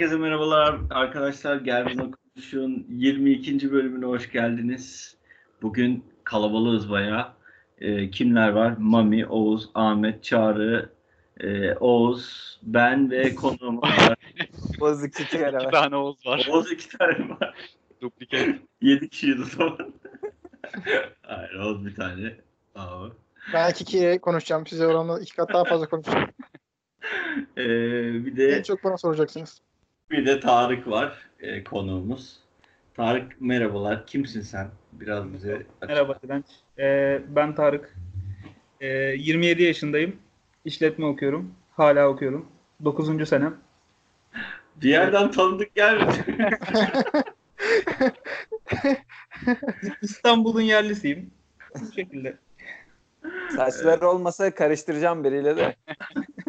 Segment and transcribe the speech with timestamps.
[0.00, 1.56] Herkese merhabalar arkadaşlar.
[1.56, 3.72] Gelbin Konuşuyor'un 22.
[3.72, 5.16] bölümüne hoş geldiniz.
[5.62, 7.26] Bugün kalabalığız bayağı.
[7.78, 8.74] Ee, kimler var?
[8.78, 10.92] Mami, Oğuz, Ahmet, Çağrı,
[11.40, 14.14] e, Oğuz, ben ve konuğum var.
[14.80, 15.70] Oğuz iki İki var.
[15.72, 16.48] tane Oğuz var.
[16.50, 17.54] Oğuz iki tane var.
[18.00, 18.48] Duplikat.
[18.82, 19.92] 7 kişiyiz o zaman.
[21.22, 22.36] Hayır Oğuz bir tane.
[22.74, 23.12] Abi.
[23.54, 24.66] Ben iki kere konuşacağım.
[24.66, 26.28] Size oranla iki kat daha fazla konuşacağım.
[27.56, 27.64] Ee,
[28.24, 29.62] bir en de çok bana soracaksınız.
[30.10, 32.36] Bir de Tarık var e, konuğumuz.
[32.94, 34.06] Tarık merhabalar.
[34.06, 34.68] Kimsin sen?
[34.92, 35.86] Biraz bize açıkla.
[35.86, 36.44] Merhaba Direnç.
[36.78, 37.96] Ee, ben Tarık.
[38.80, 40.16] Ee, 27 yaşındayım.
[40.64, 41.54] İşletme okuyorum.
[41.72, 42.46] Hala okuyorum.
[42.84, 43.28] 9.
[43.28, 43.56] senem.
[44.76, 46.48] Bir yerden tanıdık gelmedi.
[50.02, 51.30] İstanbul'un yerlisiyim.
[51.80, 52.36] Bu şekilde.
[53.56, 55.76] Saçları olmasa karıştıracağım biriyle de.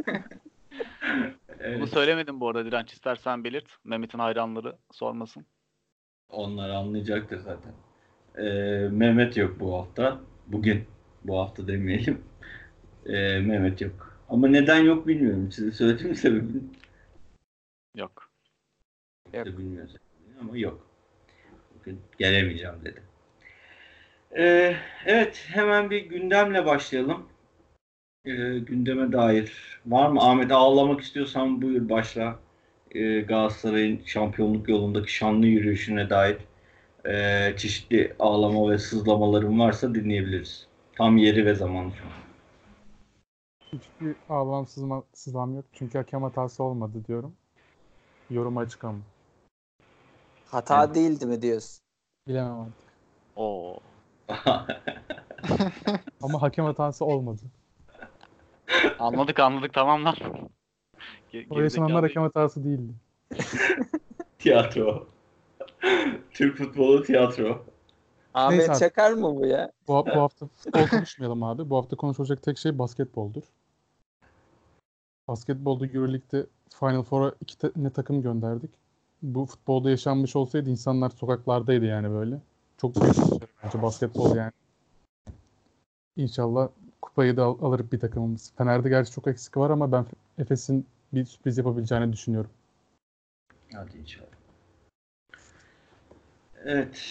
[1.64, 1.80] Evet.
[1.80, 2.94] Bunu söylemedim bu arada Direnç.
[2.94, 3.78] İstersen belirt.
[3.84, 5.46] Mehmet'in hayranları sormasın.
[6.30, 7.74] Onlar anlayacaktır zaten.
[8.38, 10.20] Ee, Mehmet yok bu hafta.
[10.48, 10.84] Bugün.
[11.24, 12.22] Bu hafta demeyelim.
[13.06, 14.18] Ee, Mehmet yok.
[14.30, 15.52] Ama neden yok bilmiyorum.
[15.52, 16.62] Size söylediğim sebebini
[17.96, 18.32] Yok.
[19.34, 19.46] Yok.
[19.46, 19.96] de bilmiyoruz.
[20.42, 20.88] Ama yok.
[21.80, 23.02] Bugün gelemeyeceğim dedi.
[24.38, 24.76] Ee,
[25.06, 27.31] evet hemen bir gündemle başlayalım.
[28.26, 29.80] Ee, gündeme dair.
[29.86, 32.40] Var mı Ahmet ağlamak istiyorsan buyur başla.
[32.92, 36.38] Ee, Galatasaray'ın şampiyonluk yolundaki şanlı yürüyüşüne dair
[37.06, 40.68] ee, çeşitli ağlama ve sızlamaların varsa dinleyebiliriz.
[40.96, 42.12] Tam yeri ve zamanı şu an.
[43.74, 45.66] Hiçbir ağlam sızma, sızlam yok.
[45.74, 47.36] Çünkü hakem hatası olmadı diyorum.
[48.30, 49.00] Yoruma açık ama.
[50.46, 51.84] Hata değildi mi diyorsun?
[52.28, 52.94] Bilemem artık.
[53.36, 53.80] Oo.
[56.22, 57.42] Ama hakem hatası olmadı.
[59.00, 60.16] Anladık anladık tamam lan.
[61.34, 62.94] Ge- O yaşananlar hakem hatası değildi.
[64.40, 65.08] tiyatro.
[66.34, 67.66] Türk futbolu tiyatro.
[68.34, 68.80] Ahmet Neyse abi.
[68.80, 69.72] Çakar mı bu ya?
[69.88, 71.70] Bu, bu hafta futbol konuşmayalım abi.
[71.70, 73.44] Bu hafta konuşulacak tek şey basketboldur.
[75.28, 76.46] Basketbolda Euroleague'de
[76.80, 78.72] Final Four'a iki tane takım gönderdik.
[79.22, 82.42] Bu futbolda yaşanmış olsaydı insanlar sokaklardaydı yani böyle.
[82.78, 84.52] Çok büyük bir şey bence basketbol yani.
[86.16, 86.70] İnşallah
[87.02, 88.52] kupayı da al- alır bir takımımız.
[88.58, 90.06] Fener'de gerçi çok eksik var ama ben
[90.38, 92.52] Efes'in bir sürpriz yapabileceğini düşünüyorum.
[93.74, 94.28] Hadi inşallah.
[96.66, 97.02] Evet.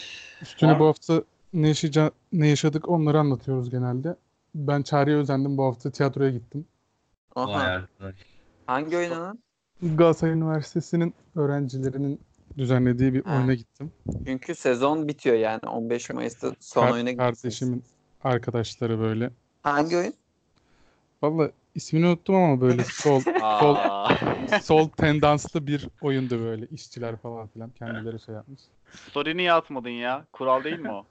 [0.42, 4.16] Üstüne bu hafta ne, yaşayaca- ne yaşadık onları anlatıyoruz genelde.
[4.54, 5.56] Ben Çağrı'ya özendim.
[5.56, 6.64] Bu hafta tiyatroya gittim.
[7.36, 7.60] Vay Aha.
[7.62, 8.14] arkadaş.
[8.66, 9.38] Hangi oyunu lan?
[9.82, 12.20] Galatasaray Üniversitesi'nin öğrencilerinin
[12.58, 13.36] düzenlediği bir Ha.
[13.36, 13.92] oyuna gittim.
[14.26, 15.60] Çünkü sezon bitiyor yani.
[15.66, 17.42] 15 Mayıs'ta son Kar- oyuna gidiyorsunuz.
[17.42, 17.84] Kardeşimin
[18.24, 19.30] arkadaşları böyle.
[19.62, 20.14] Hangi oyun?
[21.22, 23.20] Valla ismini unuttum ama böyle sol
[23.60, 23.76] sol
[24.62, 26.66] sol tendanslı bir oyundu böyle.
[26.66, 28.60] İşçiler falan filan kendileri şey yapmış.
[29.10, 30.24] Story niye atmadın ya?
[30.32, 31.06] Kural değil mi o?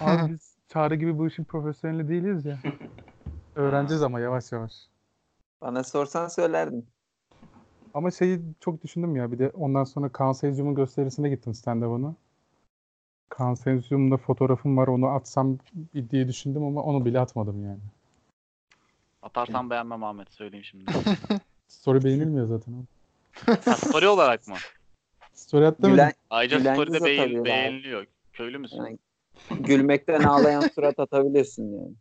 [0.00, 2.58] Abi biz Çağrı gibi bu işin profesyoneli değiliz ya.
[3.54, 4.72] Öğreneceğiz ama yavaş yavaş.
[5.60, 6.86] Bana sorsan söylerdim.
[7.94, 9.32] Ama şeyi çok düşündüm ya.
[9.32, 12.14] Bir de ondan sonra Kaan Seyircium'un gösterisine gittim stand-up'ına.
[13.36, 14.88] Kaan Seyircium'da fotoğrafım var.
[14.88, 15.58] Onu atsam
[16.10, 17.80] diye düşündüm ama onu bile atmadım yani.
[19.22, 20.84] Atarsan beğenmem Ahmet söyleyeyim şimdi.
[21.68, 22.74] Story beğenilmiyor zaten.
[23.64, 24.54] Ha, story olarak mı?
[25.32, 25.94] Story at demedim.
[25.94, 28.06] Gülen, Ayrıca Gülen story'de beğen- beğeniliyor.
[28.32, 28.76] Köylü müsün?
[28.76, 28.98] yani,
[29.60, 31.92] gülmekten ağlayan surat atabiliyorsun yani.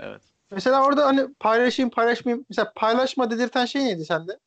[0.00, 0.22] Evet.
[0.50, 2.46] Mesela orada hani paylaşayım paylaşmayayım.
[2.48, 4.38] Mesela paylaşma dedirten şey neydi sende?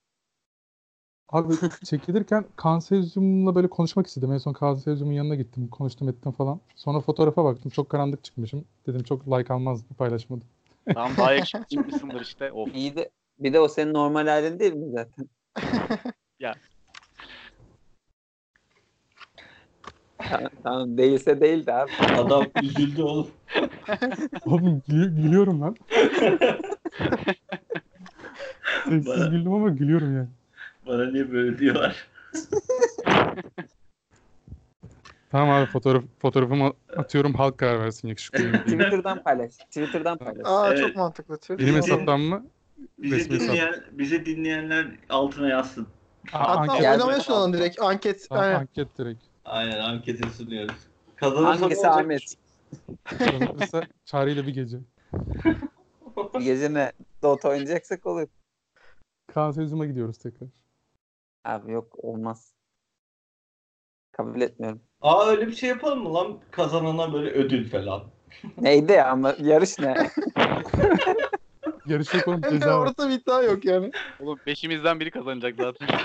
[1.31, 1.53] Abi
[1.86, 4.31] çekilirken Kaan Seyircium'la böyle konuşmak istedim.
[4.31, 5.68] En son Kaan Seyircium'un yanına gittim.
[5.68, 6.59] Konuştum ettim falan.
[6.75, 7.72] Sonra fotoğrafa baktım.
[7.72, 8.66] Çok karanlık çıkmışım.
[8.88, 10.47] Dedim çok like almaz paylaşmadım.
[10.94, 12.51] Tamam daha yakışıklı çıkmışsındır işte.
[12.51, 12.75] Of.
[12.75, 15.25] İyi de bir de o senin normal halin değil mi zaten?
[16.39, 16.56] Ya.
[20.63, 21.92] tamam, değilse değildi abi.
[22.18, 23.27] Adam üzüldü oğlum.
[24.45, 25.75] Oğlum gülü- gülüyorum lan.
[28.84, 30.27] Sessiz Bana- güldüm ama gülüyorum yani.
[30.91, 32.07] Bana niye böyle diyorlar?
[35.31, 38.39] Tamam abi fotoğraf fotoğrafımı atıyorum halk karar versin yakışıklı.
[38.63, 39.51] Twitter'dan paylaş.
[39.51, 40.47] Twitter'dan paylaş.
[40.47, 40.79] Aa Evet.
[40.79, 41.39] çok mantıklı.
[41.49, 42.45] Benim Hesap- hesaptan mı?
[42.97, 43.49] Bizi Resmi hesap.
[43.49, 45.88] dinleyen, bizi dinleyenler altına yazsın.
[46.33, 47.81] Aa, Hatta anket, oynamaya sunalım direkt.
[47.81, 48.29] Anket.
[48.29, 48.59] Tamam, Aynen.
[48.59, 49.23] anket direkt.
[49.45, 50.75] Aynen anketi sunuyoruz.
[51.15, 51.88] Kazanırsa Hangisi?
[51.88, 52.35] Ahmet?
[53.03, 54.77] Kazanırsa çağrıyla bir gece.
[56.35, 56.91] Bir gece ne?
[57.23, 58.27] Dota oynayacaksak olur.
[59.33, 60.49] Kaan Seyircium'a gidiyoruz tekrar.
[61.43, 62.53] Abi yok olmaz.
[64.11, 64.81] Kabul etmiyorum.
[65.01, 66.39] Aa öyle bir şey yapalım mı lan?
[66.51, 68.03] Kazanana böyle ödül falan.
[68.57, 70.09] Neydi ya ama yarış ne?
[71.85, 72.88] Yarış yok oğlum Hem de ceza var.
[72.88, 73.91] orada bir iddia yok yani.
[74.19, 75.88] Oğlum beşimizden biri kazanacak zaten.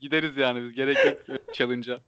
[0.00, 0.72] Gideriz yani biz.
[0.72, 0.96] Gerek
[1.28, 2.00] yok challenge'a.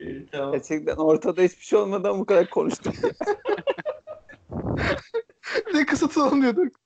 [0.00, 0.52] İyi, tamam.
[0.52, 2.94] Gerçekten ortada hiçbir şey olmadan bu kadar konuştuk.
[5.74, 6.76] ne kısıtlı diyorduk.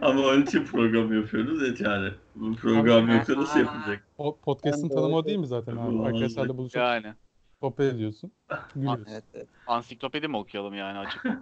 [0.00, 2.10] Ama onun için program yapıyoruz ya yani.
[2.34, 4.04] Bu program yoksa nasıl yapılacak?
[4.18, 6.02] O podcast'ın tanımı o değil mi zaten abi?
[6.02, 7.14] Arkadaşlarla buluşup Yani.
[7.60, 8.32] sohbet ediyorsun.
[8.74, 9.04] Gülüyoruz.
[9.10, 9.48] evet, evet.
[9.66, 11.24] Ansiklopedi mi okuyalım yani açık?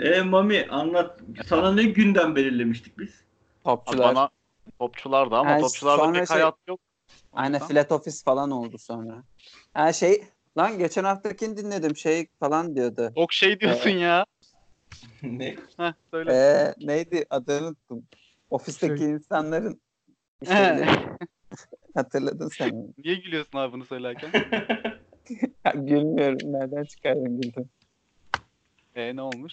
[0.00, 1.20] E Mami anlat.
[1.46, 3.24] Sana ne gündem belirlemiştik biz?
[3.64, 4.14] Abi Topçular.
[4.14, 4.30] bana
[4.78, 6.80] topçular da ama Yani topçularda pek şey- hayat yok.
[7.32, 9.22] Aynen flat office falan oldu sonra.
[9.74, 10.24] Ha şey
[10.58, 13.12] lan geçen haftakini dinledim şey falan diyordu.
[13.16, 14.26] Çok şey diyorsun ya.
[15.22, 15.56] ne?
[15.76, 16.32] Heh, söyle.
[16.32, 18.04] Ee, neydi adını unuttum.
[18.50, 19.80] Ofisteki Şey- insanların.
[21.94, 22.94] Hatırladın sen.
[22.98, 24.30] Niye gülüyorsun abi bunu söylerken?
[25.74, 26.52] Gülmüyorum.
[26.52, 27.70] Nereden çıkardın güldün?
[28.94, 29.52] e ne olmuş?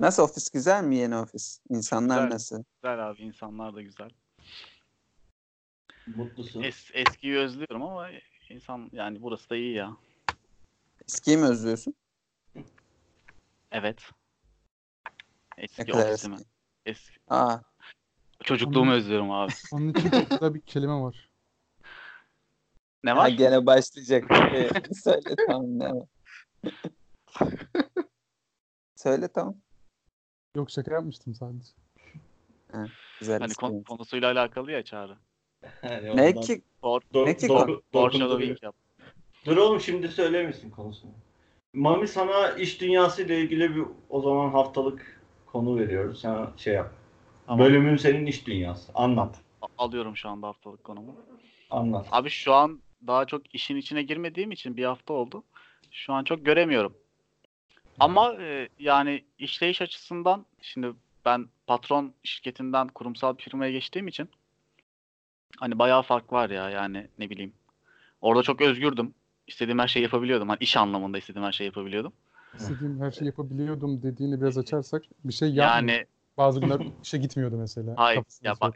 [0.00, 1.60] Nasıl ofis güzel mi yeni ofis?
[1.70, 2.34] İnsanlar Güzel.
[2.34, 2.64] nasıl?
[2.82, 4.10] Güzel abi insanlar da güzel.
[6.06, 6.62] Mutlusun.
[6.62, 8.08] Es, eskiyi özlüyorum ama
[8.50, 9.96] insan yani burası da iyi ya.
[11.08, 11.94] Eskiyi mi özlüyorsun?
[13.72, 14.02] Evet.
[15.58, 16.34] Ne Eski kadar ofisimi.
[16.34, 16.48] eski?
[16.86, 17.18] Eski.
[17.28, 17.58] Aa,
[18.44, 19.52] Çocukluğumu Onun- özlüyorum abi.
[19.72, 21.28] Onun için çok güzel bir kelime var.
[23.04, 23.28] Ne ha, var?
[23.28, 24.24] gene başlayacak.
[24.54, 26.08] Ee, Söyle tamam ne var?
[28.96, 29.56] Söyle tamam.
[30.56, 31.72] Yok şaka yapmıştım sadece.
[33.20, 33.84] Güzel Hani kon- eski.
[33.84, 35.16] konusuyla alakalı ya çağrı.
[35.82, 36.62] Yani Ne ondan- ki?
[36.80, 37.82] For, Do- ne ki do- konu?
[37.92, 38.74] foreshadowing yap.
[39.46, 41.10] Dur oğlum şimdi söylemişsin konusunu.
[41.74, 46.20] Mami sana iş dünyası ile ilgili bir o zaman haftalık konu veriyoruz.
[46.20, 46.94] Sen şey yap.
[47.46, 47.66] Tamam.
[47.66, 48.92] Bölümün senin iş dünyası.
[48.94, 49.40] Anlat.
[49.62, 51.14] A- Alıyorum şu anda haftalık konumu.
[51.70, 52.06] Anlat.
[52.12, 55.42] Abi şu an daha çok işin içine girmediğim için bir hafta oldu.
[55.90, 56.94] Şu an çok göremiyorum.
[58.00, 60.92] Ama e, yani işleyiş açısından şimdi
[61.24, 64.28] ben patron şirketinden kurumsal bir firmaya geçtiğim için
[65.56, 67.52] hani bayağı fark var ya yani ne bileyim.
[68.20, 69.14] Orada çok özgürdüm.
[69.46, 70.48] İstediğim her şeyi yapabiliyordum.
[70.48, 72.12] Hani iş anlamında istediğim her şeyi yapabiliyordum.
[72.54, 75.92] İstediğim her şeyi yapabiliyordum dediğini biraz açarsak bir şey yapmıyor.
[75.92, 76.06] Yani
[76.38, 77.94] Bazı günler işe gitmiyordu mesela.
[77.96, 78.74] hayır Kafasında ya bak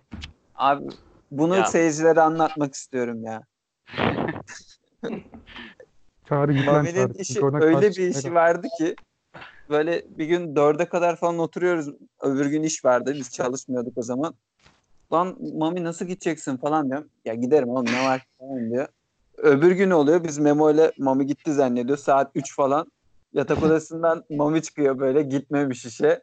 [0.54, 0.84] Abi
[1.30, 1.64] bunu Ya.
[1.64, 3.42] seyircilere anlatmak istiyorum ya.
[6.28, 8.96] Çağrı Mami'nin işi öyle bir işi kalk- vardı ki
[9.68, 11.88] böyle bir gün dörde kadar falan oturuyoruz.
[12.20, 13.12] Öbür gün iş vardı.
[13.14, 14.34] Biz çalışmıyorduk o zaman.
[15.12, 17.08] Lan Mami nasıl gideceksin falan diyorum.
[17.24, 18.88] Ya giderim oğlum ne var falan diyor.
[19.36, 20.24] Öbür gün oluyor.
[20.24, 21.98] Biz Memo ile Mami gitti zannediyor.
[21.98, 22.92] Saat 3 falan.
[23.32, 26.22] Yatak odasından Mami çıkıyor böyle gitmemiş işe.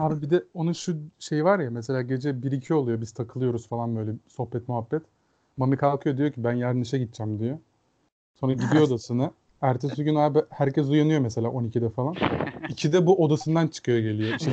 [0.00, 3.96] Abi bir de onun şu şeyi var ya mesela gece 1-2 oluyor biz takılıyoruz falan
[3.96, 5.02] böyle sohbet muhabbet.
[5.56, 7.58] Mami kalkıyor diyor ki ben yarın işe gideceğim diyor.
[8.34, 9.30] Sonra gidiyor odasına.
[9.60, 12.14] Ertesi gün abi herkes uyanıyor mesela 12'de falan.
[12.68, 14.50] 2'de bu odasından çıkıyor geliyor işe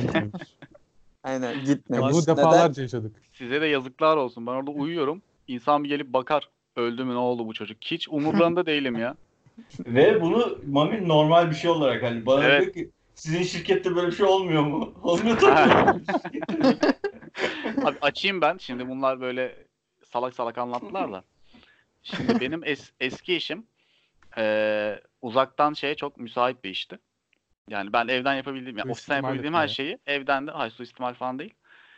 [1.24, 2.12] Aynen Ya gitmemiş.
[2.12, 2.36] bunu Neden?
[2.36, 3.16] defalarca yaşadık.
[3.32, 4.46] size de yazıklar olsun.
[4.46, 5.22] Ben orada uyuyorum.
[5.48, 6.48] İnsan bir gelip bakar.
[6.76, 7.78] Öldü mü ne oldu bu çocuk?
[7.84, 9.14] Hiç umurlarında değilim ya.
[9.86, 12.62] Ve bunu Mami normal bir şey olarak hani bana Evet.
[12.62, 14.94] diyor ki sizin şirkette böyle bir şey olmuyor mu?
[15.02, 16.00] Olmuyor tabii.
[17.84, 18.58] Abi açayım ben.
[18.58, 19.56] Şimdi bunlar böyle
[20.04, 21.24] salak salak anlattılar da.
[22.02, 23.66] Şimdi benim es- eski işim
[24.36, 26.98] eee, uzaktan şeye çok müsait bir işti.
[27.70, 31.54] Yani ben evden yapabildiğim, yani ofisten yapabildiğim her şeyi evden de, hayır suistimal falan değil.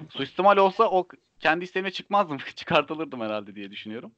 [0.09, 1.09] Suistimal olsa o
[1.41, 2.38] kendi isteğime çıkmazdım.
[2.57, 4.12] Çıkartılırdım herhalde diye düşünüyorum.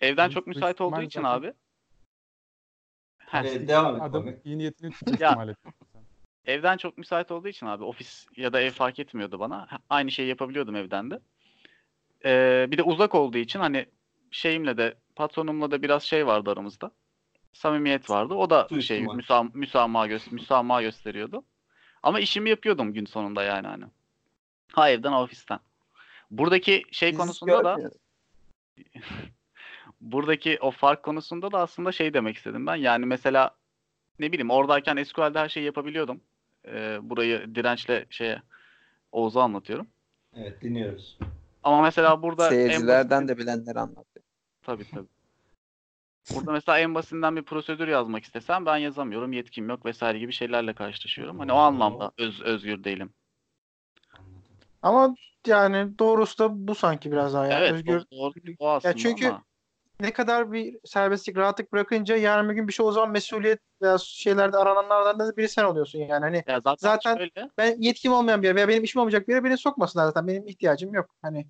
[0.00, 1.52] Evden çok müsait olduğu için zaten- abi.
[3.18, 5.54] Heh, Evet, devam et Adam iyi niyetini suistimal
[6.46, 9.68] evden çok müsait olduğu için abi ofis ya da ev fark etmiyordu bana.
[9.90, 11.20] Aynı şeyi yapabiliyordum evden de.
[12.24, 13.86] Ee, bir de uzak olduğu için hani
[14.30, 16.90] şeyimle de patronumla da biraz şey vardı aramızda.
[17.56, 18.34] Samimiyet vardı.
[18.34, 19.14] O da şey Suistimal.
[19.14, 21.44] müsam müsamaha, gö- müsamaha gösteriyordu.
[22.02, 23.84] Ama işimi yapıyordum gün sonunda yani hani.
[24.72, 25.58] Ha evden ha ofisten.
[26.30, 27.90] Buradaki şey Biz konusunda da
[30.00, 32.76] buradaki o fark konusunda da aslında şey demek istedim ben.
[32.76, 33.50] Yani mesela
[34.18, 36.20] ne bileyim oradayken SQL'de her şeyi yapabiliyordum.
[36.66, 38.42] Ee, burayı dirençle şeye
[39.12, 39.86] Oğuz'a anlatıyorum.
[40.36, 41.18] Evet dinliyoruz.
[41.62, 44.24] Ama mesela burada en Seyircilerden basit- de bilenler anlatıyor.
[44.62, 45.15] tabii tabii.
[46.34, 49.32] Burada mesela en basitinden bir prosedür yazmak istesem ben yazamıyorum.
[49.32, 51.38] Yetkim yok vesaire gibi şeylerle karşılaşıyorum.
[51.38, 53.12] Hani o anlamda öz, özgür değilim.
[54.82, 55.14] Ama
[55.46, 58.04] yani doğrusu da bu sanki biraz daha yani evet özgür.
[58.10, 59.42] o, o, o aslında çünkü- ama
[60.00, 63.98] Ne kadar bir serbestlik, rahatlık bırakınca yarın bir gün bir şey o zaman mesuliyet veya
[63.98, 66.24] şeylerde arananlardan da biri sen oluyorsun yani.
[66.24, 69.32] Hani ya zaten, zaten- şöyle ben yetkim olmayan bir yer veya benim işim olmayacak bir
[69.32, 70.26] yere beni sokmasınlar zaten.
[70.26, 71.10] Benim ihtiyacım yok.
[71.22, 71.46] Hani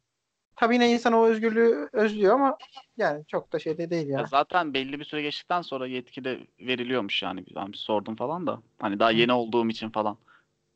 [0.56, 2.58] tabii yine insan o özgürlüğü özlüyor ama
[2.96, 4.26] yani çok da şeyde değil Ya ya.
[4.26, 7.44] zaten belli bir süre geçtikten sonra yetki de veriliyormuş yani.
[7.56, 8.62] Ben bir sordum falan da.
[8.78, 10.18] Hani daha yeni olduğum için falan.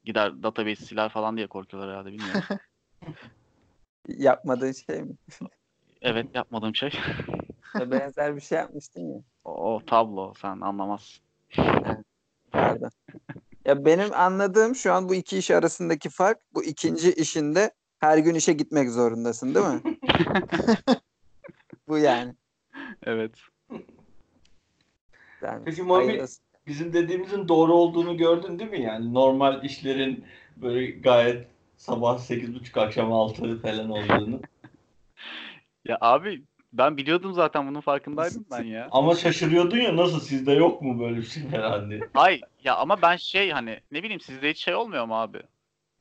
[0.04, 2.42] Gider database siler falan diye korkuyorlar herhalde bilmiyorum.
[4.08, 5.14] Yapmadığın şey mi?
[6.02, 6.90] evet yapmadığım şey.
[7.78, 9.20] Benzer bir şey yapmıştın ya.
[9.44, 11.22] O, o tablo sen anlamazsın.
[12.52, 12.90] Pardon.
[13.64, 17.70] Ya benim anladığım şu an bu iki iş arasındaki fark bu ikinci işinde
[18.00, 19.80] her gün işe gitmek zorundasın değil mi?
[21.88, 22.34] bu yani.
[23.02, 23.32] Evet.
[25.42, 26.40] yani Peki Mami- hayırlısı.
[26.66, 28.82] Bizim dediğimizin doğru olduğunu gördün değil mi?
[28.82, 30.24] Yani normal işlerin
[30.56, 34.40] böyle gayet sabah 8.30 akşam 6 falan olduğunu.
[35.84, 38.88] Ya abi ben biliyordum zaten bunun farkındaydım ben ya.
[38.90, 42.00] Ama şaşırıyordun ya nasıl sizde yok mu böyle bir şey herhalde?
[42.14, 45.42] Ay ya ama ben şey hani ne bileyim sizde hiç şey olmuyor mu abi?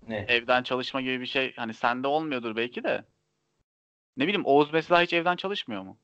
[0.09, 0.25] Ne?
[0.27, 3.05] Evden çalışma gibi bir şey hani sende olmuyordur belki de.
[4.17, 5.97] Ne bileyim Oğuz mesela hiç evden çalışmıyor mu?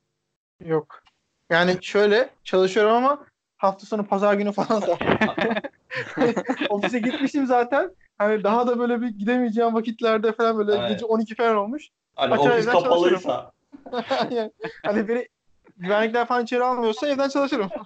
[0.65, 1.03] Yok.
[1.50, 3.25] Yani şöyle çalışıyorum ama
[3.57, 4.83] hafta sonu pazar günü falan.
[6.69, 7.95] Ofise gitmişim zaten.
[8.17, 10.89] Hani daha da böyle bir gidemeyeceğim vakitlerde falan böyle Evet.
[10.89, 11.89] gece 12 falan olmuş.
[12.15, 13.51] Hani Açar ofis kapalıysa.
[14.31, 14.51] yani,
[14.83, 15.27] hani beni
[15.77, 17.69] güvenlikler falan içeri almıyorsa evden çalışırım.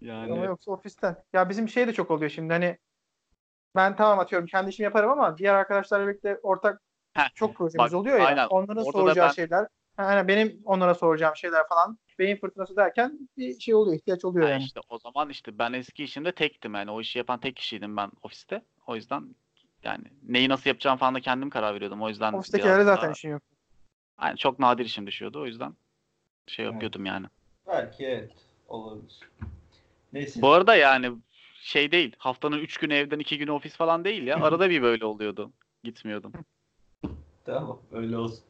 [0.00, 1.16] Yani Ama yoksa ofisten.
[1.32, 2.78] Ya bizim şey de çok oluyor şimdi hani
[3.76, 6.80] ben tamam atıyorum kendi işimi yaparım ama diğer arkadaşlarla birlikte ortak
[7.14, 8.26] Heh, çok projemiz bak, oluyor ya.
[8.26, 8.46] aynen.
[8.46, 9.66] Onların Orada da soracağı ben- şeyler.
[9.98, 11.98] Yani benim onlara soracağım şeyler falan.
[12.18, 14.62] Beyin fırtınası derken bir şey oluyor, ihtiyaç oluyor ha yani.
[14.64, 18.10] işte o zaman işte ben eski işimde tektim yani o işi yapan tek kişiydim ben
[18.22, 18.62] ofiste.
[18.86, 19.34] O yüzden
[19.82, 22.02] yani neyi nasıl yapacağım falan da kendim karar veriyordum.
[22.02, 23.42] O yüzden Ofistekilerde biraz zaten daha- işin yok.
[24.22, 25.74] yani çok nadir işim düşüyordu o yüzden
[26.46, 26.72] şey Evet.
[26.74, 27.26] yapıyordum yani.
[27.66, 28.32] Belki evet
[28.68, 29.20] olabilir.
[30.12, 30.42] Neyse.
[30.42, 31.12] Bu arada yani
[31.64, 34.36] şey değil haftanın 3 günü evden 2 günü ofis falan değil ya.
[34.36, 35.52] Arada bir böyle oluyordu.
[35.84, 36.32] Gitmiyordum.
[37.44, 38.44] Tamam öyle olsun.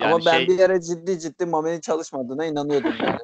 [0.00, 3.18] Yani Ama ben şey, bir ara ciddi ciddi Mami'nin çalışmadığına inanıyordum yani.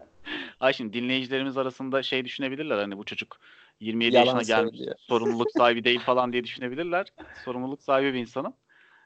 [0.60, 3.36] ay şimdi dinleyicilerimiz arasında şey düşünebilirler hani bu çocuk
[3.80, 4.96] 27 Yalan yaşına gelmiş söylüyor.
[5.00, 7.06] sorumluluk sahibi değil falan diye düşünebilirler.
[7.44, 8.52] Sorumluluk sahibi bir insanım.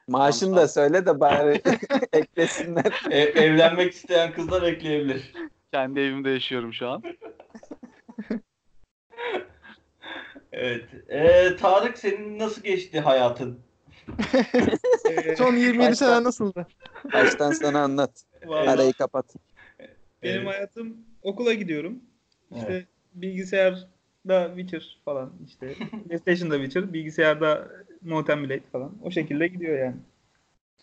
[0.07, 1.61] Maaşını Yalnız- da söyle de bari
[2.13, 3.01] eklesinler.
[3.11, 5.31] E, evlenmek isteyen kızlar ekleyebilir.
[5.73, 7.03] Kendi evimde yaşıyorum şu an.
[10.51, 10.85] Evet.
[11.09, 13.59] E, Tarık senin nasıl geçti hayatın?
[15.09, 16.67] Ee, Son 27 Baştan- sene nasıldı?
[17.13, 18.23] Baştan sana anlat.
[18.45, 19.25] vallahi Arayı kapat.
[20.23, 20.47] benim Evet.
[20.47, 21.99] hayatım okula gidiyorum.
[22.55, 22.87] İşte Evet.
[23.13, 25.73] bilgisayarda Witcher falan işte.
[26.07, 27.67] PlayStation'da Witcher, bilgisayarda
[28.01, 28.91] Mountain Blade falan.
[29.03, 29.95] O şekilde gidiyor yani.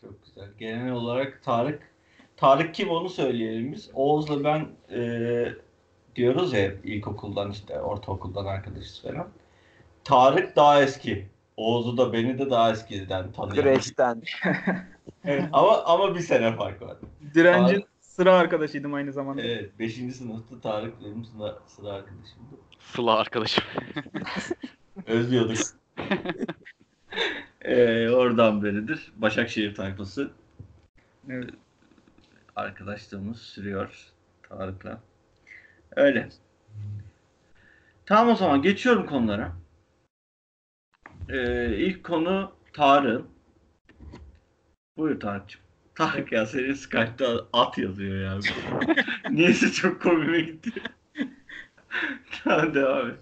[0.00, 0.48] Çok güzel.
[0.58, 1.90] Genel olarak Tarık
[2.36, 3.90] Tarık kim onu söyleyelim biz.
[3.94, 5.00] Oğuz'la ben e,
[6.16, 9.28] diyoruz ya hep ilkokuldan işte ortaokuldan arkadaşız falan.
[10.04, 11.26] Tarık daha eski.
[11.56, 13.54] Oğuz'u da beni de daha eskiden tanıyor.
[13.64, 14.22] Güreşten.
[15.52, 16.96] ama ama bir sene fark var.
[17.34, 19.42] Direncin Tarık- sıra arkadaşıydım aynı zamanda.
[19.42, 19.78] Evet.
[19.78, 19.94] 5.
[19.94, 22.54] sınıfta Tarık benim sıra, sıra arkadaşımdı.
[22.80, 23.64] Sıla arkadaşım.
[25.06, 25.56] Özlüyorduk.
[27.62, 29.12] Ee, oradan beridir.
[29.16, 30.30] Başakşehir tayfası
[31.30, 31.50] Evet.
[32.56, 34.12] arkadaşlığımız sürüyor
[34.48, 35.00] Tarık'la.
[35.96, 36.28] Öyle.
[38.06, 39.52] Tamam o zaman geçiyorum konulara.
[41.28, 43.26] Ee, ilk konu Tarık.
[44.96, 45.60] Buyur Tarık'cığım.
[45.94, 48.38] Tarık ya senin Skype'da at yazıyor ya.
[49.30, 50.70] Niyeyse çok komime gitti.
[52.44, 53.18] tamam devam et.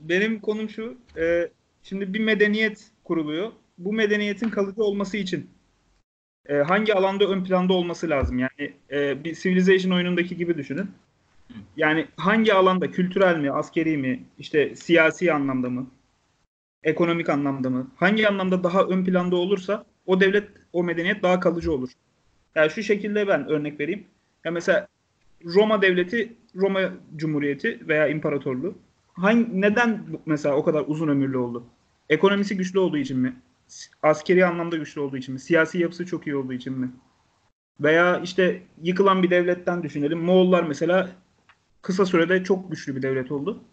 [0.00, 0.98] Benim konum şu.
[1.16, 1.50] e,
[1.82, 3.52] şimdi bir medeniyet kuruluyor.
[3.78, 5.50] Bu medeniyetin kalıcı olması için
[6.48, 8.38] e, hangi alanda ön planda olması lazım?
[8.38, 10.90] Yani e, bir Civilization oyunundaki gibi düşünün.
[11.76, 15.86] Yani hangi alanda kültürel mi, askeri mi, işte siyasi anlamda mı,
[16.82, 17.90] ekonomik anlamda mı?
[17.96, 21.90] Hangi anlamda daha ön planda olursa o devlet, o medeniyet daha kalıcı olur.
[22.54, 24.04] Yani şu şekilde ben örnek vereyim.
[24.44, 24.88] Ya mesela
[25.44, 26.80] Roma devleti, Roma
[27.16, 28.74] Cumhuriyeti veya İmparatorluğu
[29.12, 31.64] hangi, neden mesela o kadar uzun ömürlü oldu?
[32.08, 33.36] Ekonomisi güçlü olduğu için mi?
[34.02, 35.40] Askeri anlamda güçlü olduğu için mi?
[35.40, 36.90] Siyasi yapısı çok iyi olduğu için mi?
[37.80, 40.18] Veya işte yıkılan bir devletten düşünelim.
[40.18, 41.10] Moğollar mesela
[41.82, 43.64] kısa sürede çok güçlü bir devlet oldu.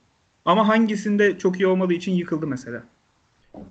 [0.45, 2.83] Ama hangisinde çok iyi olmadığı için yıkıldı mesela.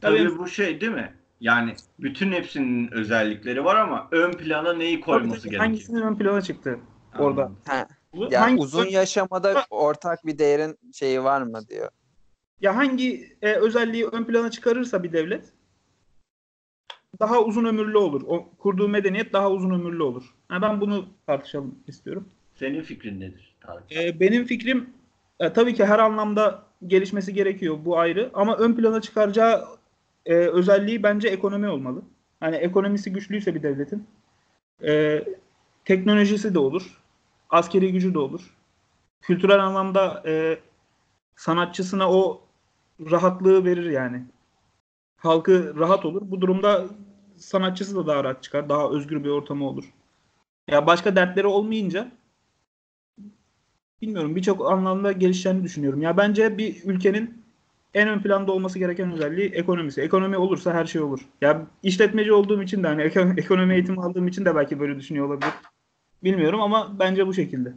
[0.01, 0.39] Tabii Tabii.
[0.39, 1.13] bu şey değil mi?
[1.41, 5.61] Yani bütün hepsinin özellikleri var ama ön plana neyi koyması gerekiyor?
[5.61, 6.79] Hangisinin ön plana çıktı
[7.19, 7.43] orada?
[7.43, 7.59] Anladım.
[7.67, 11.89] Ha, Bu ya hangi- uzun yaşamada ortak bir değerin şeyi var mı diyor.
[12.61, 15.45] Ya hangi e, özelliği ön plana çıkarırsa bir devlet
[17.21, 18.23] daha uzun ömürlü olur.
[18.27, 20.35] O kurduğu medeniyet daha uzun ömürlü olur.
[20.49, 22.29] Ha, ben bunu tartışalım istiyorum.
[22.55, 23.97] Senin fikrin nedir Tarık?
[23.97, 24.91] E, benim fikrim
[25.41, 27.79] e, tabii ki her anlamda gelişmesi gerekiyor.
[27.85, 28.31] Bu ayrı.
[28.35, 29.65] Ama ön plana çıkaracağı
[30.27, 32.03] e, özelliği bence ekonomi olmalı.
[32.41, 34.07] Hani ekonomisi güçlüyse bir devletin
[34.85, 35.25] e,
[35.85, 37.03] teknolojisi de olur.
[37.51, 38.55] Askeri gücü de olur.
[39.21, 40.59] Kültürel anlamda e,
[41.37, 42.41] sanatçısına o
[43.11, 44.23] rahatlığı verir yani.
[45.17, 46.23] Halkı rahat olur.
[46.25, 46.85] Bu durumda
[47.39, 48.69] sanatçısı da daha rahat çıkar.
[48.69, 49.85] Daha özgür bir ortamı olur.
[50.69, 52.11] Ya başka dertleri olmayınca
[54.03, 56.03] bilmiyorum birçok anlamda gelişeceğini düşünüyorum.
[56.03, 57.47] Ya bence bir ülkenin
[57.95, 60.01] en ön planda olması gereken özelliği ekonomisi.
[60.01, 61.21] Ekonomi olursa her şey olur.
[61.41, 65.27] Ya işletmeci olduğum için de hani eko- ekonomi eğitimi aldığım için de belki böyle düşünüyor
[65.27, 65.53] olabilir.
[66.25, 67.73] Bilmiyorum ama bence bu şekilde.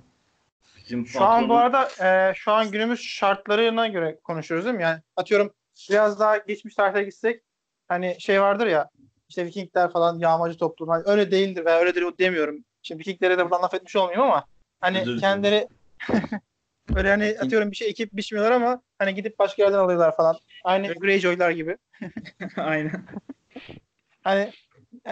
[0.78, 4.84] Bizim Şu an bu arada e, şu an günümüz şartlarına göre konuşuyoruz değil mi?
[4.84, 5.54] Yani atıyorum
[5.89, 7.44] biraz daha geçmiş tarihe gitsek
[7.88, 8.89] hani şey vardır ya
[9.29, 10.89] işte Vikingler falan yağmacı toplum.
[10.89, 12.63] Hani öyle değildir veya öyledir demiyorum.
[12.83, 14.45] Şimdi Vikinglere de buradan laf etmiş olmayayım ama
[14.79, 15.19] hani dilerim.
[15.19, 15.67] kendileri
[16.95, 20.36] böyle hani atıyorum bir şey ekip biçmiyorlar ama hani gidip başka yerden alıyorlar falan.
[20.63, 21.77] Aynı Greyjoy'lar gibi.
[22.57, 23.05] Aynen.
[24.24, 24.51] Hani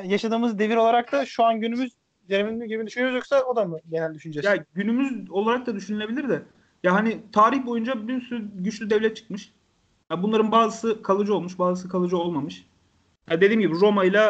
[0.03, 1.93] yaşadığımız devir olarak da şu an günümüz
[2.29, 4.47] devrimli gibi düşünüyoruz yoksa o da mı genel düşüncesi?
[4.47, 6.41] Ya günümüz olarak da düşünülebilir de.
[6.83, 9.51] Ya hani tarih boyunca bir sürü güçlü devlet çıkmış.
[10.11, 12.65] Ya bunların bazısı kalıcı olmuş, bazısı kalıcı olmamış.
[13.31, 14.29] Ya dediğim gibi Roma ile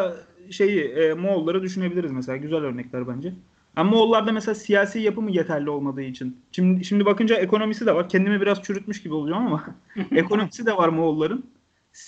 [0.50, 2.36] şeyi e, Moğolları düşünebiliriz mesela.
[2.36, 3.32] Güzel örnekler bence.
[3.76, 6.40] Ama Moğollarda mesela siyasi yapımı yeterli olmadığı için.
[6.52, 8.08] Şimdi şimdi bakınca ekonomisi de var.
[8.08, 9.64] Kendimi biraz çürütmüş gibi olacağım ama
[10.16, 11.44] ekonomisi de var Moğolların.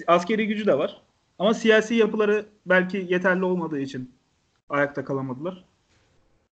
[0.06, 1.02] Askeri gücü de var.
[1.38, 4.10] Ama siyasi yapıları belki yeterli olmadığı için
[4.68, 5.64] ayakta kalamadılar.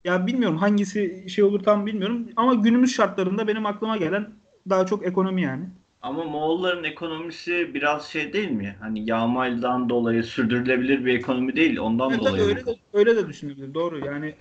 [0.03, 4.29] Ya bilmiyorum hangisi şey olur tam bilmiyorum ama günümüz şartlarında benim aklıma gelen
[4.69, 5.65] daha çok ekonomi yani.
[6.01, 8.75] Ama Moğolların ekonomisi biraz şey değil mi?
[8.79, 11.77] Hani yağmaydan dolayı sürdürülebilir bir ekonomi değil.
[11.79, 12.43] Ondan Evet, dolayı.
[12.43, 14.36] öyle de, öyle de düşünülebilir doğru yani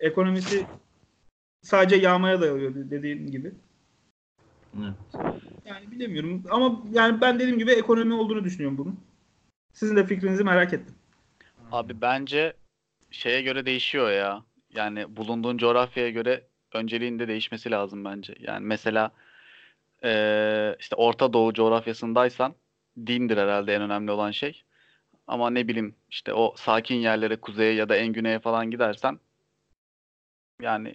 [0.00, 0.66] ekonomisi
[1.62, 3.52] sadece yağmaya dayanıyor dediğin gibi.
[4.78, 5.24] Evet.
[5.64, 9.00] Yani bilemiyorum ama yani ben dediğim gibi ekonomi olduğunu düşünüyorum bunun.
[9.72, 10.94] Sizin de fikrinizi merak ettim.
[11.72, 12.52] Abi bence
[13.10, 14.42] şeye göre değişiyor ya.
[14.74, 18.34] Yani bulunduğun coğrafyaya göre önceliğin de değişmesi lazım bence.
[18.40, 19.10] Yani mesela
[20.04, 22.54] eee, işte Orta Doğu coğrafyasındaysan
[23.06, 24.62] dindir herhalde en önemli olan şey.
[25.26, 29.20] Ama ne bileyim işte o sakin yerlere kuzeye ya da en güneye falan gidersen
[30.62, 30.94] yani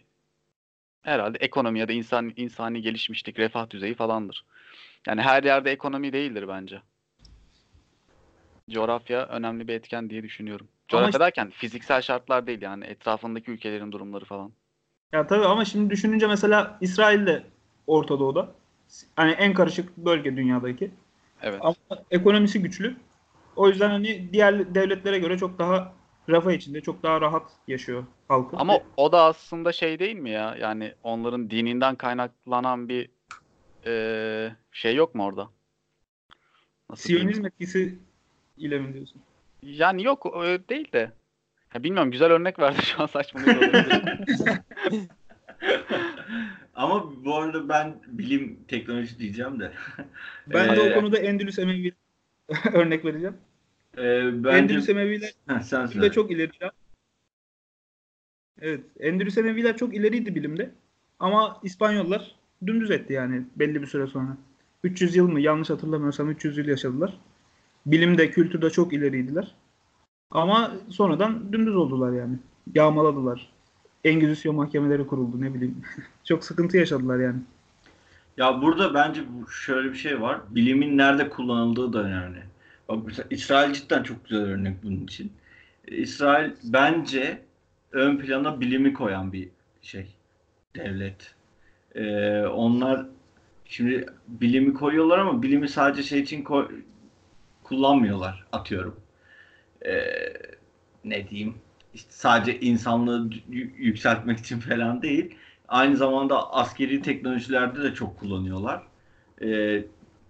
[1.01, 4.45] herhalde ekonomi ya da insan insani gelişmişlik, refah düzeyi falandır.
[5.07, 6.81] Yani her yerde ekonomi değildir bence.
[8.69, 10.67] Coğrafya önemli bir etken diye düşünüyorum.
[10.87, 14.51] Coğrafya işte- derken fiziksel şartlar değil yani etrafındaki ülkelerin durumları falan.
[15.13, 17.43] Ya tabii ama şimdi düşününce mesela İsrail de
[17.87, 18.51] Orta Doğu'da.
[19.15, 20.91] Hani en karışık bölge dünyadaki.
[21.41, 21.59] Evet.
[21.63, 21.75] Ama
[22.11, 22.95] ekonomisi güçlü.
[23.55, 25.93] O yüzden hani diğer devletlere göre çok daha
[26.29, 28.57] refah içinde, çok daha rahat yaşıyor halkı.
[28.57, 30.55] Ama o da aslında şey değil mi ya?
[30.59, 33.09] Yani onların dininden kaynaklanan bir
[33.85, 35.49] eee, şey yok mu orada?
[36.89, 37.03] Nasıl?
[37.03, 37.99] Siyonizm etkisi
[38.57, 39.21] ile mi diyorsun?
[39.63, 41.11] Yani yok öyle değil de.
[41.73, 44.31] Ya bilmiyorum güzel örnek verdi şu an saçmalıyor olabilir.
[46.75, 49.71] Ama bu arada ben bilim teknoloji diyeceğim de.
[50.47, 51.93] Ben de Ee, o konuda Endülüs Emevi
[52.73, 53.37] örnek vereceğim.
[53.97, 56.71] e, bence Endülüs Emeviler bilimde çok ileriler.
[58.61, 60.71] Evet, Endülüs Emeviler çok ileriydi bilimde.
[61.19, 62.35] Ama İspanyollar
[62.67, 64.37] dümdüz etti yani belli bir süre sonra.
[64.83, 65.41] 300 yıl mı?
[65.41, 67.17] Yanlış hatırlamıyorsam 300 yıl yaşadılar.
[67.85, 69.55] Bilimde, kültürde çok ileriydiler.
[70.31, 72.37] Ama sonradan dümdüz oldular yani.
[72.75, 73.51] Yağmaladılar.
[74.03, 75.81] Engizisyon mahkemeleri kuruldu ne bileyim.
[76.23, 77.39] çok sıkıntı yaşadılar yani.
[78.37, 79.21] Ya burada bence
[79.65, 80.39] şöyle bir şey var.
[80.49, 82.43] Bilimin nerede kullanıldığı da önemli.
[82.89, 85.31] Bak mesela İsrail cidden çok güzel örnek bunun için.
[85.87, 87.41] İsrail bence
[87.91, 89.49] ön plana bilimi koyan bir
[89.81, 90.15] şey.
[90.75, 91.35] Devlet.
[91.95, 93.05] E, onlar
[93.65, 96.81] şimdi bilimi koyuyorlar ama bilimi sadece şey için koy-
[97.63, 98.95] kullanmıyorlar atıyorum.
[99.85, 99.93] E,
[101.05, 101.55] ne diyeyim?
[101.93, 103.29] İşte sadece insanlığı
[103.77, 105.35] yükseltmek için falan değil
[105.67, 108.83] aynı zamanda askeri teknolojilerde de çok kullanıyorlar.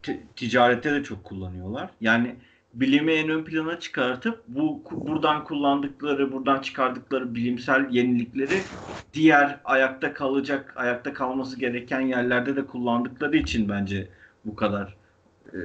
[0.04, 1.90] T- ticarette de çok kullanıyorlar.
[2.02, 2.36] Yani
[2.74, 8.72] bilimi en ön plana çıkartıp bu buradan kullandıkları, buradan çıkardıkları bilimsel yenilikleri
[9.14, 14.10] diğer ayakta kalacak, ayakta kalması gereken yerlerde de kullandıkları için bence
[14.46, 14.98] bu kadar
[15.54, 15.58] e,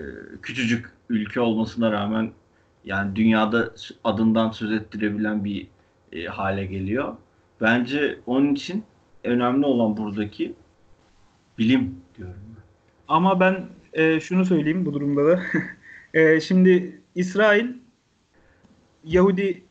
[0.42, 2.32] küçücük ülke olmasına rağmen
[2.84, 5.68] yani dünyada adından söz ettirebilen bir
[6.12, 7.16] e, hale geliyor.
[7.60, 8.84] Bence onun için
[9.24, 10.54] önemli olan buradaki
[11.58, 12.56] bilim diyorum.
[13.08, 15.42] Ama ben e, şunu söyleyeyim bu durumda da.
[16.14, 17.66] E, şimdi İsrail
[19.04, 19.64] Yahudi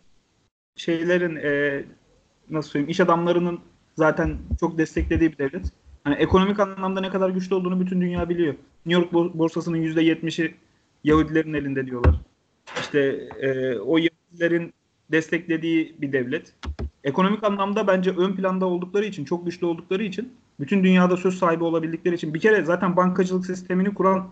[0.75, 1.83] şeylerin e,
[2.49, 3.59] nasıl söyleyeyim iş adamlarının
[3.95, 5.65] zaten çok desteklediği bir devlet.
[6.03, 8.55] Hani ekonomik anlamda ne kadar güçlü olduğunu bütün dünya biliyor.
[8.85, 10.55] New York bor- borsasının %70'i
[11.03, 12.15] Yahudilerin elinde diyorlar.
[12.79, 12.99] İşte
[13.39, 14.73] e, o Yahudilerin
[15.11, 16.53] desteklediği bir devlet.
[17.03, 21.63] Ekonomik anlamda bence ön planda oldukları için, çok güçlü oldukları için, bütün dünyada söz sahibi
[21.63, 24.27] olabildikleri için bir kere zaten bankacılık sistemini kuran,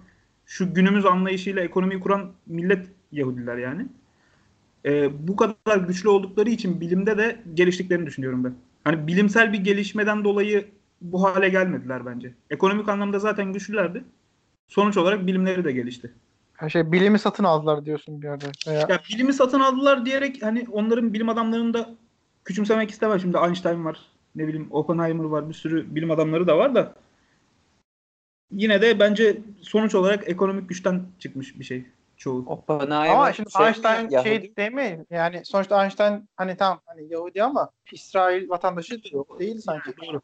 [0.45, 3.85] şu günümüz anlayışıyla ekonomiyi kuran millet Yahudiler yani.
[4.85, 8.53] E, bu kadar güçlü oldukları için bilimde de geliştiklerini düşünüyorum ben.
[8.83, 10.65] Hani bilimsel bir gelişmeden dolayı
[11.01, 12.33] bu hale gelmediler bence.
[12.49, 14.03] Ekonomik anlamda zaten güçlülerdi.
[14.67, 16.11] Sonuç olarak bilimleri de gelişti.
[16.57, 18.45] Her şey bilimi satın aldılar diyorsun bir yerde.
[18.67, 21.89] Veya Ya bilimi satın aldılar diyerek hani onların bilim adamlarını da
[22.45, 23.19] küçümsemek istemem.
[23.19, 23.99] Şimdi Einstein var,
[24.35, 26.93] ne bileyim Oppenheimer var, bir sürü bilim adamları da var da
[28.51, 31.85] yine de bence sonuç olarak ekonomik güçten çıkmış bir şey
[32.17, 32.45] çoğu.
[32.45, 34.29] Oppenheimer ama şimdi şey, Einstein Yahudi.
[34.29, 35.05] şey değil mi?
[35.09, 39.91] Yani sonuçta Einstein hani tam hani Yahudi ama İsrail vatandaşı yok değil sanki.
[40.07, 40.21] Doğru.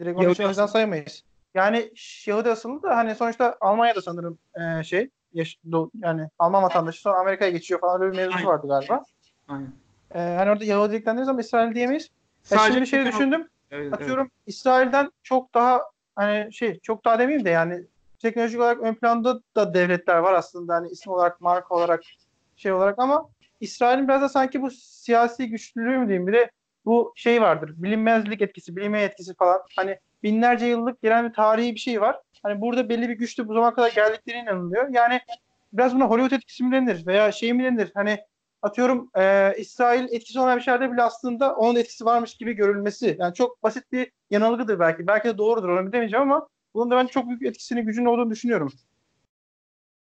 [0.00, 1.24] Direkt onu Yahudi şey sayamayız.
[1.54, 1.92] Yani
[2.26, 7.18] Yahudi asıllı da hani sonuçta Almanya'da sanırım e, şey yaş- do- yani Alman vatandaşı sonra
[7.18, 8.48] Amerika'ya geçiyor falan öyle bir mevzusu Aynen.
[8.48, 9.02] vardı galiba.
[9.48, 9.72] Aynen.
[10.14, 12.08] E, hani orada Yahudilikten deriz ama İsrail diyemeyiz.
[12.50, 13.48] Ya şimdi bir şey düşündüm.
[13.70, 13.92] Evet, evet.
[13.94, 15.82] Atıyorum İsrail'den çok daha
[16.16, 17.84] hani şey çok daha demeyeyim de yani
[18.18, 22.02] teknolojik olarak ön planda da devletler var aslında hani isim olarak marka olarak
[22.56, 23.28] şey olarak ama
[23.60, 26.50] İsrail'in biraz da sanki bu siyasi güçlülüğü mü diyeyim bir de
[26.84, 31.80] bu şey vardır bilinmezlik etkisi bilinme etkisi falan hani binlerce yıllık gelen bir tarihi bir
[31.80, 32.20] şey var.
[32.42, 34.88] Hani burada belli bir güçlü bu zamana kadar geldikleri inanılıyor.
[34.88, 35.20] Yani
[35.72, 37.90] biraz buna Hollywood etkisi mi denir veya şey mi denir?
[37.94, 38.18] Hani
[38.62, 43.16] atıyorum e, İsrail etkisi olan bir şeylerde bile aslında onun etkisi varmış gibi görülmesi.
[43.20, 45.06] Yani çok basit bir yanılgıdır belki.
[45.06, 48.72] Belki de doğrudur onu bilemeyeceğim ama bunun da ben çok büyük etkisini gücünün olduğunu düşünüyorum.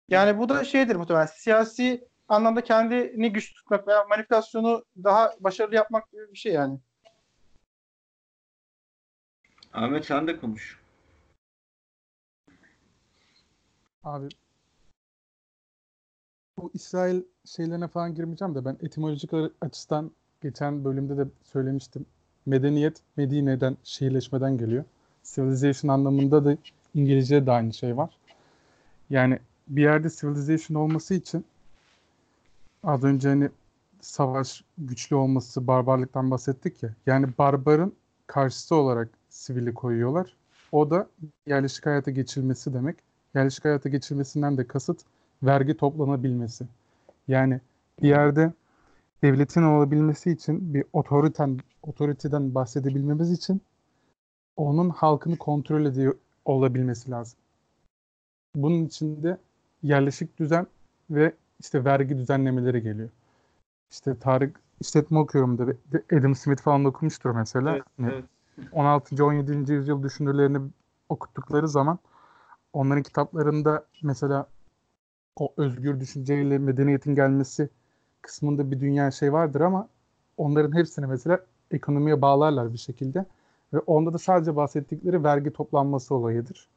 [0.10, 6.12] Yani bu da şeydir muhtemelen siyasi anlamda kendini güç tutmak veya manipülasyonu daha başarılı yapmak
[6.12, 6.80] gibi bir şey yani.
[9.80, 10.80] Ahmet sen de konuş.
[14.04, 14.30] Abi
[16.58, 20.12] bu İsrail şeylerine falan girmeyeceğim de ben etimolojik açıdan
[20.42, 22.06] geçen bölümde de söylemiştim.
[22.46, 24.86] Medeniyet Medine'den, şehirleşmeden geliyor.
[25.24, 26.58] Civilization anlamında da
[26.94, 28.18] İngilizce'de de aynı şey var.
[29.10, 31.46] Yani bir yerde civilization olması için
[32.84, 33.50] az önce hani
[34.02, 36.94] savaş güçlü olması, barbarlıktan bahsettik ya.
[37.06, 37.96] Yani barbarın
[38.28, 40.36] karşısı olarak sivili koyuyorlar.
[40.72, 41.08] O da
[41.48, 42.96] yerleşik hayata geçilmesi demek.
[43.36, 45.02] Yerleşik hayata geçilmesinden de kasıt
[45.44, 46.65] vergi toplanabilmesi.
[47.28, 47.62] Yani
[48.02, 48.54] bir yerde
[49.24, 53.62] devletin olabilmesi için bir otoriten, otoriteden bahsedebilmemiz için
[54.56, 56.15] onun halkını kontrol ediyor
[56.46, 57.39] olabilmesi lazım.
[58.56, 59.38] Bunun için de
[59.84, 60.68] yerleşik düzen
[61.10, 63.10] ve işte vergi düzenlemeleri geliyor.
[63.92, 65.74] İşte Tarık işletme okuyorum da
[66.18, 67.76] Adam Smith falan da okumuştur mesela.
[67.76, 68.26] Evet, evet.
[68.72, 69.26] 16.
[69.26, 69.74] 17.
[69.74, 70.58] yüzyıl düşünürlerini
[71.10, 72.00] okuttukları zaman
[72.74, 74.48] onların kitaplarında mesela
[75.36, 77.69] o özgür düşünceyle medeniyetin gelmesi
[78.22, 79.88] kısmında bir dünya şey vardır ama
[80.38, 81.39] onların hepsini mesela
[81.72, 83.26] ekonomiye bağlarlar bir şekilde
[83.74, 86.67] ve onda da sadece bahsettikleri vergi toplanması olayıdır.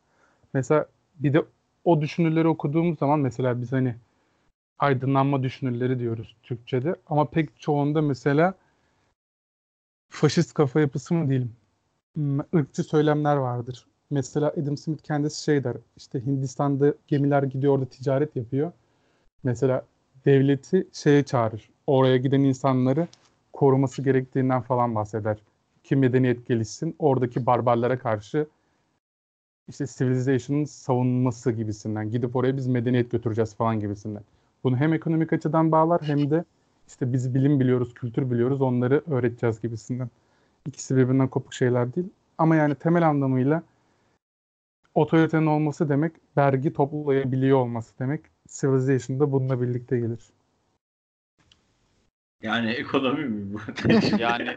[0.54, 1.44] Mesela bir de
[1.84, 3.96] o düşünürleri okuduğumuz zaman mesela biz hani
[4.78, 8.54] aydınlanma düşünürleri diyoruz Türkçe'de ama pek çoğunda mesela
[10.08, 11.56] faşist kafa yapısı mı diyelim
[12.54, 13.86] ırkçı söylemler vardır.
[14.10, 18.72] Mesela Adam Smith kendisi şey der işte Hindistan'da gemiler gidiyor orada ticaret yapıyor.
[19.44, 19.86] Mesela
[20.24, 21.70] devleti şeye çağırır.
[21.86, 23.08] Oraya giden insanları
[23.52, 25.38] koruması gerektiğinden falan bahseder.
[25.84, 26.96] Ki medeniyet gelişsin.
[26.98, 28.46] Oradaki barbarlara karşı
[29.68, 32.10] işte civilization'ın savunması gibisinden.
[32.10, 34.22] Gidip oraya biz medeniyet götüreceğiz falan gibisinden.
[34.64, 36.44] Bunu hem ekonomik açıdan bağlar hem de
[36.88, 40.10] işte biz bilim biliyoruz, kültür biliyoruz onları öğreteceğiz gibisinden.
[40.66, 42.06] İkisi birbirinden kopuk şeyler değil.
[42.38, 43.62] Ama yani temel anlamıyla
[44.94, 48.20] otoritenin olması demek vergi toplayabiliyor olması demek.
[48.48, 50.20] Civilization da bununla birlikte gelir.
[52.42, 53.58] Yani ekonomi mi bu?
[54.18, 54.56] Yani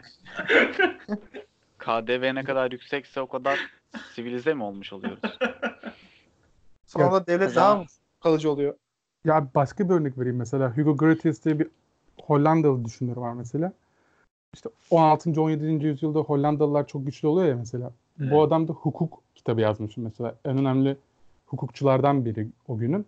[1.78, 3.70] KDV ne kadar yüksekse o kadar
[4.14, 5.20] sivilize mi olmuş oluyoruz?
[6.86, 7.84] Sonra da devlet daha mı
[8.20, 8.74] kalıcı oluyor?
[9.24, 10.76] Ya başka bir örnek vereyim mesela.
[10.76, 11.68] Hugo Grotius diye bir
[12.22, 13.72] Hollandalı düşünür var mesela.
[14.56, 15.40] İşte 16.
[15.42, 15.86] 17.
[15.86, 17.90] yüzyılda Hollandalılar çok güçlü oluyor ya mesela.
[18.20, 18.32] Evet.
[18.32, 20.34] Bu adam da hukuk kitabı yazmış mesela.
[20.44, 20.96] En önemli
[21.46, 23.06] hukukçulardan biri o günün.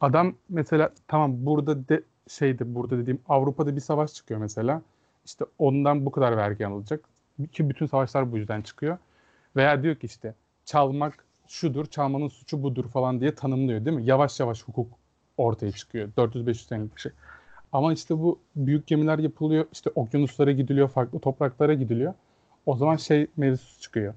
[0.00, 4.82] Adam mesela tamam burada de şeydi burada dediğim Avrupa'da bir savaş çıkıyor mesela.
[5.24, 7.04] İşte ondan bu kadar vergi alınacak.
[7.52, 8.98] Ki bütün savaşlar bu yüzden çıkıyor.
[9.56, 14.04] Veya diyor ki işte çalmak şudur, çalmanın suçu budur falan diye tanımlıyor değil mi?
[14.04, 14.86] Yavaş yavaş hukuk
[15.36, 16.08] ortaya çıkıyor.
[16.16, 17.12] 400-500 senelik bir şey.
[17.72, 19.66] Ama işte bu büyük gemiler yapılıyor.
[19.72, 22.14] işte okyanuslara gidiliyor, farklı topraklara gidiliyor.
[22.66, 24.14] O zaman şey mevzusu çıkıyor.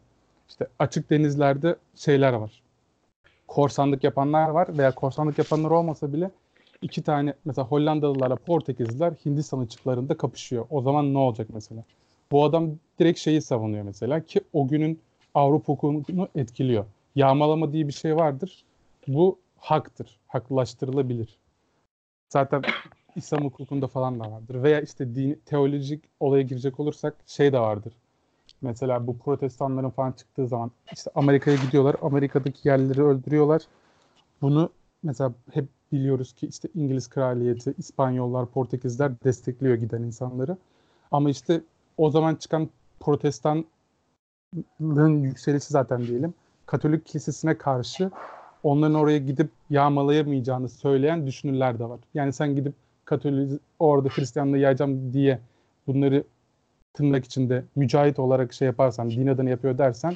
[0.50, 2.62] İşte açık denizlerde şeyler var.
[3.48, 6.32] Korsanlık yapanlar var veya korsanlık yapanlar olmasa bile
[6.82, 10.66] iki tane mesela Hollandalılarla Portekizliler Hindistan açıklarında kapışıyor.
[10.70, 11.84] O zaman ne olacak mesela?
[12.32, 15.00] Bu adam direkt şeyi savunuyor mesela ki o günün
[15.34, 16.86] Avrupa hukukunu etkiliyor.
[17.16, 18.64] Yağmalama diye bir şey vardır.
[19.08, 20.20] Bu haktır.
[20.28, 21.38] Haklılaştırılabilir.
[22.30, 22.62] Zaten
[23.16, 24.64] İslam hukukunda falan da vardır.
[24.64, 27.94] Veya işte din, teolojik olaya girecek olursak şey de vardır.
[28.62, 31.96] Mesela bu protestanların falan çıktığı zaman işte Amerika'ya gidiyorlar.
[32.02, 33.62] Amerika'daki yerlileri öldürüyorlar.
[34.42, 34.70] Bunu
[35.04, 40.58] mesela hep biliyoruz ki işte İngiliz kraliyeti, İspanyollar, Portekizler destekliyor giden insanları.
[41.12, 41.62] Ama işte
[41.98, 42.70] o zaman çıkan
[43.00, 43.64] protestanlığın
[45.24, 46.34] yükselişi zaten diyelim.
[46.66, 48.12] Katolik kilisesine karşı
[48.64, 52.00] onların oraya gidip yağmalayamayacağını söyleyen düşünürler de var.
[52.14, 52.74] Yani sen gidip
[53.10, 55.40] Katolik orada Hristiyanlığı yayacağım diye
[55.88, 56.24] bunları
[56.94, 60.14] tırnak içinde mücahit olarak şey yaparsan, din adını yapıyor dersen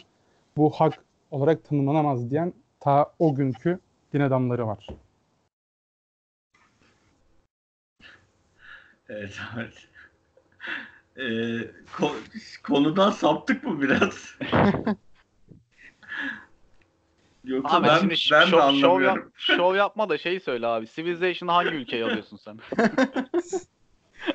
[0.58, 0.93] bu hak
[1.32, 3.79] olarak tanımlanamaz diyen ta o günkü
[4.13, 4.88] din adamları var.
[9.10, 9.73] Evet Ahmet.
[11.17, 11.21] Ee,
[11.97, 14.36] ko- konudan saptık mı biraz?
[17.43, 19.32] Yoksa Ahmet ben, şimdi ben şov, mi şov, yap, anlamıyorum?
[19.36, 20.88] şov yapma da şeyi söyle abi.
[20.88, 22.60] Civilization'ı hangi ülkeye alıyorsun sen?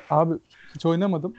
[0.09, 0.33] Abi
[0.75, 1.35] hiç oynamadım.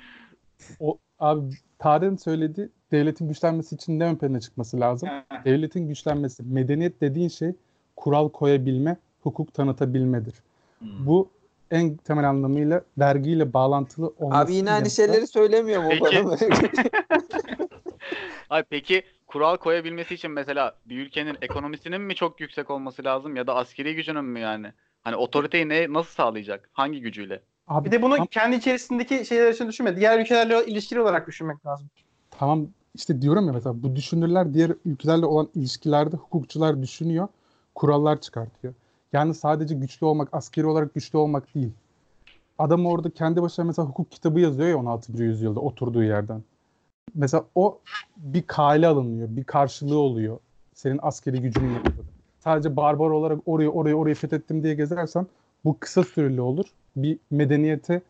[0.80, 1.40] O abi
[1.78, 5.08] tarihin söylediği devletin güçlenmesi için ne ön plana çıkması lazım?
[5.44, 7.52] Devletin güçlenmesi, medeniyet dediğin şey
[7.96, 10.34] kural koyabilme, hukuk tanıtabilmedir.
[10.78, 11.06] Hmm.
[11.06, 11.30] Bu
[11.70, 14.44] en temel anlamıyla vergiyle bağlantılı olması.
[14.44, 16.90] Abi yine aynı şeyleri söylemiyor mu Peki.
[18.50, 23.46] Ay peki kural koyabilmesi için mesela bir ülkenin ekonomisinin mi çok yüksek olması lazım ya
[23.46, 24.72] da askeri gücünün mü yani?
[25.02, 26.70] Hani otoriteyi ne nasıl sağlayacak?
[26.72, 27.42] Hangi gücüyle?
[27.68, 29.96] Abi, Bir de bunu tam- kendi içerisindeki şeyler için düşünme.
[29.96, 31.90] Diğer ülkelerle ilişkili olarak düşünmek lazım.
[32.30, 37.28] Tamam işte diyorum ya mesela bu düşünürler diğer ülkelerle olan ilişkilerde hukukçular düşünüyor,
[37.74, 38.74] kurallar çıkartıyor.
[39.12, 41.72] Yani sadece güçlü olmak, askeri olarak güçlü olmak değil.
[42.58, 45.22] Adam orada kendi başına mesela hukuk kitabı yazıyor ya 16.
[45.22, 46.42] yüzyılda oturduğu yerden.
[47.14, 47.78] Mesela o
[48.16, 50.38] bir kale alınıyor, bir karşılığı oluyor.
[50.74, 51.90] Senin askeri gücünün yanında.
[52.44, 55.26] Sadece barbar olarak orayı orayı orayı fethettim diye gezersen
[55.64, 56.64] bu kısa süreli olur.
[56.96, 58.02] Bir medeniyete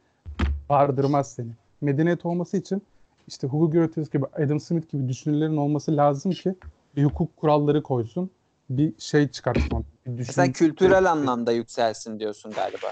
[0.71, 1.51] vardırmaz seni.
[1.81, 2.83] Medeniyet olması için
[3.29, 6.55] işte Hugo Grotius gibi Adam Smith gibi düşünürlerin olması lazım ki
[6.97, 8.31] bir hukuk kuralları koysun.
[8.71, 9.85] Bir şey çıkartsın.
[10.07, 12.87] Bir düşün- Sen kültürel anlamda yükselsin diyorsun galiba.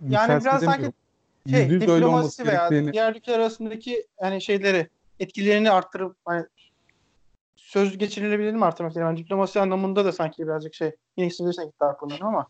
[0.00, 0.92] Yani Yükselsin biraz sanki.
[1.50, 4.88] Şey, diplomasi veya gerektiğini diğer ülkeler arasındaki hani şeyleri
[5.20, 6.46] etkilerini arttırıp hani
[7.56, 12.20] söz geçirilebilir mi arttırmak yani diplomasi anlamında da sanki birazcık şey yine istediğine gitti aklımdan
[12.26, 12.48] ama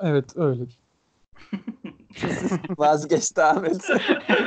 [0.00, 0.62] evet öyle.
[2.78, 3.90] Vazgeçti Ahmet.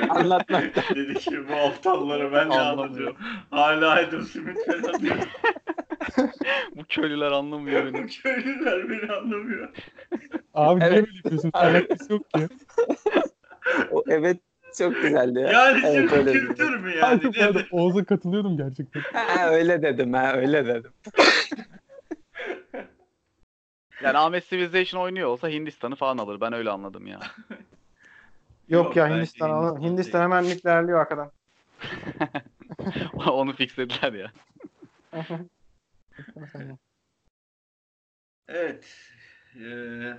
[0.10, 0.84] Anlatmaktan.
[0.96, 2.86] Dedi ki bu aptallara ben de Anlamıyor.
[2.86, 3.18] anlatıyorum.
[3.50, 5.18] Hala Adam Smith falan diyor.
[6.76, 8.08] Bu köylüler anlamıyor Bu beni.
[8.08, 9.74] köylüler beni anlamıyor.
[10.54, 11.06] Abi niye Evet.
[11.06, 11.50] böyle yapıyorsun?
[11.54, 12.48] Alakası yok ki.
[13.92, 14.38] O, evet
[14.78, 15.52] çok güzeldi ya.
[15.52, 17.02] Yani Evet, şimdi öyle kültür mü yani?
[17.02, 17.68] Hayır, arada Nedir?
[17.72, 19.02] Oğuz'a katılıyordum gerçekten.
[19.02, 20.92] Ha, öyle dedim ha öyle dedim.
[24.04, 26.42] Yani Ahmet Civilization oynuyor olsa Hindistan'ı falan alır.
[26.42, 27.20] Ben öyle anladım ya.
[27.50, 30.24] yok, Yok, ya Hindistan Hindistan Hindistan, değil.
[30.24, 31.32] hemen nükleerliyor arkadan.
[33.28, 34.32] Onu fixlediler ya.
[38.48, 38.86] Evet.
[39.56, 40.14] Ee,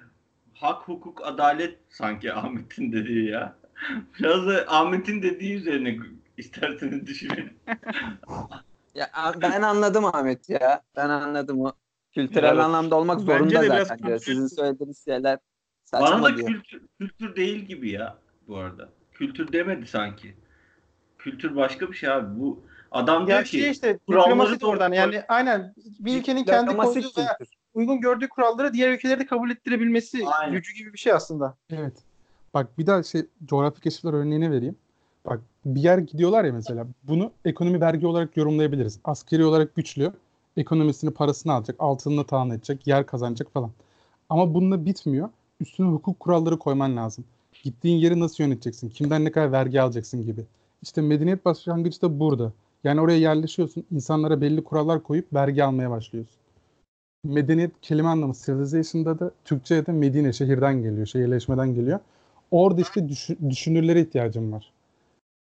[0.54, 3.56] hak, hukuk, adalet sanki Ahmet'in dediği ya.
[4.18, 5.96] Biraz da Ahmet'in dediği üzerine
[6.36, 7.52] isterseniz düşünün.
[8.94, 9.10] Ya
[9.42, 10.82] ben anladım Ahmet ya.
[10.96, 11.72] Ben anladım o.
[12.14, 12.64] Kültürel Evet.
[12.64, 14.06] anlamda olmak Bence zorunda de biraz zaten.
[14.08, 15.38] kültür- Sizin söylediğiniz şeyler
[15.92, 16.48] Bana saçma da diyor.
[16.48, 18.18] kültür, kültür değil gibi ya
[18.48, 18.88] bu arada.
[19.12, 20.34] Kültür demedi sanki.
[21.18, 22.40] Kültür başka bir şey abi.
[22.40, 26.18] Bu adam diyor Ya ki şey işte kuralları diplomasi de doğru oradan yani aynen bir
[26.20, 27.08] ülkenin kendi koyduğu
[27.74, 30.52] uygun gördüğü kuralları diğer ülkeleri de kabul ettirebilmesi Aynen.
[30.54, 31.56] gücü gibi bir şey aslında.
[31.70, 31.94] Evet.
[32.54, 34.76] Bak bir daha şey coğrafi keşifler örneğini vereyim.
[35.26, 36.86] Bak bir yer gidiyorlar ya mesela.
[37.02, 38.98] Bunu ekonomi vergi olarak yorumlayabiliriz.
[39.04, 40.12] Askeri olarak güçlü.
[40.56, 41.76] Ekonomisini parasını alacak.
[41.78, 42.86] Altınını talan edecek.
[42.86, 43.70] Yer kazanacak falan.
[44.28, 45.28] Ama bununla bitmiyor.
[45.60, 47.24] Üstüne hukuk kuralları koyman lazım.
[47.62, 48.88] Gittiğin yeri nasıl yöneteceksin?
[48.88, 50.44] Kimden ne kadar vergi alacaksın gibi.
[50.82, 52.52] İşte medeniyet başlangıcı da burada.
[52.84, 53.84] Yani oraya yerleşiyorsun.
[53.92, 56.36] insanlara belli kurallar koyup vergi almaya başlıyorsun.
[57.24, 61.06] Medeniyet kelime anlamı civilization'da da Türkçe'ye de Medine şehirden geliyor.
[61.06, 62.00] Şehirleşmeden geliyor.
[62.50, 64.72] Orada işte düşün- düşünürlere ihtiyacım var.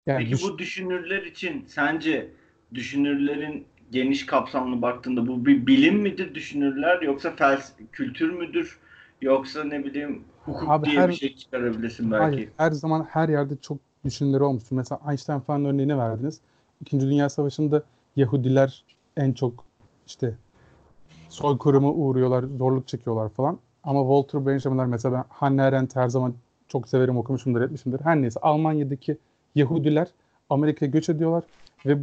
[0.08, 2.28] Yani Peki düş- bu düşünürler için sence
[2.74, 8.80] düşünürlerin geniş kapsamlı baktığında bu bir bilim midir düşünürler yoksa fels kültür müdür
[9.22, 12.24] yoksa ne bileyim hukuk Abi diye her- bir şey çıkarabilirsin belki.
[12.24, 14.76] Hayır, her zaman her yerde çok düşünürleri olmuştur.
[14.76, 16.40] Mesela Einstein falan örneğini verdiniz.
[16.82, 17.84] İkinci Dünya Savaşı'nda
[18.16, 18.84] Yahudiler
[19.18, 19.66] en çok
[20.08, 20.36] işte
[21.30, 23.60] soykırıma uğruyorlar, zorluk çekiyorlar falan.
[23.84, 26.34] Ama Walter Benjamin'ler mesela ben Hannah Arendt her zaman
[26.68, 28.02] çok severim okumuşumdur etmişimdir.
[28.02, 29.18] Her neyse Almanya'daki
[29.56, 30.08] Yahudiler
[30.50, 31.44] Amerika'ya göç ediyorlar
[31.86, 31.98] ve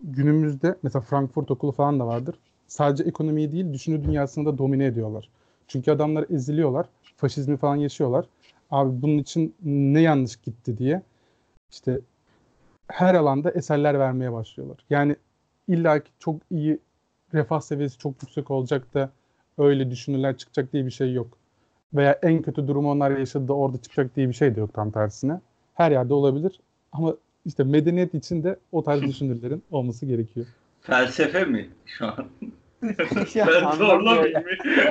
[0.00, 2.34] günümüzde mesela Frankfurt okulu falan da vardır.
[2.66, 5.28] Sadece ekonomiyi değil düşünce dünyasını da domine ediyorlar.
[5.68, 6.86] Çünkü adamlar eziliyorlar.
[7.16, 8.26] Faşizmi falan yaşıyorlar.
[8.70, 11.02] Abi bunun için ne yanlış gitti diye
[11.70, 12.00] işte
[12.88, 14.78] her alanda eserler vermeye başlıyorlar.
[14.90, 15.16] Yani
[15.68, 16.78] illa ki çok iyi
[17.34, 19.10] refah seviyesi çok yüksek olacak da
[19.58, 21.38] öyle düşünürler çıkacak diye bir şey yok.
[21.94, 24.90] Veya en kötü durumu onlar yaşadı da orada çıkacak diye bir şey de yok tam
[24.90, 25.40] tersine.
[25.74, 26.60] Her yerde olabilir
[26.92, 27.14] ama
[27.46, 30.46] işte medeniyet için de o tarz düşünürlerin olması gerekiyor.
[30.80, 32.26] Felsefe mi şu an?
[33.34, 34.42] Ya, ben zorlamayayım.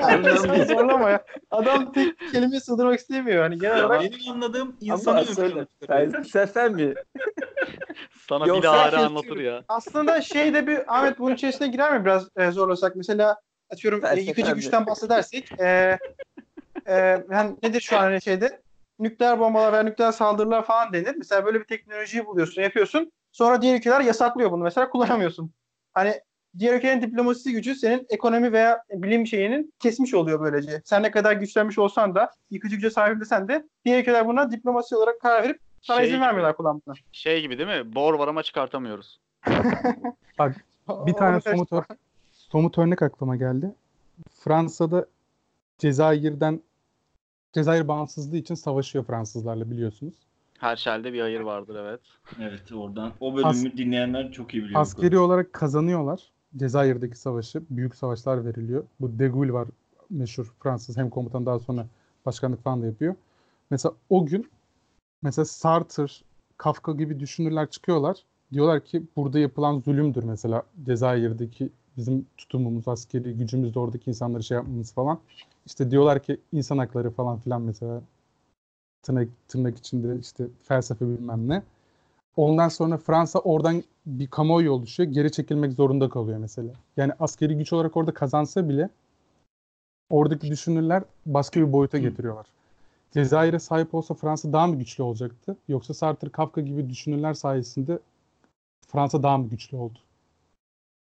[0.02, 1.24] Sen zorlama ya.
[1.52, 3.44] Adam tek kelime sığdırmak istemiyor.
[3.44, 5.68] Hani genel olarak Benim anladığım insanı söyle.
[5.88, 6.94] Felsefe mi?
[8.30, 9.64] Sana Yoksa bilahare şey- anlatır ya.
[9.68, 12.96] aslında şey de bir Ahmet bunun içerisine girer mi biraz e, zorlasak?
[12.96, 13.36] Mesela
[13.70, 15.98] atıyorum e, yıkıcı güçten bahsedersek e,
[16.86, 16.96] e,
[17.32, 18.62] yani nedir şu an hani şeyde
[19.00, 21.16] nükleer bombalar veya nükleer saldırılar falan denir.
[21.18, 23.12] Mesela böyle bir teknolojiyi buluyorsun, yapıyorsun.
[23.32, 24.64] Sonra diğer ülkeler yasaklıyor bunu.
[24.64, 25.52] Mesela kullanamıyorsun.
[25.94, 26.22] Hani
[26.60, 30.82] diğer ülkenin diplomasisi gücü senin ekonomi veya bilim şeyinin kesmiş oluyor böylece.
[30.86, 34.96] Sen ne kadar güçlenmiş olsan da yıkıcı güce sahip desen de diğer ülkeler buna diplomasi
[34.96, 36.26] olarak karar verip sana Şey izin gibi.
[36.26, 36.96] vermiyorlar kullanmana.
[37.12, 37.96] Şey gibi değil mi?
[37.96, 39.20] Bor var ama çıkartamıyoruz.
[40.90, 41.96] Bir tane somut, ör-
[42.34, 43.72] somut örnek aklıma geldi.
[44.40, 45.06] Fransa'da
[45.78, 46.62] Cezayir'den
[47.54, 50.14] Cezayir bağımsızlığı için savaşıyor Fransızlarla biliyorsunuz.
[50.60, 52.00] Her şerde bir hayır vardır evet.
[52.40, 53.12] Evet oradan.
[53.20, 54.82] O bölümü As- dinleyenler çok iyi biliyor.
[54.82, 56.32] Askeri olarak kazanıyorlar.
[56.58, 57.64] Cezayir'deki savaşı.
[57.70, 58.84] Büyük savaşlar veriliyor.
[59.00, 59.68] Bu De Gaulle var
[60.10, 61.88] meşhur Fransız hem komutan daha sonra
[62.26, 63.16] başkanlık falan da yapıyor.
[63.70, 64.50] Mesela o gün
[65.22, 66.06] mesela Sartre,
[66.58, 68.18] Kafka gibi düşünürler çıkıyorlar.
[68.54, 74.56] Diyorlar ki burada yapılan zulümdür mesela Cezayir'deki bizim tutumumuz, askeri gücümüz de oradaki insanları şey
[74.56, 75.20] yapmamız falan.
[75.66, 78.02] İşte diyorlar ki insan hakları falan filan mesela
[79.04, 81.64] tırnak, tırnak içinde işte felsefe bilmem ne.
[82.36, 85.10] Ondan sonra Fransa oradan bir kamuoyu oluşuyor.
[85.10, 86.74] Geri çekilmek zorunda kalıyor mesela.
[86.98, 88.90] Yani askeri güç olarak orada kazansa bile
[90.10, 92.46] oradaki düşünürler başka bir boyuta getiriyorlar.
[93.12, 95.58] Cezayir'e sahip olsa Fransa daha mı güçlü olacaktı?
[95.68, 98.00] Yoksa Sartre, Kafka gibi düşünürler sayesinde
[98.88, 100.00] Fransa daha mı güçlü oldu?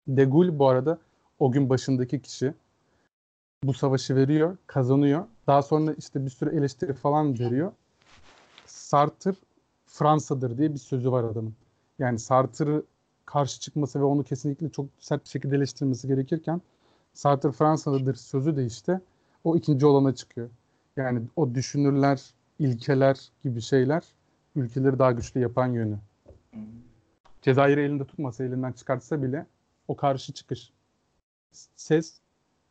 [0.07, 0.99] De Gaulle bu arada
[1.39, 2.53] o gün başındaki kişi
[3.63, 5.25] bu savaşı veriyor, kazanıyor.
[5.47, 7.71] Daha sonra işte bir sürü eleştiri falan veriyor.
[8.65, 9.33] Sartre
[9.87, 11.53] Fransa'dır diye bir sözü var adamın.
[11.99, 12.83] Yani Sartre'ı
[13.25, 16.61] karşı çıkması ve onu kesinlikle çok sert bir şekilde eleştirmesi gerekirken
[17.13, 19.01] Sartre Fransa'dadır sözü de işte
[19.43, 20.49] o ikinci olana çıkıyor.
[20.97, 24.03] Yani o düşünürler, ilkeler gibi şeyler
[24.55, 25.97] ülkeleri daha güçlü yapan yönü.
[27.41, 29.45] Cezayir'i elinde tutmasa, elinden çıkartsa bile
[29.91, 30.71] o karşı çıkış
[31.75, 32.19] ses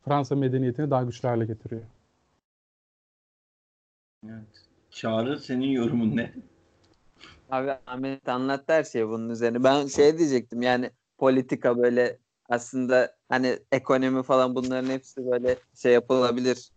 [0.05, 1.81] Fransa medeniyetini daha güçlü hale getiriyor.
[4.25, 4.47] Evet.
[4.91, 6.33] Çağrı senin yorumun ne?
[7.51, 9.63] Abi Ahmet anlattı her şeyi bunun üzerine.
[9.63, 12.17] Ben şey diyecektim yani politika böyle
[12.49, 16.71] aslında hani ekonomi falan bunların hepsi böyle şey yapılabilir.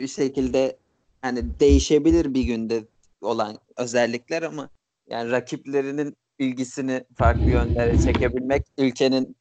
[0.00, 0.78] Bir şekilde
[1.22, 2.84] hani değişebilir bir günde
[3.20, 4.68] olan özellikler ama
[5.10, 9.36] yani rakiplerinin ilgisini farklı yönlere çekebilmek ülkenin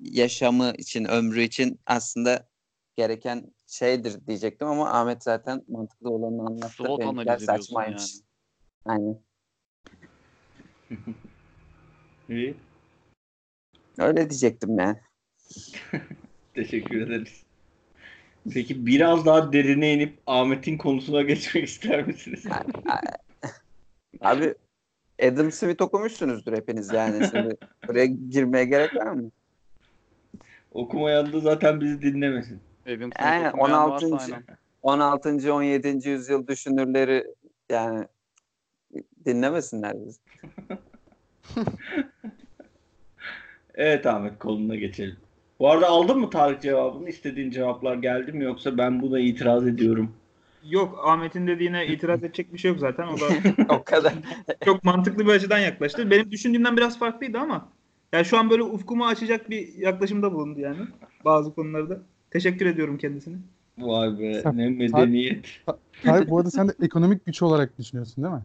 [0.00, 2.48] yaşamı için, ömrü için aslında
[2.96, 6.84] gereken şeydir diyecektim ama Ahmet zaten mantıklı olanı anlattı.
[6.84, 8.14] Benimkiler analizi saçmaymış.
[8.86, 8.98] yani.
[8.98, 9.18] Aynen.
[12.28, 12.56] İyi.
[13.98, 14.96] Öyle diyecektim yani.
[16.54, 17.42] Teşekkür ederiz.
[18.52, 22.44] Peki biraz daha derine inip Ahmet'in konusuna geçmek ister misiniz?
[24.20, 24.54] Abi
[25.22, 27.28] Adam Smith okumuşsunuzdur hepiniz yani.
[27.30, 27.56] Şimdi
[27.88, 29.30] buraya girmeye gerek var mı?
[30.72, 32.60] Okumayan da zaten bizi dinlemesin.
[32.84, 34.24] Smith Aynen, okumayan varsa 16.
[34.24, 34.44] aynen.
[34.82, 35.54] 16.
[35.54, 36.08] 17.
[36.08, 37.24] yüzyıl düşünürleri
[37.70, 38.06] yani
[39.24, 40.20] dinlemesinler bizi.
[43.74, 45.16] Evet Ahmet konuna geçelim.
[45.58, 47.08] Bu arada aldın mı Tarık cevabını?
[47.08, 50.16] İstediğin cevaplar geldi mi yoksa ben buna itiraz ediyorum.
[50.64, 53.06] Yok Ahmet'in dediğine itiraz edecek bir şey yok zaten.
[53.06, 53.24] O da
[53.74, 54.14] o kadar.
[54.64, 56.10] çok mantıklı bir açıdan yaklaştı.
[56.10, 57.68] Benim düşündüğümden biraz farklıydı ama
[58.12, 60.78] yani şu an böyle ufkumu açacak bir yaklaşımda bulundu yani
[61.24, 62.02] bazı konularda.
[62.30, 63.36] Teşekkür ediyorum kendisine.
[63.78, 65.60] Vay be Sen- ne medeniyet.
[66.04, 68.44] Hayır bu arada sen de ekonomik güç olarak düşünüyorsun değil mi?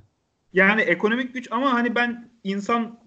[0.53, 2.99] Yani ekonomik güç ama hani ben insan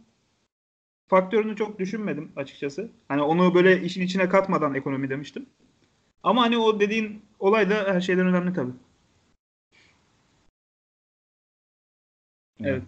[1.09, 2.91] faktörünü çok düşünmedim açıkçası.
[3.09, 5.47] Hani onu böyle işin içine katmadan ekonomi demiştim.
[6.23, 8.73] Ama hani o dediğin olay da her şeyden önemli tabii.
[12.61, 12.83] Evet.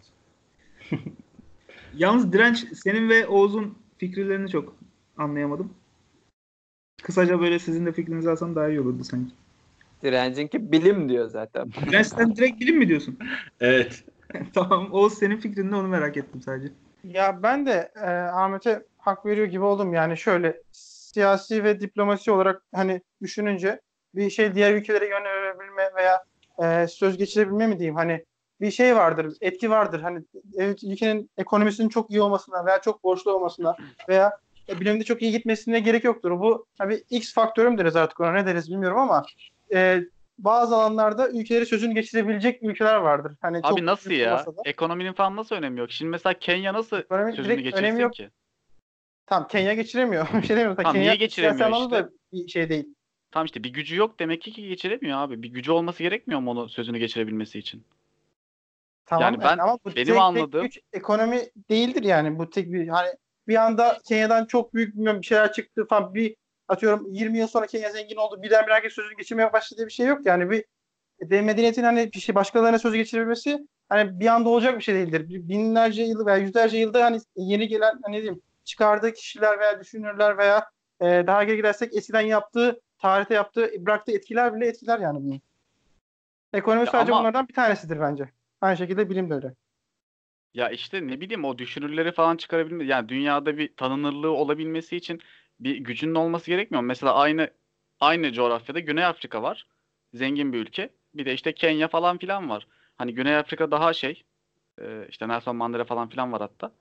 [1.99, 4.75] Yalnız direnç senin ve Oğuz'un fikirlerini çok
[5.17, 5.75] anlayamadım.
[7.03, 9.31] Kısaca böyle sizin de fikrinizi alsam daha iyi olurdu sanki.
[10.03, 11.71] Direncinki bilim diyor zaten.
[11.93, 13.19] Ben sen direkt bilim mi diyorsun?
[13.61, 14.05] Evet.
[14.55, 14.93] tamam.
[14.93, 16.73] Oğuz senin fikrin ne onu merak ettim sadece.
[17.05, 19.95] Ya ben de e, Ahmet'e hak veriyor gibi oldum.
[19.95, 23.81] Yani şöyle siyasi ve diplomasi olarak hani düşününce
[24.15, 26.25] bir şey diğer ülkelere yönelebilme veya
[26.59, 28.25] e, söz geçirebilme mi diyeyim hani
[28.61, 30.01] bir şey vardır, etki vardır.
[30.01, 30.25] Hani
[30.57, 33.77] evet, ülkenin ekonomisinin çok iyi olmasına veya çok borçlu olmasına
[34.09, 34.33] veya
[34.69, 36.31] e, bilimde çok iyi gitmesine gerek yoktur.
[36.41, 39.25] Bu tabii X faktörü mü deriz artık ona ne deriz bilmiyorum ama
[39.75, 40.01] e,
[40.39, 43.33] bazı alanlarda ülkeleri sözünü geçirebilecek ülkeler vardır.
[43.41, 44.47] Hani Abi çok nasıl ya?
[44.47, 44.53] da.
[44.65, 45.91] Ekonominin falan nasıl önemi yok?
[45.91, 48.13] Şimdi mesela Kenya nasıl Ekonomi sözünü geçirsin yok.
[48.13, 48.31] ki?
[49.27, 50.29] Tamam Kenya geçiremiyor.
[50.43, 50.77] Bir şey demiyorum.
[50.77, 51.91] Tamam, Kenya niye geçiremiyor işte?
[51.91, 52.95] da bir şey değil.
[53.31, 55.43] Tamam işte bir gücü yok demek ki ki geçiremiyor abi.
[55.43, 57.85] Bir gücü olması gerekmiyor mu onu sözünü geçirebilmesi için?
[59.09, 61.41] Tamam Yani ben- ama bu benim tek, anladığım- tek güç ekonomi
[61.71, 62.39] değildir yani.
[62.39, 63.09] Bu tek bir hani
[63.49, 66.37] bir anda Kenya'dan çok büyük bilmiyorum bir şeyler çıktı falan bir
[66.69, 68.43] atıyorum 20 yıl sonra Kenya zengin oldu.
[68.43, 70.51] Birdenbire herkes sözünü geçirmeye başladı diye bir şey yok yani.
[70.51, 70.65] Bir
[71.31, 75.29] de medeniyetin hani bir şey başkalarına söz geçirebilmesi hani bir anda olacak bir şey değildir.
[75.29, 79.81] Bir Binlerce yıl veya yüzlerce yılda hani yeni gelen hani ne diyeyim çıkardığı kişiler veya
[79.81, 80.65] düşünürler veya
[81.01, 85.41] e, daha geri gidersek eskiden yaptığı tarihte yaptığı bıraktığı etkiler bile etkiler yani bunu.
[86.53, 88.29] Ekonomi Ya sadece ama- bunlardan bir tanesidir bence.
[88.61, 89.55] Aynı şekilde bilim de öyle.
[90.55, 95.21] Ya işte ne bileyim o düşünürleri falan çıkarabilme yani dünyada bir tanınırlığı olabilmesi için
[95.61, 96.83] bir gücünün olması gerekmiyor?
[96.85, 97.51] Mesela aynı
[98.01, 99.67] aynı coğrafyada Güney Afrika var.
[100.15, 100.91] Zengin bir ülke.
[101.15, 102.67] Bir de işte Kenya falan filan var.
[102.97, 104.25] Hani Güney Afrika daha şey
[104.81, 106.73] e, işte Nelson Mandela falan filan var hatta.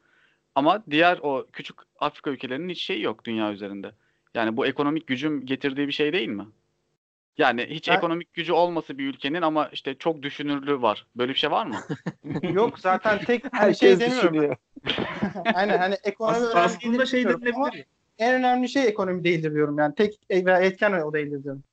[0.55, 3.91] Ama diğer o küçük Afrika ülkelerinin hiç şeyi yok dünya üzerinde.
[4.33, 6.47] Yani bu ekonomik gücün getirdiği bir şey değil mi?
[7.37, 11.05] Yani hiç Ben- ekonomik gücü olması bir ülkenin ama işte çok düşünürlüğü var.
[11.15, 11.75] Böyle bir şey var mı?
[12.53, 14.33] Yok zaten tek Herkes şey demiyorum.
[14.33, 14.55] düşünüyor.
[15.53, 17.85] Aynen hani ekonomi As- aslında şey denilebilir.
[18.17, 19.95] en önemli şey ekonomi değildir diyorum yani.
[19.95, 21.63] Tek e- veya etken o değildir diyorum.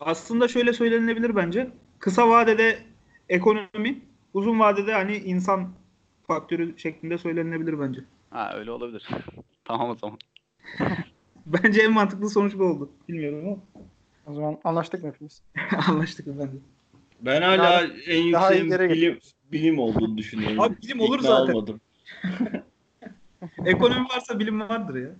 [0.00, 1.70] Aslında şöyle söylenebilir bence.
[1.98, 2.78] Kısa vadede
[3.28, 4.00] ekonomi,
[4.34, 5.72] uzun vadede hani insan
[6.26, 8.00] faktörü şeklinde söylenebilir bence.
[8.30, 9.08] Ha öyle olabilir.
[9.64, 10.18] Tamam o zaman.
[11.46, 12.90] Bence en mantıklı sonuç bu oldu.
[13.08, 13.56] Bilmiyorum ama
[14.28, 15.42] O zaman anlaştık mı hepimiz?
[15.88, 16.64] anlaştık efendim.
[17.20, 19.18] Ben hala Daha- en daha iyi yükseğin bilim,
[19.52, 20.60] bilim olduğunu düşünüyorum.
[20.60, 21.52] Abi bilim olur İkna zaten.
[21.52, 21.80] olmadım.
[23.64, 25.10] Ekonomi varsa bilim vardır ya.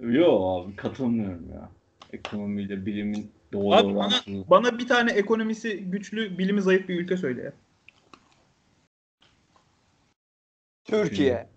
[0.00, 1.70] Yo abi katılmıyorum ya.
[2.12, 7.42] Ekonomiyle bilimin doğru Abi bana, bana bir tane ekonomisi güçlü, bilimi zayıf bir ülke söyle
[7.42, 7.52] ya.
[10.84, 11.48] Türkiye.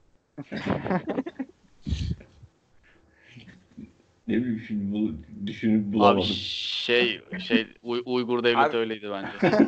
[4.31, 5.11] Ne bileyim şimdi bu
[5.47, 6.23] düşünüp Abi bulamadım.
[6.25, 9.67] şey şey Uy- Uygur devleti Abi- öyleydi bence.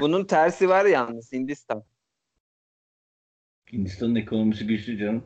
[0.00, 1.84] Bunun tersi var yalnız Hindistan.
[3.72, 5.24] Hindistan'ın ekonomisi güçlü canım.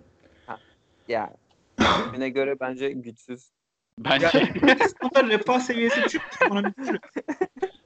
[1.08, 1.36] Ya
[1.80, 3.50] bilimine göre bence güçsüz.
[3.98, 4.26] Bence
[5.02, 7.02] Bunlar refah seviyesi düşük, ekonomi düşük.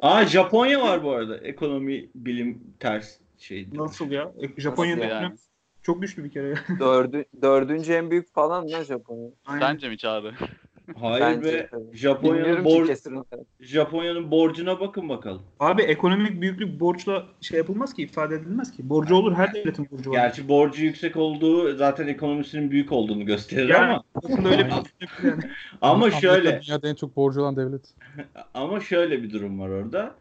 [0.01, 1.39] Aa Japonya var bu arada.
[1.39, 3.69] Ekonomi, bilim ters şey.
[3.73, 4.33] Nasıl ya?
[4.57, 5.37] Japonya'da Nasıl yani?
[5.83, 6.55] Çok güçlü bir kere.
[6.81, 9.31] Dördü, dördüncü en büyük falan lan Japonya.
[9.61, 10.33] sence mi Çağrı?
[11.01, 11.69] Hayır Bence be.
[11.71, 11.97] tabii.
[11.97, 13.25] Japonya'nın ki bor kesin.
[13.61, 15.43] Japonya'nın borcuna bakın bakalım.
[15.61, 18.89] Abi ekonomik büyüklük borçla şey yapılmaz ki, ifade edilmez ki.
[18.89, 20.15] Borcu olur, her devletin borcu var.
[20.17, 24.81] Gerçi borcu yüksek olduğu zaten ekonomisinin büyük olduğunu gösterir Yani ama aslında öyle bir şey
[25.31, 25.43] yani.
[25.81, 27.95] ama Amerika şöyle Dünyada en çok borcu olan devlet.
[28.55, 30.15] ama şöyle bir durum var orada.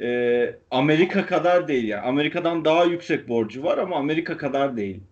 [0.00, 2.02] Ee, Amerika kadar değil yani.
[2.02, 5.02] Amerika'dan daha yüksek borcu var ama Amerika kadar değil.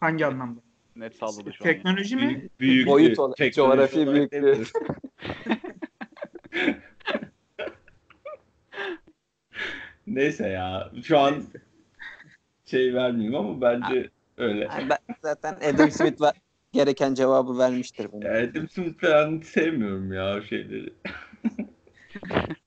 [0.00, 0.60] Hangi anlamda?
[0.96, 1.70] Net salladı şu an.
[1.70, 2.48] Teknoloji mi?
[2.60, 4.64] Büyük, Boyut olarak, coğrafi büyüklüğü.
[10.06, 10.90] Neyse ya.
[11.02, 11.48] Şu an Neyse.
[12.64, 14.64] şey vermeyeyim ama bence öyle.
[14.64, 16.36] Yani ben, zaten Adam Smith var.
[16.72, 18.28] gereken cevabı vermiştir bana.
[18.28, 20.92] Adam Smith falan sevmiyorum ya o şeyleri.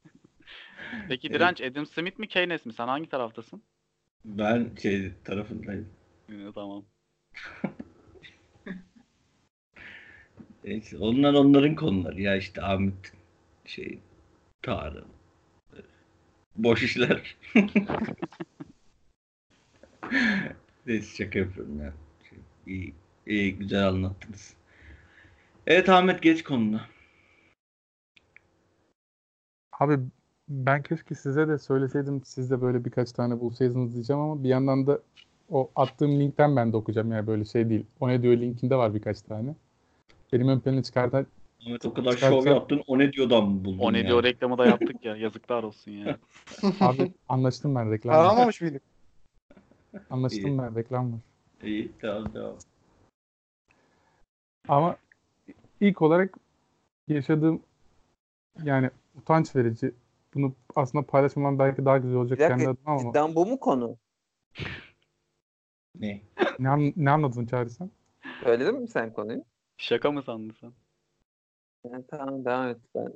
[1.09, 1.35] Peki Evet.
[1.39, 2.73] direnç Adam Smith mi Keynes mi?
[2.73, 3.61] Sen hangi taraftasın?
[4.25, 5.89] Ben şey tarafındayım.
[6.29, 6.85] Ee, tamam.
[10.63, 13.13] Neyse, onlar onların konuları ya işte Ahmet
[13.65, 13.99] şey
[14.61, 15.05] Tarık
[16.55, 17.35] boş işler.
[20.85, 21.93] Neyse şaka yapıyorum ya.
[22.29, 22.93] Şey, İyi,
[23.27, 24.53] iyi güzel anlattınız.
[25.67, 26.87] Evet Ahmet geç konuna.
[29.79, 29.99] Abi
[30.49, 34.87] ben keşke size de söyleseydim siz de böyle birkaç tane bulsaydınız diyeceğim ama bir yandan
[34.87, 34.99] da
[35.49, 37.85] o attığım linkten ben de okuyacağım yani böyle şey değil.
[37.99, 39.55] O ne diyor linkinde var birkaç tane.
[40.33, 41.27] Benim ön plana çıkartan
[41.65, 44.07] Ahmet o kadar Çıkarsa- şov yaptın o ne diyordan mı buldun O ne ya?
[44.07, 45.15] diyor reklamı da yaptık ya.
[45.15, 46.17] Yazıklar olsun ya.
[46.81, 48.15] abi anlaştım ben reklam.
[48.15, 48.19] var.
[48.25, 48.81] Aramamış mıydık?
[50.09, 51.19] Anlaştım ben reklam var.
[51.63, 52.55] İyi tamam tamam.
[54.67, 54.97] Ama
[55.81, 56.37] ilk olarak
[57.07, 57.61] yaşadığım
[58.63, 59.91] yani utanç verici.
[60.37, 63.59] Bunu aslında paylaşmamam belki daha güzel olacak Bir dakika, kendi adıma ama Cidden bu mu
[63.59, 63.97] konu?
[65.99, 66.21] Ne?
[66.59, 67.91] ne, an- ne anladın Çağrı sen?
[68.43, 69.43] Söyledin mi sen konuyu?
[69.77, 70.73] Şaka mı sandın sen?
[71.91, 72.77] Yani tamam devam et.
[72.95, 73.13] Ben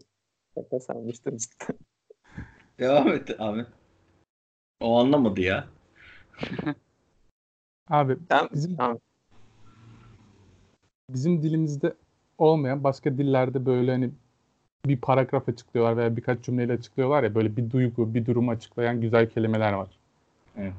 [0.55, 1.77] şaka sanmıştım cidden.
[2.79, 3.67] Devam et Ahmet.
[4.79, 5.67] O anlamadı ya.
[7.89, 8.99] Abi Tamam, Bizim- tamam.
[11.09, 11.93] bizim dilimizde
[12.37, 14.11] olmayan başka dillerde böyle hani
[14.85, 19.29] bir paragraf açıklıyorlar veya birkaç cümleyle açıklıyorlar ya böyle bir duygu, bir durumu açıklayan güzel
[19.29, 19.89] kelimeler var.
[20.57, 20.73] Evet.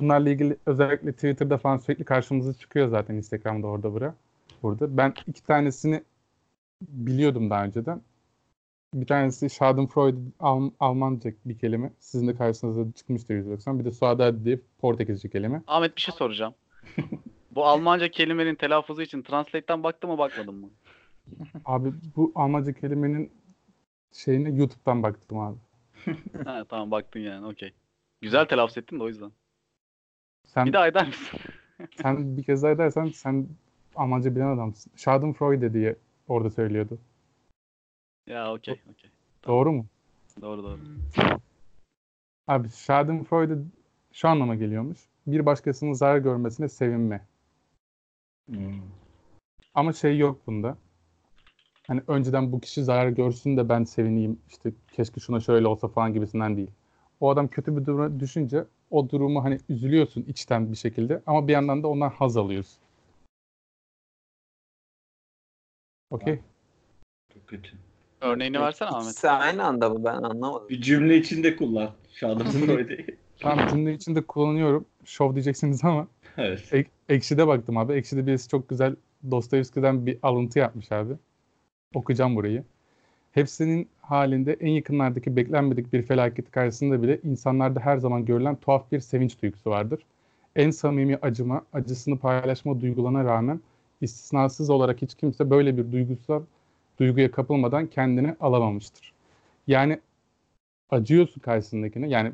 [0.00, 4.14] Bunlarla ilgili özellikle Twitter'da falan sürekli karşımıza çıkıyor zaten Instagram'da orada bura.
[4.62, 4.96] Burada.
[4.96, 6.02] Ben iki tanesini
[6.80, 8.00] biliyordum daha önceden.
[8.94, 11.90] Bir tanesi Schadenfreude Al- Almanca bir kelime.
[11.98, 13.78] Sizin de karşınıza çıkmıştır 190.
[13.78, 15.62] Bir de Suadadi diye Portekizce kelime.
[15.66, 16.54] Ahmet bir şey soracağım.
[17.50, 20.68] Bu Almanca kelimenin telaffuzu için Translate'ten baktın mı bakmadın mı?
[21.64, 23.30] Abi bu Almanca kelimenin
[24.14, 25.58] şeyine YouTube'dan baktım abi.
[26.44, 27.72] ha, tamam baktın yani okey.
[28.20, 29.32] Güzel telaffuz ettin de o yüzden.
[30.46, 31.40] Sen Bir daha eder misin?
[32.02, 33.48] sen bir kez daha edersen sen
[33.96, 34.92] Almanca bilen adamsın.
[34.96, 35.96] Schadenfreude diye
[36.28, 36.98] orada söylüyordu.
[38.26, 39.10] ya okey okey.
[39.46, 39.86] Doğru mu?
[40.40, 40.80] Doğru doğru.
[42.46, 43.58] Abi Schadenfreude
[44.12, 44.98] şu anlama geliyormuş.
[45.26, 47.26] Bir başkasının zarar görmesine sevinme.
[48.46, 48.82] Hmm.
[49.74, 50.76] Ama şey yok bunda.
[51.86, 54.40] Hani önceden bu kişi zarar görsün de ben sevineyim.
[54.48, 56.70] İşte keşke şuna şöyle olsa falan gibisinden değil.
[57.20, 61.52] O adam kötü bir duruma düşünce o durumu hani üzülüyorsun içten bir şekilde ama bir
[61.52, 62.78] yandan da ondan haz alıyorsun.
[66.10, 66.38] Okey.
[67.34, 67.70] Çok kötü.
[68.20, 69.04] Örneğini versene Ahmet.
[69.04, 70.68] İkisi aynı anda mı ben anlamadım.
[70.68, 71.90] Bir cümle içinde kullan.
[72.12, 73.06] Schadenfreude'yi.
[73.40, 74.84] Tamam cümle içinde kullanıyorum.
[75.04, 76.68] Şov diyeceksiniz ama evet.
[76.72, 77.92] Ek, Ekşi'de baktım abi.
[77.92, 78.96] Ekşi'de birisi çok güzel
[79.30, 81.12] Dostoyevski'den bir alıntı yapmış abi.
[81.94, 82.64] Okuyacağım burayı.
[83.32, 89.00] Hepsinin halinde en yakınlardaki beklenmedik bir felaket karşısında bile insanlarda her zaman görülen tuhaf bir
[89.00, 90.00] sevinç duygusu vardır.
[90.56, 93.60] En samimi acıma, acısını paylaşma duygularına rağmen
[94.00, 96.42] istisnasız olarak hiç kimse böyle bir duygusal
[97.00, 99.12] duyguya kapılmadan kendini alamamıştır.
[99.66, 100.00] Yani
[100.90, 102.08] acıyorsun karşısındakine.
[102.08, 102.32] Yani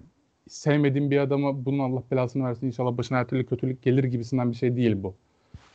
[0.49, 4.57] sevmediğin bir adama bunun Allah belasını versin inşallah başına her türlü kötülük gelir gibisinden bir
[4.57, 5.15] şey değil bu.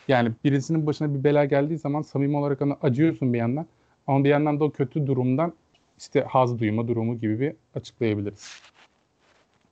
[0.08, 3.66] Yani birisinin başına bir bela geldiği zaman samimi olarak ona acıyorsun bir yandan
[4.08, 5.54] ama bir yandan da o kötü durumdan
[5.98, 8.62] işte haz duyma durumu gibi bir açıklayabiliriz.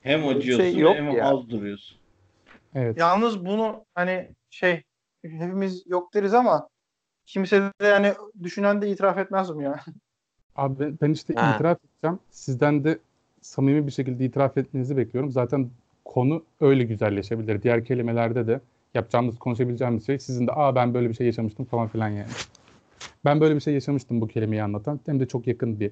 [0.01, 1.25] Hem bir acıyorsun şey yok hem ya.
[1.25, 1.97] az duruyorsun.
[2.75, 2.97] Evet.
[2.97, 4.83] Yalnız bunu hani şey
[5.21, 6.67] hepimiz yok deriz ama
[7.25, 8.13] kimse de yani
[8.43, 9.79] düşünen de itiraf etmez mi ya?
[10.55, 11.53] Abi ben, ben işte Ha.
[11.55, 12.19] itiraf edeceğim.
[12.29, 12.99] Sizden de
[13.41, 15.31] samimi bir şekilde itiraf etmenizi bekliyorum.
[15.31, 15.69] Zaten
[16.05, 17.61] konu öyle güzelleşebilir.
[17.63, 18.61] Diğer kelimelerde de
[18.93, 22.29] yapacağımız, konuşabileceğimiz şey sizin de aa ben böyle bir şey yaşamıştım falan filan yani.
[23.25, 24.99] Ben böyle bir şey yaşamıştım bu kelimeyi anlatan.
[25.05, 25.91] Hem de çok yakın bir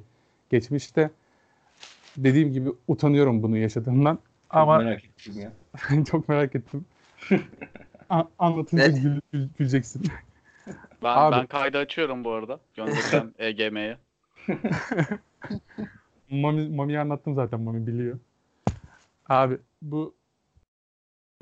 [0.49, 1.11] geçmişte.
[2.17, 4.15] Dediğim gibi utanıyorum bunu yaşadığımdan.
[4.15, 5.53] Çok Ama merak ettim ya.
[6.05, 6.85] çok merak ettim.
[8.09, 8.97] A- anlatınca Evet.
[9.03, 10.03] gül- gül- güleceksin.
[11.03, 11.35] Ben, Abi.
[11.35, 12.59] ben kaydı açıyorum bu arada.
[12.75, 13.97] Göndereceğim EGM'ye.
[16.29, 18.19] Mami, Mami'ye anlattım zaten Mami biliyor.
[19.29, 20.15] Abi bu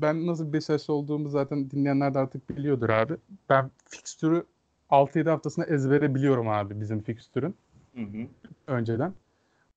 [0.02, 3.14] ben nasıl bir Beşiktaşlı olduğumu zaten dinleyenler de artık biliyordur abi.
[3.48, 4.44] Ben fikstürü
[4.90, 7.54] 6-7 haftasında ezbere biliyorum abi bizim fikstürün
[7.94, 8.26] Hı hı.
[8.66, 9.12] önceden.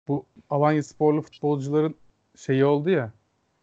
[0.08, 1.96] Bu Alanya sporlu futbolcuların
[2.36, 3.12] şeyi oldu ya.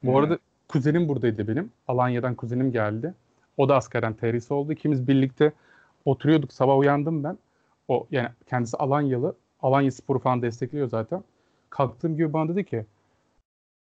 [0.02, 0.16] Bu Hı.
[0.18, 0.38] arada
[0.68, 1.72] kuzenim buradaydı benim.
[1.88, 3.14] Alanya'dan kuzenim geldi.
[3.56, 4.72] O da askerden terhis oldu.
[4.72, 5.52] İkimiz birlikte
[6.04, 6.52] oturuyorduk.
[6.52, 7.38] Sabah uyandım ben.
[7.88, 9.34] O yani kendisi Alanyalı.
[9.62, 11.24] Alanya Sporu falan destekliyor zaten.
[11.70, 12.86] Kalktığım gibi bana dedi ki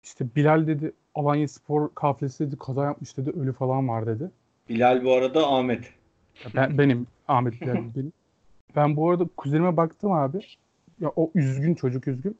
[0.02, 4.30] işte Bilal dedi Alanya Spor kafilesi dedi kaza yapmış dedi ölü falan var dedi.
[4.68, 5.92] Bilal bu arada Ahmet.
[6.44, 8.12] Ya Ben, benim Ahmet Bilal benim.
[8.76, 10.40] Ben bu arada kuzenime baktım abi.
[11.00, 12.38] Ya o üzgün çocuk üzgün.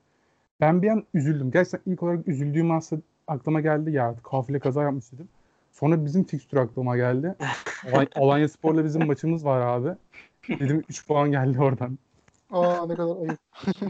[0.61, 1.51] Ben bir an üzüldüm.
[1.51, 5.29] Gerçekten ilk olarak üzüldüğüm aslında aklıma geldi ya kafile kaza yapmış dedim.
[5.73, 7.35] Sonra bizim fikstür aklıma geldi.
[7.93, 9.97] Alanya, Alanya Spor'la bizim maçımız var abi.
[10.49, 11.99] Dedim 3 puan geldi oradan.
[12.51, 13.39] Aa ne kadar ayıp.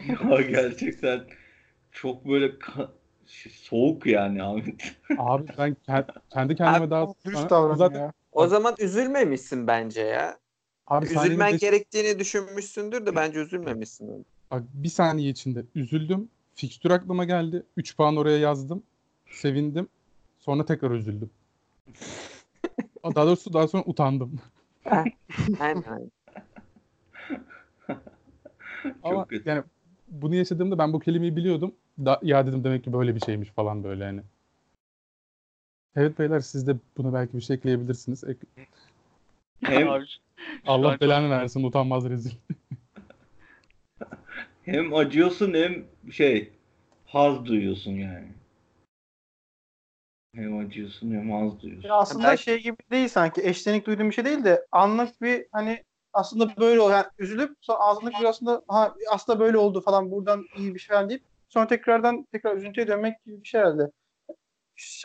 [0.31, 1.21] Ya gerçekten
[1.93, 2.91] çok böyle ka-
[3.27, 4.97] şey, soğuk yani Ahmet.
[5.19, 7.07] Abi ben ke- kendi kendime Abi, daha...
[7.25, 8.13] Dürüst davran zaten, ya.
[8.33, 10.39] O zaman üzülmemişsin bence ya.
[10.87, 14.27] Abi Üzülmen beş- gerektiğini düşünmüşsündür de bence üzülmemişsin.
[14.51, 16.29] Bak bir saniye içinde üzüldüm.
[16.55, 17.63] Fikstür aklıma geldi.
[17.77, 18.83] 3 puan oraya yazdım.
[19.31, 19.89] Sevindim.
[20.39, 21.31] Sonra tekrar üzüldüm.
[23.15, 24.41] Daha doğrusu daha sonra utandım.
[24.85, 25.13] Aynen
[25.61, 26.11] aynen.
[29.03, 29.63] Ama yani
[30.09, 31.75] bunu yaşadığımda ben bu kelimeyi biliyordum.
[31.99, 34.23] Da, ya dedim demek ki böyle bir şeymiş falan böyle yani.
[35.97, 38.25] Evet beyler siz de buna belki bir şey ekleyebilirsiniz.
[38.25, 38.47] Ek-
[39.65, 40.05] Hem Abi,
[40.67, 42.31] Allah çok- belanı versin utanmaz rezil.
[44.63, 46.53] hem acıyorsun hem şey
[47.07, 48.29] haz duyuyorsun yani.
[50.35, 51.89] Hem acıyorsun hem haz duyuyorsun.
[51.89, 53.43] Ya aslında Belki- şey gibi değil sanki.
[53.49, 57.79] Eşlenik duyduğum bir şey değil de anlık bir hani aslında böyle ol yani üzülüp sonra
[57.79, 61.67] anlık bir aslında ha aslında böyle oldu falan buradan iyi bir şey falan deyip sonra
[61.67, 63.91] tekrardan tekrar üzüntüye dönmek gibi bir şey herhalde.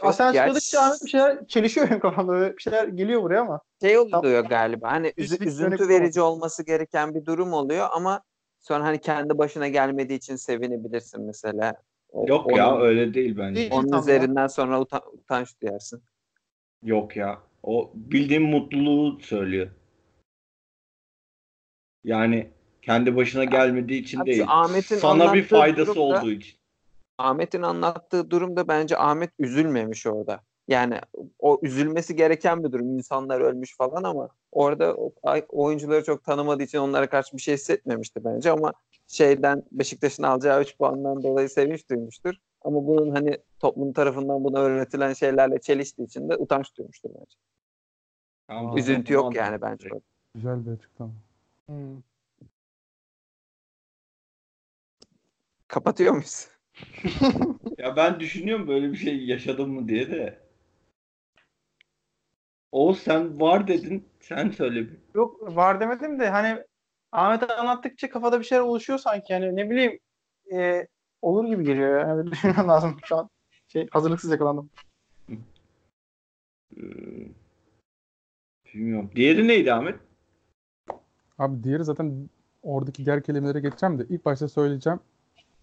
[0.03, 2.31] Yok, Sen gerçi- söyledikçe Ahmet bir şeyler çelişiyor benim kafamda.
[2.31, 3.61] Böyle bir şeyler geliyor buraya ama.
[3.81, 4.91] Şey oluyor galiba.
[4.91, 8.23] Hani üzü- Üzüntü yönetim verici olması gereken bir durum oluyor ama
[8.59, 11.73] sonra hani kendi başına gelmediği için sevinebilirsin mesela.
[12.09, 13.55] O- Yok onun, ya öyle değil bence.
[13.55, 13.71] Değil.
[13.73, 14.01] Onun Tam ya.
[14.03, 16.01] üzerinden sonra uta- utanç duyarsın.
[16.83, 17.39] Yok ya.
[17.63, 19.67] O bildiğin mutluluğu söylüyor.
[22.03, 22.49] Yani
[22.81, 24.45] kendi başına gelmediği için Abi şu değil.
[24.47, 26.56] Ahmet'in Sana bir faydası da- olduğu için.
[27.17, 30.41] Ahmet'in anlattığı durumda bence Ahmet üzülmemiş orada.
[30.67, 30.99] Yani
[31.39, 32.97] o üzülmesi gereken bir durum.
[32.97, 34.95] İnsanlar ölmüş falan ama orada
[35.49, 38.73] oyuncuları çok tanımadığı için onlara karşı bir şey hissetmemişti bence ama
[39.07, 42.35] şeyden Beşiktaş'ın alacağı 3 puandan dolayı sevinç duymuştur.
[42.61, 47.37] Ama bunun hani toplum tarafından buna öğretilen şeylerle çeliştiği için de utanç duymuştur bence.
[48.47, 49.51] Tamam, Üzüntü tamam, yok tamam.
[49.51, 49.89] yani bence.
[50.35, 51.11] Güzel bir açıklama.
[55.67, 56.56] Kapatıyor muyuz?
[57.77, 60.39] Ya ben düşünüyorum böyle bir şey yaşadım mı diye de.
[62.71, 64.07] O sen var dedin.
[64.19, 64.97] Sen söyle bir.
[65.15, 66.63] Yok var demedim de hani
[67.11, 69.99] Ahmet anlattıkça kafada bir şeyler oluşuyor sanki yani ne bileyim
[70.53, 70.87] e,
[71.21, 72.07] olur gibi geliyor ya.
[72.07, 73.29] Yani düşünmem lazım şu an.
[73.67, 74.69] Şey hazırlıksız yakalandım.
[76.77, 76.81] Ee,
[78.73, 79.11] bilmiyorum.
[79.15, 79.95] Diğeri neydi Ahmet?
[81.37, 82.29] Abi diğeri zaten
[82.63, 84.99] oradaki diğer kelimelere geçeceğim de ilk başta söyleyeceğim.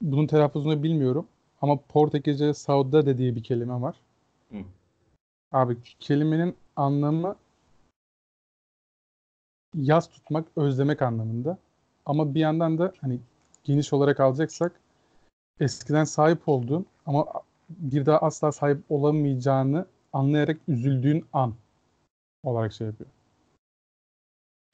[0.00, 1.26] Bunun telaffuzunu bilmiyorum.
[1.62, 3.96] Ama Portekizce saudade diye bir kelime var.
[4.50, 4.58] Hı.
[5.52, 7.36] Abi kelimenin anlamı
[9.74, 11.58] yaz tutmak, özlemek anlamında.
[12.06, 13.20] Ama bir yandan da hani
[13.64, 14.80] geniş olarak alacaksak
[15.60, 17.26] eskiden sahip olduğun ama
[17.68, 21.54] bir daha asla sahip olamayacağını anlayarak üzüldüğün an
[22.42, 23.10] olarak şey yapıyor.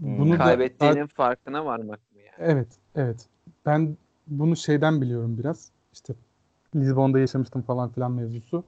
[0.00, 0.18] Hmm.
[0.18, 2.34] Bunu da- Kaybettiğinin farkına varmak mı yani?
[2.38, 3.26] Evet, evet.
[3.66, 3.96] Ben
[4.30, 5.70] bunu şeyden biliyorum biraz.
[5.92, 6.14] İşte
[6.74, 8.64] Lizbon'da yaşamıştım falan filan mevzusu.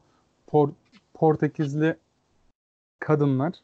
[0.46, 0.72] Por-
[1.14, 1.96] Portekizli
[3.00, 3.54] kadınlar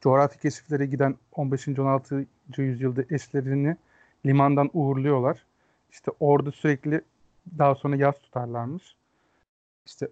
[0.00, 1.68] coğrafi keşiflere giden 15.
[1.68, 2.26] 16.
[2.56, 3.76] yüzyılda eşlerini
[4.26, 5.44] limandan uğurluyorlar.
[5.90, 7.02] İşte orada sürekli
[7.58, 8.96] daha sonra yaz tutarlarmış.
[9.86, 10.08] İşte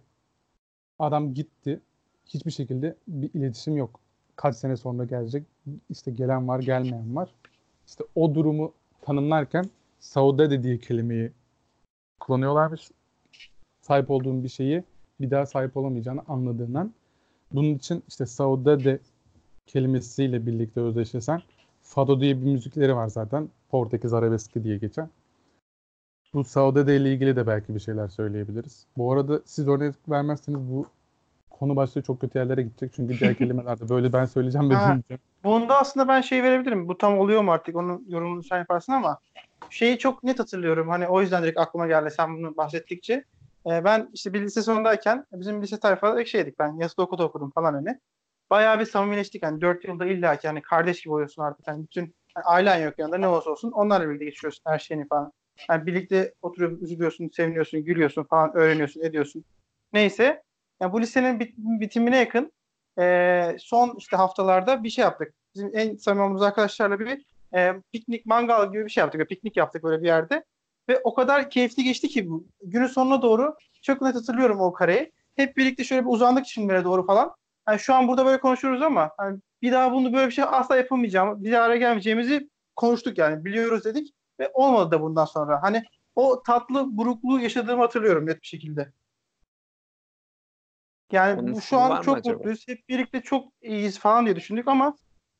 [0.98, 1.80] adam gitti.
[2.26, 4.00] Hiçbir şekilde bir iletişim yok.
[4.36, 5.46] Kaç sene sonra gelecek.
[5.90, 7.34] İşte gelen var, gelmeyen var.
[7.86, 8.72] İşte o durumu
[9.02, 9.64] tanımlarken
[10.06, 11.32] saudade diye kelimeyi
[12.20, 12.90] kullanıyorlarmış.
[13.80, 14.84] Sahip olduğun bir şeyi
[15.20, 16.92] bir daha sahip olamayacağını anladığından.
[17.52, 18.98] Bunun için işte saudade
[19.66, 21.42] kelimesiyle birlikte özdeşleşen
[21.82, 23.48] fado diye bir müzikleri var zaten.
[23.70, 25.10] Portekiz arabeski diye geçen.
[26.34, 28.86] Bu saudade ile ilgili de belki bir şeyler söyleyebiliriz.
[28.96, 30.86] Bu arada siz örnek vermezseniz bu
[31.50, 32.92] konu başlığı çok kötü yerlere gidecek.
[32.92, 34.88] Çünkü diğer kelimelerde böyle ben söyleyeceğim ve Ha.
[34.88, 35.20] dinleyeceğim.
[35.44, 36.88] Bunda aslında ben şey verebilirim.
[36.88, 39.18] Bu tam oluyor mu artık onun yorumunu sen yaparsın ama
[39.70, 40.88] şeyi çok net hatırlıyorum.
[40.88, 43.24] Hani o yüzden direkt aklıma geldi sen bunu bahsettikçe.
[43.66, 47.74] Ee, ben işte bir lise sondayken bizim lise tayfada şeydik ben yazılı okulda okudum falan
[47.74, 48.00] hani.
[48.50, 49.42] Bayağı bir samimileştik.
[49.42, 51.68] Hani 4 yılda illa ki hani kardeş gibi oluyorsun artık.
[51.68, 55.32] Hani bütün hani ailen yok yanında ne olursa olsun onlarla birlikte geçiyorsun her şeyini falan.
[55.70, 59.44] Yani birlikte oturup üzülüyorsun, seviniyorsun, gülüyorsun falan öğreniyorsun, ediyorsun.
[59.92, 60.42] Neyse.
[60.80, 62.52] Yani bu lisenin bit- bitimine yakın
[62.98, 65.34] e, son işte haftalarda bir şey yaptık.
[65.54, 67.06] Bizim en samimi arkadaşlarla bir
[67.54, 69.28] e, piknik, mangal gibi bir şey yaptık.
[69.28, 70.44] Piknik yaptık böyle bir yerde.
[70.88, 72.46] Ve o kadar keyifli geçti ki bu.
[72.62, 75.12] Günün sonuna doğru çok net hatırlıyorum o kareyi.
[75.36, 77.34] Hep birlikte şöyle bir uzandık çimlere doğru falan.
[77.68, 80.76] Yani şu an burada böyle konuşuyoruz ama hani bir daha bunu böyle bir şey asla
[80.76, 83.44] yapamayacağım, bir daha araya gelmeyeceğimizi konuştuk yani.
[83.44, 85.62] Biliyoruz dedik ve olmadı da bundan sonra.
[85.62, 85.82] Hani
[86.14, 88.92] o tatlı burukluğu yaşadığımı hatırlıyorum net bir şekilde.
[91.12, 92.36] Yani Onun bu- şu an çok acaba?
[92.36, 92.68] mutluyuz.
[92.68, 94.96] Hep birlikte çok iyiyiz falan diye düşündük ama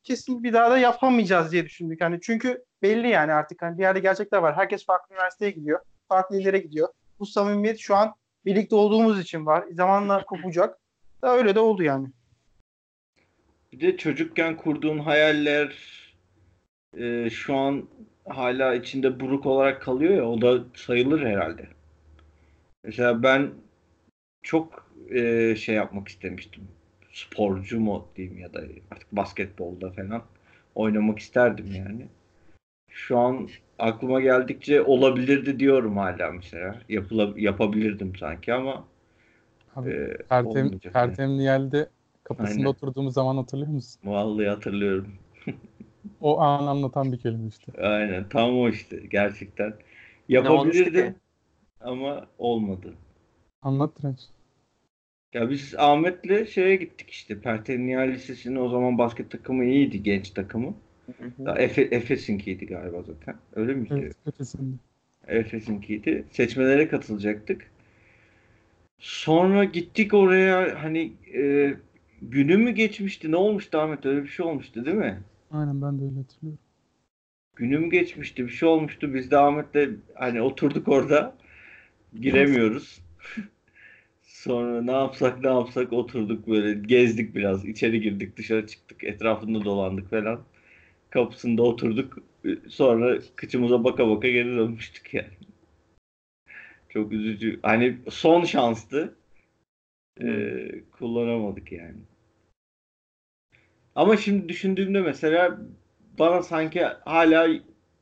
[0.07, 2.01] kesin bir daha da yapamayacağız diye düşündük.
[2.01, 4.55] Hani çünkü belli yani artık hani bir yerde gerçekler var.
[4.55, 5.79] Herkes farklı üniversiteye gidiyor.
[6.07, 6.89] Farklı illere gidiyor.
[7.19, 8.13] Bu samimiyet şu an
[8.45, 9.65] birlikte olduğumuz için var.
[9.71, 10.79] Zamanla kopacak.
[11.21, 12.07] Da öyle de oldu yani.
[13.71, 15.77] Bir de çocukken kurduğun hayaller
[16.97, 17.87] e, şu an
[18.29, 21.67] hala içinde buruk olarak kalıyor ya o da sayılır herhalde.
[22.83, 23.51] Mesela ben
[24.43, 26.67] çok e, şey yapmak istemiştim.
[27.17, 28.59] Sporcu mu diyeyim ya da
[28.91, 30.23] artık basketbolda falan
[30.75, 32.07] oynamak isterdim yani.
[32.89, 33.49] Şu an
[33.79, 36.81] aklıma geldikçe olabilirdi diyorum hala mesela.
[36.89, 38.87] Yapıla, yapabilirdim sanki ama
[39.75, 40.93] Abi, e, Pertem, olmayacak yani.
[40.93, 41.89] Pertemniyel'de
[42.23, 42.69] kapısında Aynen.
[42.69, 44.01] oturduğumuz zaman hatırlıyor musun?
[44.03, 45.13] Vallahi hatırlıyorum.
[46.21, 47.71] O an anlatan bir kelime işte.
[47.81, 49.73] Aynen tam o işte gerçekten.
[50.29, 51.15] Yapabilirdim
[51.81, 52.93] ama olmadı.
[53.61, 54.19] Anlat Direnç.
[55.33, 57.39] Ya biz Ahmet'le şeye gittik işte.
[57.39, 60.75] Pertenial Lisesi'nin o zaman basket takımı iyiydi genç takımı.
[61.45, 63.35] Daha Efe, Efes'inkiydi galiba zaten.
[63.55, 63.93] Öyle miydi?
[63.93, 64.15] Evet.
[65.27, 66.25] Efes'inkiydi.
[66.31, 67.71] Seçmelere katılacaktık.
[68.99, 71.73] Sonra gittik oraya hani e,
[72.21, 73.31] günü mü geçmişti?
[73.31, 74.05] Ne olmuştu Ahmet?
[74.05, 75.19] Öyle bir şey olmuştu değil mi?
[75.51, 76.59] Aynen ben de öyle hatırlıyorum.
[77.55, 78.45] Günüm geçmişti.
[78.45, 79.13] Bir şey olmuştu.
[79.13, 81.35] Biz de Ahmet'le hani oturduk orada.
[82.21, 83.01] Giremiyoruz.
[84.27, 87.65] Sonra ne yapsak ne yapsak oturduk böyle gezdik biraz.
[87.65, 89.03] İçeri girdik dışarı çıktık.
[89.03, 90.41] Etrafında dolandık falan.
[91.09, 92.17] Kapısında oturduk.
[92.69, 95.37] Sonra kıçımıza baka baka geri dönmüştük yani.
[96.89, 97.59] Çok üzücü.
[97.63, 99.15] Hani son şanstı.
[100.21, 101.99] Ee, kullanamadık yani.
[103.95, 105.59] Ama şimdi düşündüğümde mesela
[106.19, 107.49] bana sanki hala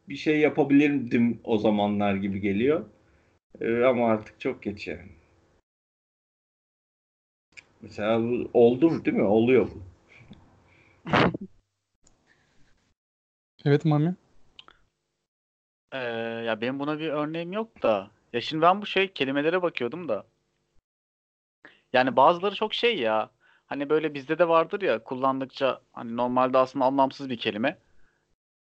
[0.10, 2.86] bir şey yapabilirdim o zamanlar gibi geliyor.
[3.62, 5.25] Ee, ama artık çok geç yani.
[7.82, 9.24] Mesela bu oldu mu değil mi?
[9.24, 9.84] Oluyor bu.
[13.66, 14.16] Evet Mami.
[15.92, 15.98] Ee,
[16.46, 18.10] ya benim buna bir örneğim yok da.
[18.34, 20.26] Ya şimdi ben bu şey kelimelere bakıyordum da.
[21.94, 23.30] Yani bazıları çok şey ya.
[23.66, 27.78] Hani böyle bizde de vardır ya kullandıkça hani normalde aslında anlamsız bir kelime.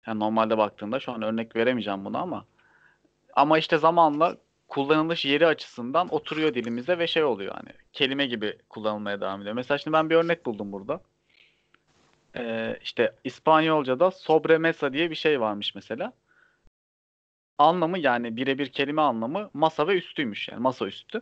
[0.08, 2.46] Yani normalde baktığında şu an örnek veremeyeceğim buna ama.
[3.34, 4.38] Ama işte zamanla
[4.68, 9.56] kullanılış yeri açısından oturuyor dilimize ve şey oluyor hani kelime gibi kullanılmaya devam ediyor.
[9.56, 11.02] Mesela şimdi ben bir örnek buldum burada.
[12.38, 16.14] Ee, işte İspanyolca'da sobremesa diye bir şey varmış mesela.
[17.58, 21.22] Anlamı yani birebir kelime anlamı masa ve üstüymüş yani masa üstü.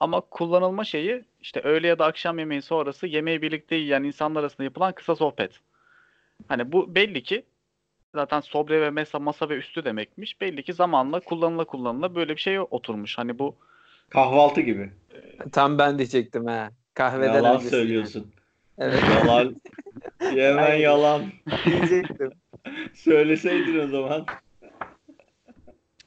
[0.00, 4.64] Ama kullanılma şeyi işte öğle ya da akşam yemeği sonrası yemeği birlikte yiyen insanlar arasında
[4.64, 5.60] yapılan kısa sohbet.
[6.48, 7.44] Hani bu belli ki
[8.16, 10.40] zaten sobre ve mesa masa ve üstü demekmiş.
[10.40, 13.18] Belli ki zamanla kullanıla kullanıla böyle bir şey oturmuş.
[13.18, 13.56] Hani bu
[14.08, 14.90] Kahvaltı gibi.
[15.52, 16.70] Tam ben diyecektim ha.
[16.94, 17.70] Kahveden Yalan öncesi.
[17.70, 18.32] söylüyorsun.
[18.78, 19.02] Evet.
[19.14, 19.56] Yalan.
[20.34, 21.22] Yemen yalan.
[21.64, 22.32] diyecektim.
[22.94, 24.26] Söyleseydin o zaman.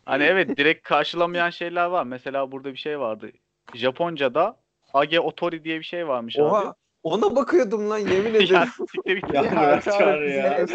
[0.06, 2.04] Hani evet direkt karşılamayan şeyler var.
[2.04, 3.32] Mesela burada bir şey vardı.
[3.74, 4.58] Japonca'da
[4.94, 6.74] age otori diye bir şey varmış abi.
[7.04, 8.54] Ona bakıyordum lan yemin ederim.
[8.56, 9.34] Ya, siktir git.
[9.34, 10.66] Ya Ya, çağır ya.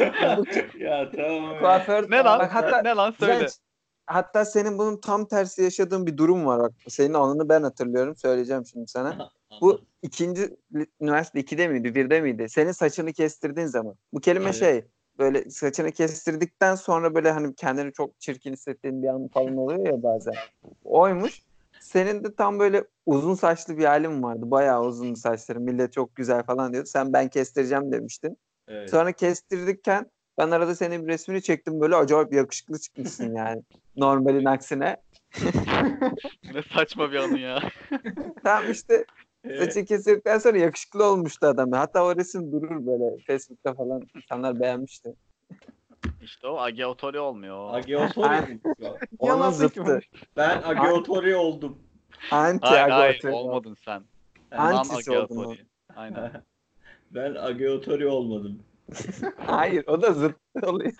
[0.79, 1.59] ya tamam.
[1.59, 2.11] Kuaför.
[2.11, 2.39] Ne lan?
[2.39, 3.39] Bak hatta ne lan söyle.
[3.39, 3.53] Direnç,
[4.07, 6.72] hatta senin bunun tam tersi yaşadığın bir durum var bak.
[6.89, 8.16] Senin anını ben hatırlıyorum.
[8.16, 9.31] Söyleyeceğim şimdi sana.
[9.61, 10.57] Bu ikinci
[11.01, 12.49] üniversite 2'de miydi, 1'de miydi?
[12.49, 13.95] Senin saçını kestirdiğin zaman.
[14.12, 14.55] Bu kelime Evet.
[14.55, 14.85] şey
[15.18, 20.03] böyle saçını kestirdikten sonra böyle hani kendini çok çirkin hissettiğin bir an falan oluyor ya
[20.03, 20.35] bazen.
[20.85, 21.43] Oymuş.
[21.85, 24.51] Senin de tam böyle uzun saçlı bir halin vardı.
[24.51, 25.62] Bayağı uzun saçların.
[25.62, 26.89] Millet çok güzel falan diyordu.
[26.89, 28.39] Sen ben kestireceğim demiştin.
[28.68, 28.91] Evet.
[28.91, 31.80] Sonra kestirdikken ben arada senin bir resmini çektim.
[31.80, 33.62] Böyle acayip yakışıklı çıkmışsın yani.
[33.97, 34.97] Normalin aksine.
[36.55, 37.59] Ne saçma bir anı ya.
[38.45, 39.05] Tam işte
[39.45, 39.62] Evet.
[39.72, 41.72] saçı kestirdikten sonra yakışıklı olmuştu adam.
[41.72, 44.03] Hatta o resim durur böyle Facebook'ta falan.
[44.16, 45.14] İnsanlar beğenmişti.
[46.22, 47.74] İşte o age otori olmuyor.
[47.74, 48.61] Ageotori.
[49.18, 50.00] Onun Yalan zıttı.
[50.36, 51.78] ben Ageotori oldum.
[52.30, 53.30] Anti Hayır hayır agotör.
[53.30, 54.05] olmadın sen.
[54.50, 55.57] Antisi Non oldun
[55.96, 56.32] Aynen.
[57.11, 58.62] ben Ageotori olmadım.
[59.46, 60.92] Hayır o da zıttı oluyor.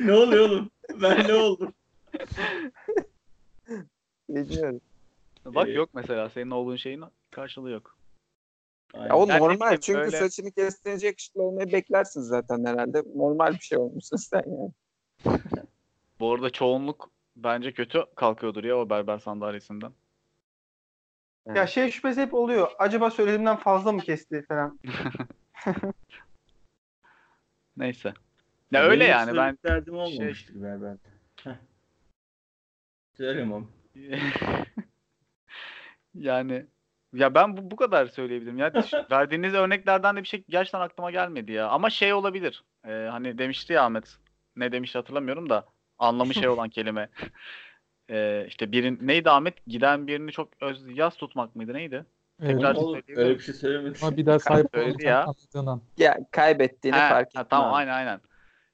[0.00, 0.70] ne oluyor oğlum?
[1.02, 1.72] Ben ne oldum?
[4.28, 4.80] Bilmiyorum.
[5.44, 7.96] Bak Ee, yok mesela senin olduğun şeyin karşılığı yok.
[8.94, 13.02] Ya o Yani normal çünkü öyle- saçını kestirince yakışıklı olmayı beklersin zaten herhalde.
[13.16, 14.72] Normal bir şey olmuşsun sen yani.
[16.20, 19.92] Bu arada çoğunluk bence kötü kalkıyordur ya o berber sandalyesinden.
[21.54, 22.70] Ya şey şüphesi hep oluyor.
[22.78, 24.78] Acaba söylediğimden fazla mı kesti falan.
[27.76, 28.14] Neyse.
[28.72, 30.96] Ya öyle Benim yani hiç ben öyle derdim şey- olmamıştır berber.
[31.44, 31.56] Heh.
[33.16, 33.68] Söylemem.
[36.14, 36.66] yani
[37.14, 38.58] ya ben bu, bu kadar söyleyebilirim.
[38.58, 38.72] Ya
[39.10, 41.68] verdiğiniz örneklerden de bir şey gerçekten aklıma gelmedi ya.
[41.68, 42.64] Ama şey olabilir.
[42.86, 44.16] Ee, hani demişti ya Ahmet.
[44.56, 45.64] Ne demişti hatırlamıyorum da
[45.98, 47.08] anlamı şey olan kelime.
[48.10, 49.66] Ee, işte birin neydi Ahmet?
[49.66, 52.06] Giden birini çok öz yaz tutmak mıydı neydi?
[52.42, 52.54] Evet.
[52.54, 54.00] Tekrar Oğlum, öyle bir şey söylemedim.
[54.02, 55.26] Ama bir daha sahip olacağını ya.
[55.96, 57.46] Ya kaybettiğini Ha, fark ha, ettim.
[57.50, 57.76] tamam abi.
[57.76, 58.20] aynen aynen.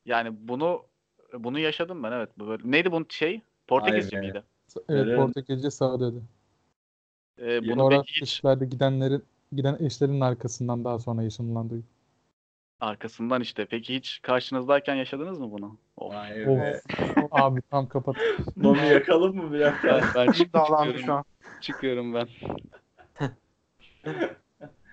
[0.04, 0.86] Yani bunu
[1.32, 2.38] bunu yaşadım ben evet.
[2.38, 3.40] Böyle, neydi bunun şey?
[3.66, 4.42] Portekizce miydi?
[4.76, 5.16] Evet Öyle.
[5.16, 6.22] Portekizce sağ dedi.
[7.40, 11.84] Ee, bunu Sonra peki hiç dışlarda gidenlerin giden eşlerin arkasından daha sonra yaşanılan duygu.
[12.80, 13.66] arkasından işte.
[13.66, 15.76] Peki hiç karşınızdayken yaşadınız mı bunu?
[15.96, 16.14] Of.
[16.14, 16.58] Vay Of.
[16.58, 16.80] be.
[17.30, 18.16] Abi tam kapat.
[18.56, 20.00] Mami yakalım mı bir dakika?
[20.14, 21.24] Ben, ben çıkıyorum, şu an.
[21.60, 22.28] çıkıyorum ben.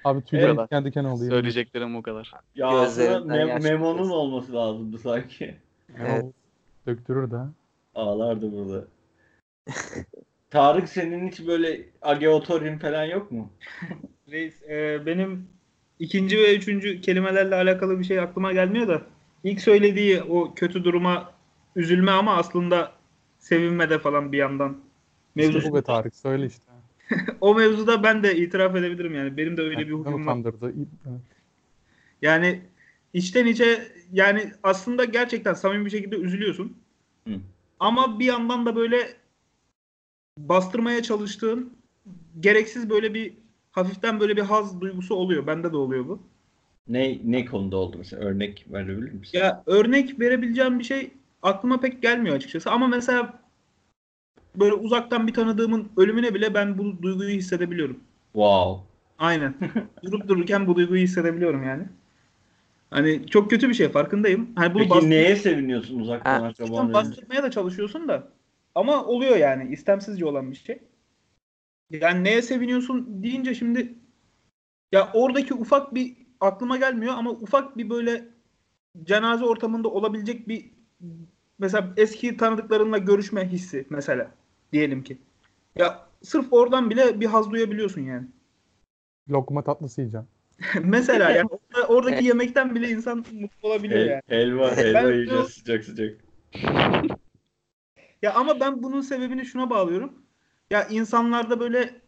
[0.04, 0.70] Abi tüylerim Evet.
[0.70, 2.32] diken diken yemin Söyleyeceklerim bu kadar.
[2.56, 5.56] Ya aslında Mem- Memo'nun olması lazımdı sanki.
[6.00, 6.26] Evet.
[6.88, 7.38] Döktürür de.
[7.96, 8.88] Ağlardı burada.
[10.56, 13.52] Tarık senin hiç böyle ageotorin falan yok mu?
[14.32, 15.48] Reis, e, benim
[16.00, 19.02] ikinci ve üçüncü kelimelerle alakalı bir şey aklıma gelmiyor da
[19.44, 21.34] ilk söylediği o kötü duruma
[21.76, 22.92] üzülme ama aslında
[23.40, 24.78] sevinme de falan bir yandan.
[25.36, 25.58] Mevzu.
[25.58, 26.64] İşte bu be Tarık söyle işte.
[27.42, 29.38] o mevzuda ben de itiraf edebilirim yani.
[29.38, 30.22] Benim de öyle bir Beni huyum var.
[30.22, 30.74] utandırdı.
[31.08, 31.20] Evet.
[32.22, 32.62] Yani
[33.14, 36.78] içten içe yani aslında gerçekten samimi bir şekilde üzülüyorsun.
[37.28, 37.34] Hı.
[37.80, 39.25] Ama bir yandan da böyle
[40.38, 41.74] bastırmaya çalıştığın
[42.40, 43.34] gereksiz böyle bir
[43.72, 45.48] hafiften böyle bir haz duygusu oluyor.
[45.48, 46.20] Bende de oluyor bu.
[46.88, 48.24] Ne ne konuda oldu mesela?
[48.24, 49.38] Örnek verebilir misin?
[49.38, 51.12] Ya örnek verebileceğim bir şey
[51.42, 52.72] aklıma pek gelmiyor açıkçası.
[52.72, 53.40] Ama mesela
[54.56, 58.00] böyle uzaktan bir tanıdığımın ölümüne bile ben bu duyguyu hissedebiliyorum.
[58.34, 58.84] Wow.
[59.20, 59.56] Aynen.
[60.04, 61.84] Durup dururken bu duyguyu hissedebiliyorum yani.
[62.90, 64.50] Hani çok kötü bir şey farkındayım.
[64.56, 66.48] Hani bunu Peki bastır- neye seviniyorsun uzaktan Ha.
[66.48, 68.28] akrabanın bastırmaya da çalışıyorsun da.
[68.76, 69.74] Ama oluyor yani.
[69.74, 70.80] istemsizce olan bir şey.
[71.92, 73.94] Yani neye seviniyorsun deyince şimdi
[74.92, 78.26] ya oradaki ufak bir aklıma gelmiyor ama ufak bir böyle
[79.04, 80.72] cenaze ortamında olabilecek bir
[81.60, 84.32] mesela eski tanıdıklarınla görüşme hissi mesela
[84.74, 85.18] diyelim ki.
[85.76, 88.28] Ya sırf oradan bile bir haz duyabiliyorsun yani.
[89.30, 90.28] Lokma tatlısı yiyeceğim.
[90.84, 94.22] mesela yani orada- oradaki yemekten bile insan mutlu olabiliyor Hel- yani.
[94.28, 96.18] helva, helva Ben- yiyeceğiz sıcak sıcak.
[98.26, 100.14] Ya ama ben bunun sebebini şuna bağlıyorum.
[100.70, 102.02] Ya insanlarda böyle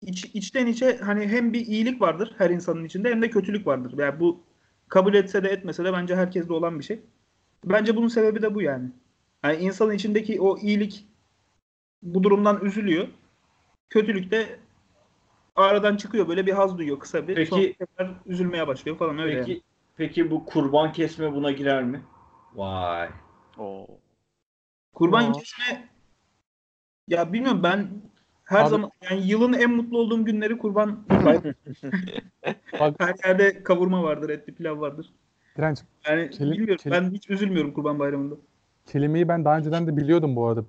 [0.00, 3.98] iç, içten içe hani hem bir iyilik vardır her insanın içinde hem de kötülük vardır.
[3.98, 4.40] Yani bu
[4.88, 7.00] kabul etse de etmese de bence herkeste olan bir şey.
[7.64, 8.88] Bence bunun sebebi de bu yani.
[9.44, 11.06] Yani insanın içindeki o iyilik
[12.02, 13.08] bu durumdan üzülüyor.
[13.90, 14.58] Kötülük de
[15.56, 16.28] aradan çıkıyor.
[16.28, 17.34] Böyle bir haz duyuyor kısa bir.
[17.34, 19.62] Peki- Sonra tekrar üzülmeye başlıyor falan öyle Peki yani.
[19.96, 22.02] peki bu kurban kesme buna girer mi?
[22.54, 23.08] Vay.
[23.58, 24.01] Oo.
[24.94, 25.32] Kurban Aa.
[25.32, 25.88] kesme
[27.08, 27.88] ya bilmiyorum ben
[28.44, 31.54] her Abi- zaman yani yılın en mutlu olduğum günleri kurban bayramı.
[32.80, 35.12] Bak her yerde kavurma vardır, etli pilav vardır.
[35.56, 35.78] direnç
[36.08, 38.34] Yani Kelim- bilmiyorum kelim- ben hiç üzülmüyorum kurban bayramında.
[38.86, 40.64] kelimeyi ben daha önceden de biliyordum bu arada.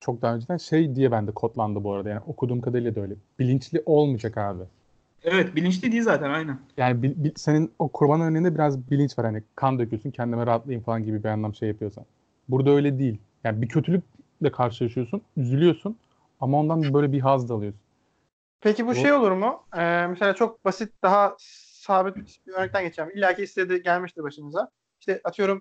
[0.00, 2.08] Çok daha önceden şey diye bende kodlandı bu arada.
[2.08, 3.14] Yani okuduğum kadarıyla da öyle.
[3.38, 4.62] Bilinçli olmayacak abi.
[5.24, 6.58] Evet bilinçli değil zaten aynen.
[6.76, 9.26] Yani bil- bil- senin o kurban örneğinde biraz bilinç var.
[9.26, 12.04] Hani kan döküyorsun kendime rahatlayayım falan gibi bir anlam şey yapıyorsan.
[12.48, 13.18] Burada öyle değil.
[13.46, 15.98] Yani bir kötülükle karşılaşıyorsun, üzülüyorsun
[16.40, 17.80] ama ondan böyle bir haz da alıyorsun.
[18.60, 19.62] Peki bu O- şey olur mu?
[19.76, 23.10] Ee, mesela çok basit daha sabit bir örnekten geçeceğim.
[23.14, 24.70] İlla ki istedi gelmiştir başınıza.
[25.00, 25.60] İşte atıyorum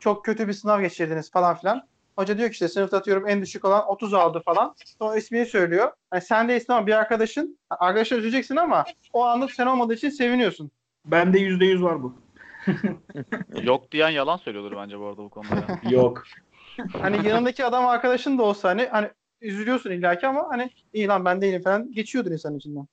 [0.00, 1.88] çok kötü bir sınav geçirdiniz falan filan.
[2.18, 4.74] Hoca diyor ki işte sınıfta atıyorum en düşük olan 30 aldı falan.
[4.98, 5.92] Sonra ismini söylüyor.
[6.10, 7.58] Hani sen değilsin ama bir arkadaşın.
[7.70, 10.70] Arkadaşa üzüleceksin ama o anlık sen olmadığı için seviniyorsun.
[11.04, 12.14] Bende yüzde yüz var bu.
[13.62, 15.80] Yok diyen yalan söylüyordur bence bu arada bu konuda.
[15.90, 16.24] Yok.
[16.92, 19.10] Hani yanındaki adam arkadaşın da olsa hani hani
[19.40, 22.86] üzülüyorsun illaki ama hani iyi lan ben değilim falan geçiyordur insanın içinden.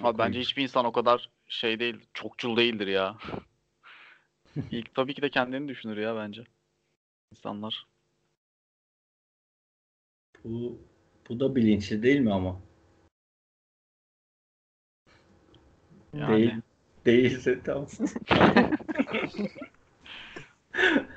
[0.00, 3.16] Abi bence hiçbir insan o kadar şey değil, çokçul değildir ya.
[4.70, 6.44] İlk tabii ki de kendini düşünür ya bence.
[7.32, 7.86] İnsanlar.
[10.44, 10.78] Bu
[11.28, 12.60] bu da bilinçli değil mi ama?
[16.12, 16.36] Yani.
[16.36, 16.52] Değil.
[17.06, 17.86] Değilse tamam.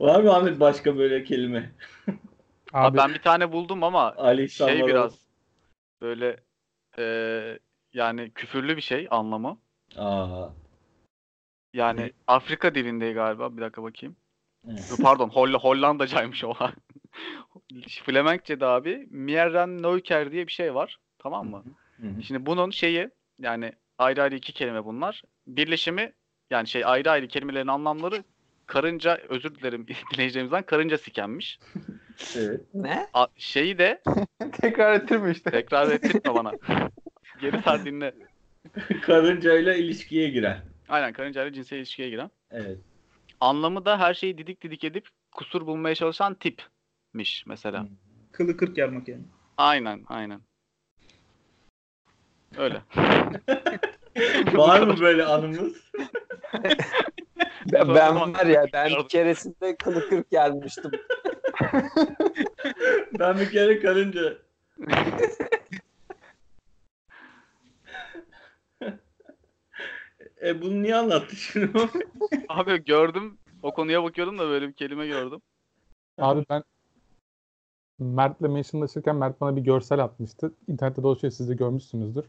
[0.00, 1.70] Var mı Ahmet başka böyle kelime?
[2.72, 5.18] Abi Abi ben bir tane buldum ama Ali şey biraz
[6.00, 6.36] böyle
[6.98, 7.58] eee,
[7.92, 9.58] yani küfürlü bir şey anlamı.
[9.96, 10.48] Aa.
[11.74, 12.10] Yani Ne?
[12.26, 13.56] Afrika dilinde galiba.
[13.56, 14.16] Bir dakika bakayım.
[14.68, 14.98] evet.
[15.02, 16.54] Pardon Holl Hollandacaymış o.
[18.04, 20.98] Flemenkçe'de abi Mierren Neuker diye bir şey var.
[21.18, 21.64] Tamam mı?
[22.00, 22.22] Hı hı.
[22.22, 25.22] Şimdi bunun şeyi yani ayrı ayrı iki kelime bunlar.
[25.46, 26.12] Birleşimi
[26.50, 28.24] yani şey ayrı ayrı kelimelerin anlamları
[28.66, 31.58] karınca özür dilerim dinleyicilerimizden karınca sikenmiş.
[32.36, 32.60] Evet.
[32.74, 33.06] Ne?
[33.14, 34.02] A- şeyi de
[34.60, 35.50] Tekrar ettirme işte.
[35.50, 36.52] tekrar ettirme bana.
[37.40, 38.14] Geri sar dinle.
[39.02, 40.58] Karıncayla ilişkiye giren.
[40.88, 42.30] Aynen karıncayla cinsel ilişkiye giren.
[42.50, 42.78] Evet.
[43.40, 47.82] Anlamı da her şeyi didik didik edip kusur bulmaya çalışan tipmiş mesela.
[47.82, 47.88] Hı.
[48.32, 49.22] Kılı kırk yarmak yani.
[49.56, 50.40] Aynen aynen.
[52.56, 52.82] Öyle.
[54.52, 55.76] Var mı böyle anımız?
[57.72, 60.90] Ben, ben var ya ben bir keresinde kılı kırk gelmiştim.
[63.18, 64.38] Ben bir kere karınca.
[70.42, 71.78] e bunu niye anlattı şimdi?
[72.48, 73.38] Abi gördüm.
[73.62, 75.40] O konuya bakıyordum da böyle bir kelime gördüm.
[76.18, 76.62] abi ben
[77.98, 80.52] Mert'le mentionlaşırken Mert bana bir görsel atmıştı.
[80.68, 82.24] İnternette dolaşıyor siz de görmüşsünüzdür.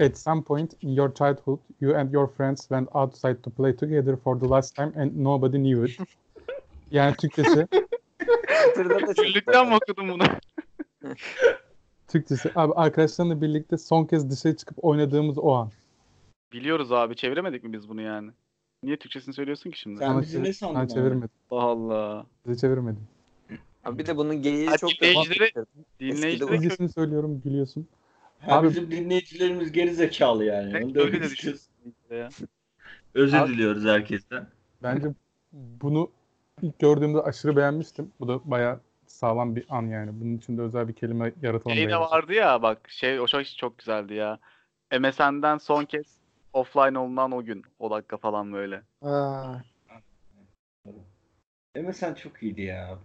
[0.00, 4.16] At some point in your childhood, you and your friends went outside to play together
[4.16, 5.98] for the last time and nobody knew it.
[6.90, 7.66] Yani Türkçesi
[9.16, 10.22] Günlükten mi okudun bunu?
[12.08, 12.50] Türkçesi.
[12.54, 15.70] Abi arkadaşlarımla birlikte son kez dışarı çıkıp oynadığımız o an.
[16.52, 17.16] Biliyoruz abi.
[17.16, 18.30] Çeviremedik mi biz bunu yani?
[18.82, 19.98] Niye Türkçesini söylüyorsun ki şimdi?
[19.98, 20.92] Sen bizi ne sandın Ben abi?
[20.92, 21.30] çevirmedim.
[21.50, 22.26] Allah Allah.
[22.46, 23.02] Size çevirmedim.
[23.84, 25.64] Abi bir de bunun geyiği çok dinleyicileri- da
[26.00, 27.88] Dinleyicilere kö- İngilizcesini söylüyorum gülüyorsun.
[28.46, 30.84] Ha, Abi- bizim dinleyicilerimiz geri zekalı yani.
[30.84, 31.68] Onu da öyle düşünüyoruz.
[32.10, 32.28] ya.
[33.14, 34.46] Özür Abi- diliyoruz herkesten.
[34.82, 35.08] Bence
[35.52, 36.10] bunu
[36.62, 38.12] ilk gördüğümde aşırı beğenmiştim.
[38.20, 40.20] Bu da bayağı sağlam bir an yani.
[40.20, 41.76] Bunun için de özel bir kelime yaratalım.
[41.76, 44.38] Şey de vardı ya bak şey o çok çok güzeldi ya.
[45.00, 46.06] MSN'den son kez
[46.52, 47.64] offline olunan o gün.
[47.78, 48.82] O dakika falan böyle.
[49.02, 49.62] Ha.
[51.76, 52.98] MSN çok iyiydi ya.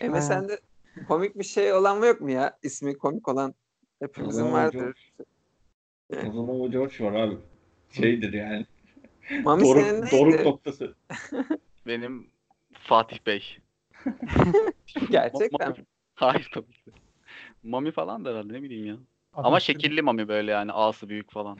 [0.00, 0.60] MSN'de
[1.08, 2.58] komik bir şey olan mı yok mu ya?
[2.62, 3.54] İsmi komik olan
[4.00, 5.12] hepimizin Uzun vardır.
[6.26, 7.36] O zaman o George var abi.
[7.90, 8.66] Şeydir yani.
[9.44, 10.10] Mami senin Doruk, neydi?
[10.10, 10.94] doruk noktası.
[11.86, 12.30] Benim
[12.72, 13.58] Fatih Bey.
[15.10, 15.68] Gerçekten.
[15.70, 15.84] Mami-
[16.14, 16.90] Hayır tabii ki.
[17.62, 18.96] Mami falan da herhalde ne bileyim ya.
[19.32, 21.58] Adam Ama şekilli Mami böyle yani ağası büyük falan.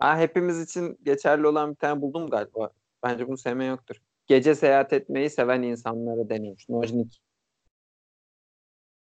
[0.00, 2.70] Aa, hepimiz için geçerli olan bir tane buldum galiba.
[3.02, 3.96] Bence bunu sevmeyen yoktur.
[4.26, 6.68] Gece seyahat etmeyi seven insanlara deniyormuş.
[6.68, 7.20] Nojnik.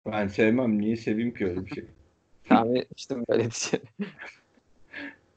[0.06, 0.80] Ben sevmem.
[0.82, 1.86] Niye seveyim ki öyle bir şey?
[2.49, 3.80] Tahmin etmiştim böyle bir şey.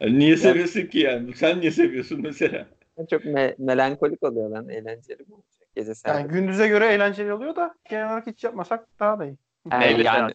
[0.00, 1.34] Yani niye seviyorsun ki yani?
[1.34, 2.66] Sen niye seviyorsun mesela?
[3.10, 4.68] Çok me- melankolik oluyor lan.
[4.68, 5.42] Eğlenceli bu.
[5.76, 9.36] Gece seyahat Yani gündüze göre eğlenceli oluyor da genel olarak hiç yapmasak daha da iyi.
[9.70, 10.32] Ha, Neyle yani?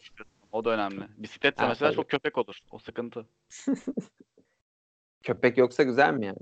[0.52, 1.06] O da önemli.
[1.18, 1.96] Bisikletse Ha, mesela tabii.
[1.96, 2.60] çok köpek olur.
[2.72, 3.26] O sıkıntı.
[5.24, 6.38] köpek yoksa güzel mi yani?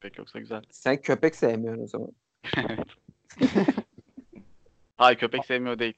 [0.00, 0.62] Köpek yoksa güzel.
[0.70, 2.10] Sen köpek sevmiyorsun o zaman.
[4.96, 5.94] Hayır köpek sevmiyor değil.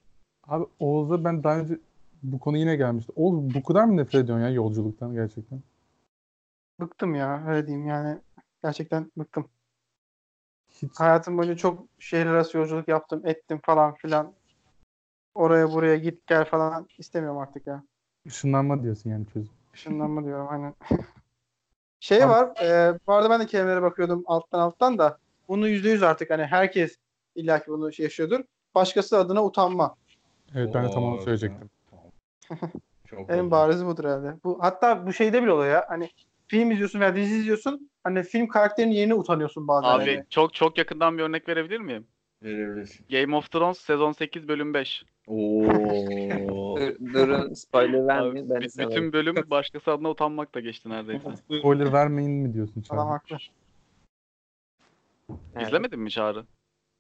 [0.49, 1.79] Abi Oğuz'la ben daha önce
[2.23, 3.13] bu konu yine gelmişti.
[3.17, 5.61] Oğuz bu kadar mı nefret ediyorsun ya yolculuktan gerçekten?
[6.81, 8.19] Bıktım ya öyle diyeyim yani.
[8.63, 9.49] Gerçekten bıktım.
[10.69, 14.33] Hiç Hayatım boyunca çok şehir arası yolculuk yaptım, ettim falan filan.
[15.35, 17.83] Oraya buraya git gel falan istemiyorum artık ya.
[18.27, 19.53] ışınlanma diyorsun yani çözüm.
[19.75, 20.75] Işınlanma diyorum aynen.
[22.01, 25.19] Şey Abi- var, e, bu arada ben de kelimelere bakıyordum alttan alttan da.
[25.49, 26.97] Bunu yüzde yüz artık hani herkes
[27.35, 28.41] illaki bunu yaşıyordur.
[28.75, 29.97] Başkası adına utanma.
[30.55, 31.71] Evet ben de tam onu söyleyecektim.
[33.07, 33.51] Çok En oldu.
[33.51, 34.35] barizi budur herhalde.
[34.45, 35.85] Bu, hatta bu şeyde bile oluyor ya.
[35.89, 36.11] Hani
[36.47, 37.91] film izliyorsun veya dizi izliyorsun.
[38.05, 39.89] Hani film karakterinin yerine utanıyorsun bazen.
[39.89, 40.25] Abi yani.
[40.31, 42.07] çok çok yakından bir örnek verebilir miyim?
[42.43, 43.07] Verebilirsin.
[43.11, 45.05] Game of Thrones sezon 8 bölüm 5.
[45.27, 45.65] Oo.
[46.77, 48.51] Dur, durun spoiler vermeyin.
[48.51, 48.91] Ben de severim.
[48.91, 51.29] bütün bölüm başkası adına utanmakla geçti neredeyse.
[51.59, 53.09] Spoiler vermeyin mi diyorsun Adam Çağrı?
[53.09, 53.37] haklı.
[55.57, 55.67] Evet.
[55.67, 56.45] İzlemedin mi Çağrı?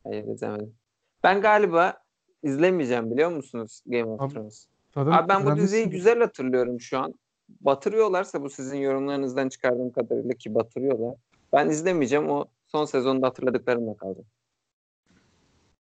[0.04, 0.74] Hayır izlemedim.
[1.22, 2.05] Ben galiba
[2.46, 4.66] izlemeyeceğim biliyor musunuz Game of Abi, Thrones?
[4.94, 7.14] Zaten Abi ben bu diziyi güzel hatırlıyorum şu an.
[7.60, 11.14] Batırıyorlarsa bu sizin yorumlarınızdan çıkardığım kadarıyla ki batırıyorlar.
[11.52, 12.30] Ben izlemeyeceğim.
[12.30, 14.26] O son sezonda hatırladıklarımla kalacağım.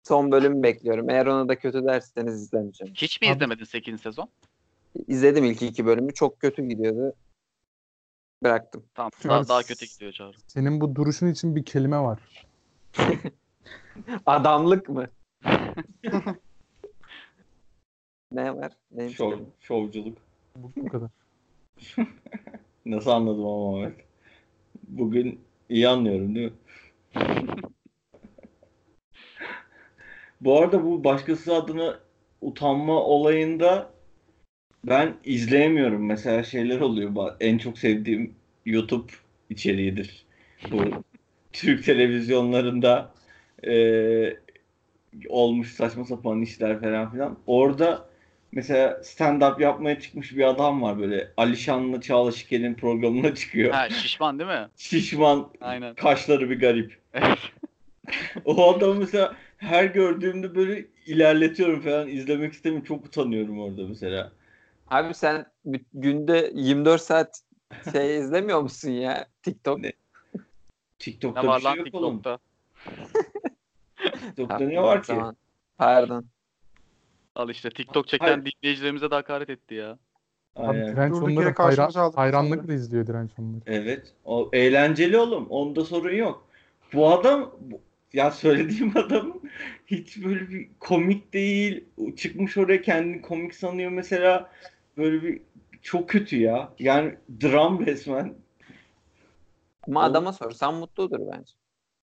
[0.03, 1.11] Son bölümü bekliyorum.
[1.11, 2.95] Eğer ona da kötü derseniz izlemeyeceğim.
[2.95, 4.01] Hiç mi Abi- izlemedin 8.
[4.01, 4.29] sezon?
[5.09, 6.15] İzledim ilk iki bölümü.
[6.15, 7.15] Çok kötü gidiyordu.
[8.43, 8.85] Bıraktım.
[8.95, 9.11] Tamam.
[9.21, 10.37] Abi Daha, daha kötü gidiyor Çağrı.
[10.47, 12.47] Senin bu duruşun için bir kelime var.
[14.27, 15.07] Adamlık mı?
[18.37, 18.73] ne var?
[18.91, 19.17] Neymiş?
[19.17, 19.47] Şov, dedim.
[19.61, 20.19] şovculuk.
[20.57, 21.11] Bu, kadar.
[22.87, 23.95] Nasıl anladım ama Ahmet?
[24.89, 26.57] Bugün iyi anlıyorum değil mi?
[30.41, 32.01] bu arada bu başkası adına
[32.41, 33.91] utanma olayında
[34.85, 36.07] ben izleyemiyorum.
[36.07, 37.37] Mesela şeyler oluyor.
[37.41, 38.35] En çok sevdiğim
[38.67, 39.13] YouTube
[39.51, 40.27] içeriğidir.
[40.71, 40.83] Bu
[41.53, 43.15] Türk televizyonlarında
[43.63, 44.41] eee,
[45.29, 47.39] olmuş saçma sapan işler falan filan.
[47.47, 48.09] Orada
[48.53, 51.33] mesela stand-up yapmaya çıkmış bir adam var böyle.
[51.37, 53.71] Alişanlı Çağla Şikel'in programına çıkıyor.
[53.73, 54.69] Ha şişman değil mi?
[54.77, 55.95] Şişman, Aynen.
[55.95, 56.99] kaşları bir garip.
[58.45, 62.87] O adamı mesela her gördüğümde böyle ilerletiyorum falan izlemek istemiyorum.
[62.89, 64.33] Çok utanıyorum orada mesela.
[64.89, 65.47] Abi sen
[65.95, 67.41] günde 24 saat
[67.93, 69.27] şey izlemiyor musun ya?
[69.43, 69.79] TikTok.
[69.81, 69.93] Ne?
[70.99, 72.17] TikTok'ta Ne bir var şey lan yok oğlum.
[72.17, 72.39] TikTok'ta?
[74.27, 75.15] TikTok'ta Tamam, ne var ki?
[75.79, 76.27] Pardon.
[77.37, 78.45] Al işte TikTok çeken Hayır.
[78.63, 79.99] dinleyicilerimize de hakaret etti ya.
[80.57, 80.93] Abi Aynen.
[80.93, 82.77] direnç Durduk onları yere karşımıza hayran, aldık hayranlıkla insanları.
[82.79, 83.61] izliyor direnç onları.
[83.67, 84.13] Evet.
[84.25, 85.47] O eğlenceli oğlum.
[85.51, 86.49] Onda sorun yok.
[86.93, 87.81] Bu adam bu-
[88.13, 89.41] ya söylediğim adam
[89.87, 91.85] hiç böyle bir komik değil.
[92.17, 94.51] Çıkmış oraya kendini komik sanıyor mesela.
[94.97, 95.43] Böyle bir
[95.83, 96.73] çok kötü ya.
[96.79, 98.35] Yani dram resmen.
[99.89, 101.53] Ama O- adama sorsan mutludur bence.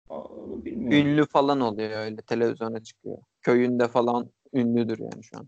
[0.10, 1.08] Aa, Onu bilmiyorum.
[1.08, 3.18] Ünlü falan oluyor öyle televizyona çıkıyor.
[3.42, 5.48] Köyünde falan ünlüdür yani şu an.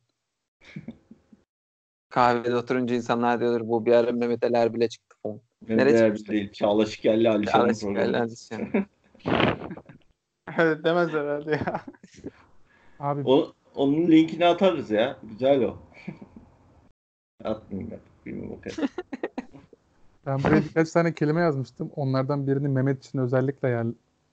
[2.09, 5.39] Kahvede oturunca insanlar diyordur bu bir ara Mehmet Ali Erbil'e çıktı falan.
[5.69, 6.31] Ne Nereye çıkmıştı?
[6.31, 6.51] değil.
[6.51, 7.99] Çağla Şikelli Alişan'ın programı.
[7.99, 8.85] eğlencesi yani.
[10.57, 11.81] Öyle demez herhalde ya.
[12.99, 15.17] Abi O, onun linkini atarız ya.
[15.23, 15.77] Güzel o.
[17.43, 17.99] Atmayayım ben.
[18.25, 18.89] Bilmiyorum bakalım.
[20.25, 21.91] ben buraya birkaç tane kelime yazmıştım.
[21.95, 23.83] Onlardan birini Mehmet için özellikle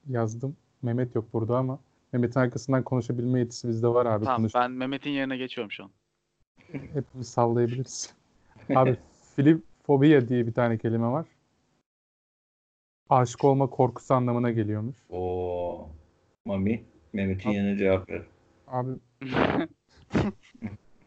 [0.08, 0.56] yazdım.
[0.82, 1.78] Mehmet yok burada ama
[2.12, 4.24] Mehmet'in arkasından konuşabilme yetisi bizde var abi.
[4.24, 5.90] Tamam Konuş, ben Mehmet'in yerine geçiyorum şu an.
[6.94, 8.14] Hepimiz sallayabiliriz.
[8.74, 8.96] abi
[9.36, 11.26] filifobiya diye bir tane kelime var.
[13.10, 14.96] Aşık olma korkusu anlamına geliyormuş.
[15.10, 15.88] Oo.
[16.44, 16.84] Mami.
[17.12, 18.22] Mehmet'in Abi- yerine cevap ver.
[18.66, 18.90] Abi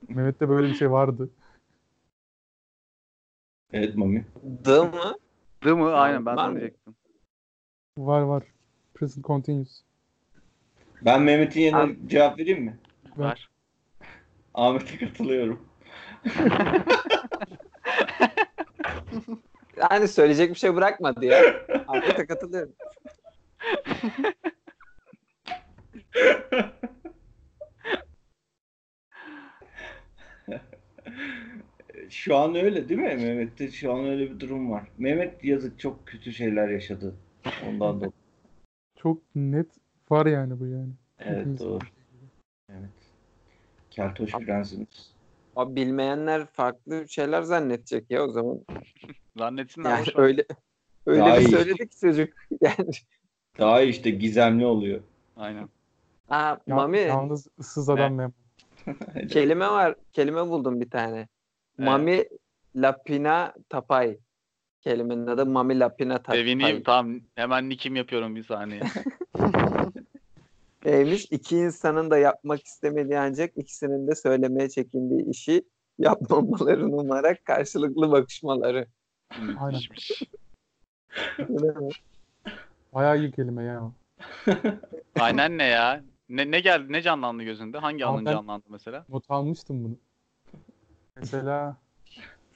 [0.09, 1.29] Mehmet'te böyle bir şey vardı.
[3.73, 4.25] Evet Mami.
[4.43, 5.15] D mı?
[5.63, 5.83] Değil mi?
[5.83, 6.59] Aynen ben mı?
[6.59, 6.95] diyecektim.
[7.97, 8.43] Var var.
[8.93, 9.81] Present continuous.
[11.01, 12.77] Ben Mehmet'in yerine Abi- cevap vereyim mi?
[13.17, 13.49] Ver.
[14.53, 15.65] Ahmet'e katılıyorum.
[19.91, 21.41] Yani söyleyecek bir şey bırakmadı ya.
[21.87, 22.73] Ahmet'e katılıyorum.
[32.09, 33.15] Şu an öyle değil mi?
[33.15, 34.83] Mehmet'te şu an öyle bir durum var.
[34.97, 37.15] Mehmet yazık çok kötü şeyler yaşadı.
[37.69, 38.11] Ondan dolayı.
[38.95, 39.67] Çok net
[40.11, 40.91] var yani bu yani.
[41.19, 41.79] Evet doğru.
[42.69, 42.89] Evet.
[43.91, 45.13] Keltoş prensimiz.
[45.55, 48.59] Abi bilmeyenler farklı şeyler zannedecek ya o zaman.
[49.37, 49.89] Zannetsinler.
[49.89, 50.45] Yani öyle
[51.05, 51.51] öyle Daha bir iyi.
[51.51, 52.33] söyledi ki çocuk.
[52.61, 52.89] Yani
[53.59, 55.01] Daha işte gizemli oluyor.
[55.35, 55.69] Aynen.
[56.29, 58.31] Aa, Ya- Mami Yalnız ıssız adam Memo.
[59.29, 59.95] kelime var.
[60.13, 61.27] Kelime buldum bir tane.
[61.77, 62.25] Mami
[62.75, 64.17] Lapina Tapay.
[64.81, 66.37] Kelimenin adı Mami Lapina Tapay.
[66.37, 67.19] Sevineyim tamam.
[67.35, 68.81] Hemen nikim yapıyorum bir saniye.
[70.85, 71.25] Neymiş?
[71.31, 75.63] İki insanın da yapmak istemediği ancak ikisinin de söylemeye çekindiği işi
[75.97, 78.87] yapmamalarını umarak karşılıklı bakışmaları.
[79.59, 79.81] Aynen.
[81.39, 81.89] Öyle mi?
[82.93, 83.91] Bayağı iyi kelime ya.
[85.19, 86.03] Aynen ne ya?
[86.29, 86.93] Ne, ne geldi?
[86.93, 87.77] Ne canlandı gözünde?
[87.77, 89.05] Hangi Abi anın ben- canlandı mesela?
[89.09, 89.97] Not almıştım bunu.
[91.15, 91.77] Mesela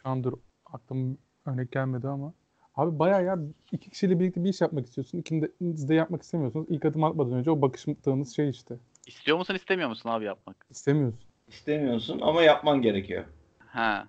[0.03, 0.33] şu an dur
[0.65, 2.33] aklım örnek gelmedi ama.
[2.79, 3.39] Abi bayağı ya
[3.71, 5.17] iki kişiyle birlikte bir iş yapmak istiyorsun.
[5.17, 6.65] İkiniz de yapmak istemiyorsunuz.
[6.69, 8.75] İlk adım atmadan önce o bakıştığınız şey işte.
[9.07, 10.67] İstiyor musun istemiyor musun abi yapmak?
[10.69, 11.19] İstemiyorsun.
[11.47, 13.25] İstemiyorsun ama yapman gerekiyor.
[13.59, 14.07] Ha.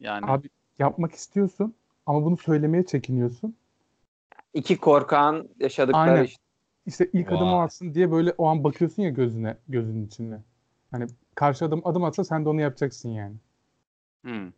[0.00, 0.48] Yani Abi
[0.78, 1.74] yapmak istiyorsun
[2.06, 3.56] ama bunu söylemeye çekiniyorsun.
[4.54, 6.24] İki korkağın yaşadıkları Aynen.
[6.24, 6.42] işte.
[6.86, 7.64] İşte ilk adımı Vay.
[7.64, 10.42] atsın diye böyle o an bakıyorsun ya gözüne, gözünün içine.
[10.90, 13.36] Hani karşı adım adım atsa sen de onu yapacaksın yani.
[14.22, 14.52] hmm.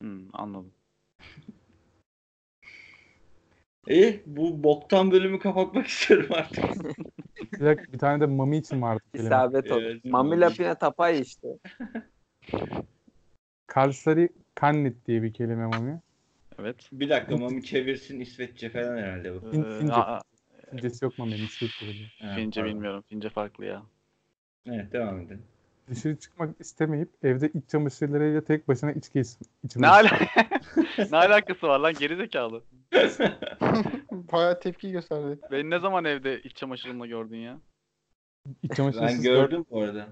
[0.00, 0.72] Hmm, anladım.
[3.88, 6.64] İyi bu boktan bölümü kapatmak istiyorum artık.
[7.52, 9.26] Bir, dakika, bir tane de mami için vardı kelime.
[9.26, 9.80] İsabet oldu.
[9.82, 10.40] Evet, Mami.
[10.40, 11.48] Lapina Tapay işte.
[13.66, 16.00] Kalsari Kannit diye bir kelime mami.
[16.58, 16.88] Evet.
[16.92, 19.38] Bir dakika Mami çevirsin İsveççe falan herhalde bu.
[19.38, 19.94] Fin- Ee, Fince.
[19.94, 20.20] aa,
[20.70, 21.46] Fincesi yok mami'nin
[22.34, 22.74] Fince pardon.
[22.74, 23.04] bilmiyorum.
[23.08, 23.82] Fince farklı ya.
[24.66, 25.42] Evet devam edin.
[25.90, 29.82] Dışarı çıkmak istemeyip evde iç çamaşırlarıyla tek başına içki iç- içmek.
[29.82, 30.08] Ne ala
[31.10, 32.62] ne alakası var lan gerizekalı?
[34.12, 35.38] Bayağı tepki gösterdi.
[35.50, 37.60] Beni ne zaman evde iç çamaşırımla gördün ya?
[38.62, 40.08] İç çamaşırsız Ben gördüm bu arada.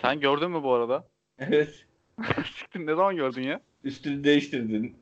[0.00, 1.08] Sen gördün mü bu arada?
[1.38, 1.86] Evet.
[2.58, 3.60] Siktir ne zaman gördün ya?
[3.84, 4.96] Üstünü değiştirdin.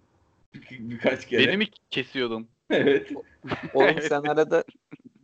[0.54, 1.46] Bir- birkaç kere.
[1.48, 2.48] Beni mi kesiyordun?
[2.70, 3.12] Evet.
[3.74, 4.64] Oğlum sen arada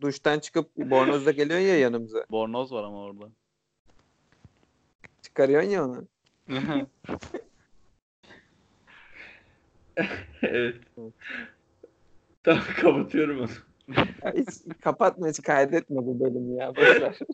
[0.01, 2.24] duştan çıkıp bornozda geliyorsun ya yanımıza.
[2.31, 3.28] Bornoz var ama orada.
[5.35, 6.07] Çıkarıyorsun ya onu.
[10.43, 10.77] evet.
[12.43, 13.48] Tamam kapatıyorum onu.
[14.24, 14.48] Ya hiç
[14.81, 16.77] kapatma hiç kaydetme bu bölümü ya.
[16.77, 17.19] Boşver.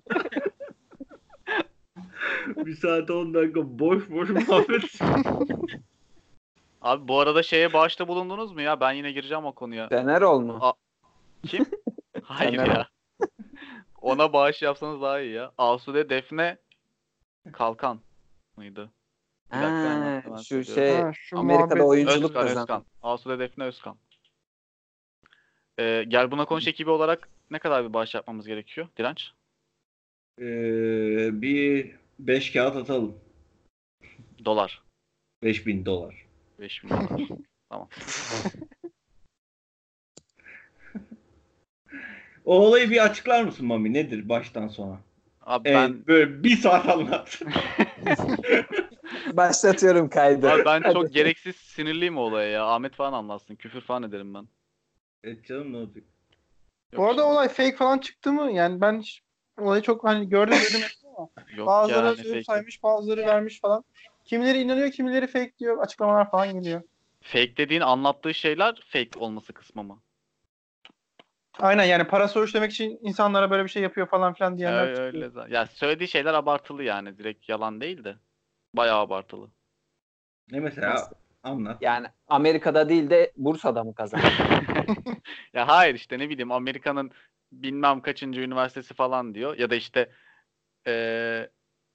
[2.56, 4.82] Bir saat 10 dakika boş boş muhabbet.
[6.82, 8.80] Abi bu arada şeye bağışta bulundunuz mu ya?
[8.80, 9.88] Ben yine gireceğim o konuya.
[9.88, 10.58] Fenerol mu?
[10.60, 10.72] A-
[11.46, 11.66] Kim?
[12.22, 12.66] Hayır Fener.
[12.66, 12.88] ya.
[14.00, 15.52] Ona bağış yapsanız daha iyi ya.
[15.58, 16.58] Asude Defne
[17.52, 18.00] Kalkan
[18.56, 18.90] mıydı?
[19.50, 20.74] Bir dakika, hemen- Ha, hemen şu söylüyorum.
[20.74, 22.60] şey Ha, şu Amerika'da muhabbet- oyunculuk Özkan, kazandı.
[22.60, 22.84] Özkan.
[23.02, 23.96] Asude Defne Özkan.
[25.78, 28.88] Ee, gel buna konuş ekibi olarak ne kadar bir bağış yapmamız gerekiyor?
[28.98, 29.30] Direnç?
[30.40, 33.18] Ee, bir 5 kağıt atalım.
[34.44, 34.82] Dolar.
[35.42, 36.26] 5000 dolar.
[36.58, 37.08] 5000 dolar.
[37.68, 37.88] tamam.
[42.44, 43.92] O olayı bir açıklar mısın Mami?
[43.92, 45.00] Nedir baştan sona?
[45.46, 47.40] Abi Evet, ben böyle bir saat anlat.
[49.32, 50.50] Başlatıyorum kaydı.
[50.50, 52.66] abi ben çok gereksiz sinirliyim olaya ya.
[52.66, 53.56] Ahmet falan anlatsın.
[53.56, 54.48] Küfür falan ederim ben.
[55.24, 56.04] evet canım ne olacak?
[56.92, 58.52] Yok, Bu arada olay fake falan çıktı mı?
[58.52, 59.22] Yani ben hiç
[59.60, 60.80] olayı çok hani gördüm dedim
[61.16, 62.44] ama yok bazıları yani fake.
[62.44, 63.84] saymış bazıları vermiş falan.
[64.24, 66.82] Kimileri inanıyor kimileri fake diyor açıklamalar falan geliyor.
[67.20, 70.02] Fake dediğin anlattığı şeyler fake olması kısmı mı?
[71.58, 75.12] Aynen yani para soruşturmak için insanlara böyle bir şey yapıyor falan filan diyenler Öyle, çıkıyor.
[75.14, 75.54] öyle zaten.
[75.54, 77.18] Ya söylediği şeyler abartılı yani.
[77.18, 78.16] Direkt yalan değil de.
[78.74, 79.50] Bayağı abartılı.
[80.52, 81.14] Ne mesela Nasıl?
[81.42, 81.82] anlat.
[81.82, 84.26] Yani Amerika'da değil de Bursa'da mı kazandı?
[85.54, 87.10] ya hayır işte ne bileyim Amerika'nın
[87.52, 89.58] bilmem kaçıncı üniversitesi falan diyor.
[89.58, 90.10] Ya da işte
[90.86, 91.50] eee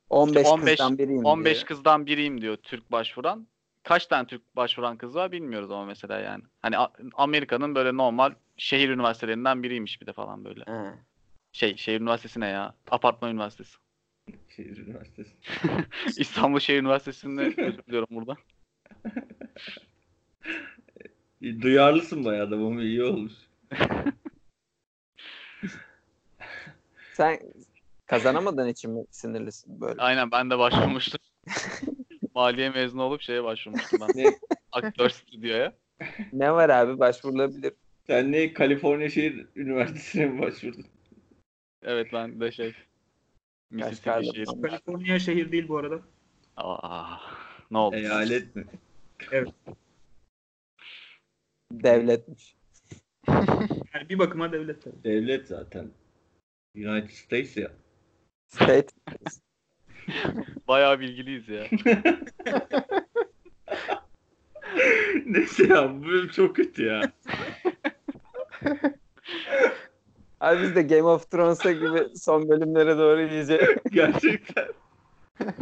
[0.10, 1.66] 15, 15 kızdan biriyim 15 diyor.
[1.66, 3.48] kızdan biriyim diyor Türk başvuran.
[3.84, 6.44] Kaç tane Türk başvuran kız var bilmiyoruz ama mesela yani.
[6.62, 6.76] Hani
[7.14, 10.64] Amerika'nın böyle normal şehir üniversitelerinden biriymiş bir de falan böyle.
[10.64, 10.94] He.
[11.52, 12.76] Şey şehir üniversitesi ne ya?
[12.92, 13.78] Apartman üniversitesi.
[14.56, 15.32] Şehir Üniversitesi.
[16.18, 18.38] İstanbul Şehir Üniversitesi'nde özür diliyorum burada.
[21.62, 23.34] Duyarlısın bayağı da ama iyi olmuş.
[27.14, 27.40] Sen
[28.06, 30.02] kazanamadığın için mi sinirlisin böyle?
[30.02, 31.20] Aynen ben de başvurmuştum.
[32.36, 34.12] Maliye mezunu olup şeye başvurmuştum ben.
[34.16, 34.36] Ne?
[34.72, 35.74] Aktör stüdyoya.
[36.34, 37.74] Ne var abi başvurulabilir.
[38.08, 40.86] Sen ne Kaliforniya Şehir Üniversitesi'ne mi başvurdun?
[41.84, 42.74] Evet ben de şey.
[43.72, 44.46] Mississippi şehir.
[44.46, 46.02] Kaliforniya şehir değil bu arada.
[46.58, 47.18] Aa,
[47.72, 47.96] ne oldu?
[47.96, 48.66] Eyalet mi?
[51.72, 52.56] Devletmiş.
[53.94, 55.04] Yani bir bakıma devlet tabii.
[55.04, 55.92] Devlet zaten.
[56.76, 57.72] United States ya.
[58.48, 58.94] State.
[60.68, 61.64] Bayağı bilgiliyiz ya.
[65.26, 67.02] Neyse ya bu bölüm çok kötü ya.
[70.40, 73.78] Abi biz de Game of Thrones'a gibi son bölümlere doğru iyice.
[73.92, 74.68] Gerçekten.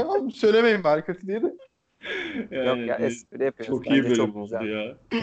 [0.03, 1.45] Oğlum söylemeyin bari kötü diye de.
[1.45, 3.76] Yok Yani ya espri yapıyoruz.
[3.78, 4.66] çok iyi bölüm çok oldu güzel.
[4.66, 4.98] ya.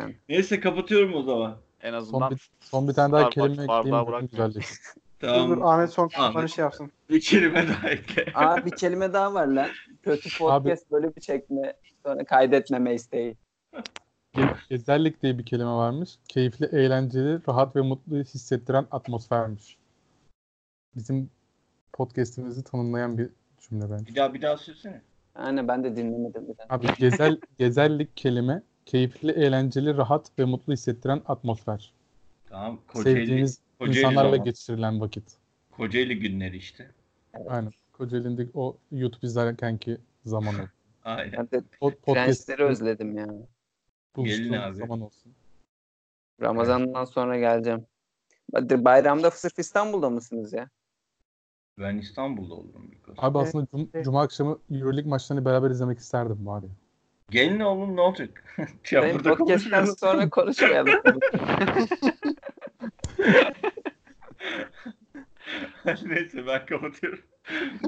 [0.00, 0.16] Yani.
[0.28, 1.56] Neyse kapatıyorum o zaman.
[1.82, 4.28] En Son azından bir, son bir tane daha kelime ekleyeyim.
[4.30, 5.02] Güzelleşsin.
[5.22, 5.50] Dur Tamam.
[5.50, 6.16] dur Ahmet son Ahmet.
[6.16, 6.90] kapanışı şey yapsın.
[7.10, 8.26] Bir kelime daha ekle.
[8.34, 9.68] Aa bir kelime daha var lan.
[10.02, 11.74] Kötü podcast bölümü çekme
[12.06, 13.36] sonra kaydetmeme isteği.
[14.34, 16.10] Ge- Gezellik diye bir kelime varmış.
[16.28, 19.76] Keyifli, eğlenceli, rahat ve mutlu hissettiren atmosfermiş.
[20.96, 21.30] Bizim
[21.92, 23.28] podcast'imizi tanımlayan bir
[23.60, 24.06] cümle bence.
[24.06, 25.00] Bir daha bir daha söylesene.
[25.38, 26.66] Yani ben de dinlemedim bir daha.
[26.70, 31.92] Abi gezel, gezellik kelime keyifli, eğlenceli, rahat ve mutlu hissettiren atmosfer.
[32.48, 32.78] Tamam.
[32.88, 34.44] Kocaeli, Sevdiğiniz Kocaeli insanlarla zaman.
[34.44, 35.24] geçirilen vakit.
[35.70, 36.90] Kocaeli günleri işte.
[37.48, 37.72] Aynen.
[37.92, 40.68] Kocaeli'nde o YouTube izlerkenki zaman olsun.
[41.04, 41.32] Aynen.
[41.32, 43.28] Ben de podcast prensleri özledim ya.
[44.16, 44.76] Gelin abi.
[44.76, 45.32] zaman olsun.
[46.42, 47.86] Ramazan'dan sonra geleceğim.
[48.84, 50.68] Bayramda sırf İstanbul'da mısınız ya?
[51.78, 53.14] Ben İstanbul'da kez.
[53.18, 56.68] Abi aslında cum- Cuma akşamı Euroleague maçlarını beraber izlemek isterdim ya.
[57.30, 58.44] Gelin oğlum ne olacak?
[58.90, 61.00] ya Benim burada podcast'ten sonra konuşmayalım.
[66.06, 67.18] Neyse ben kapatıyorum.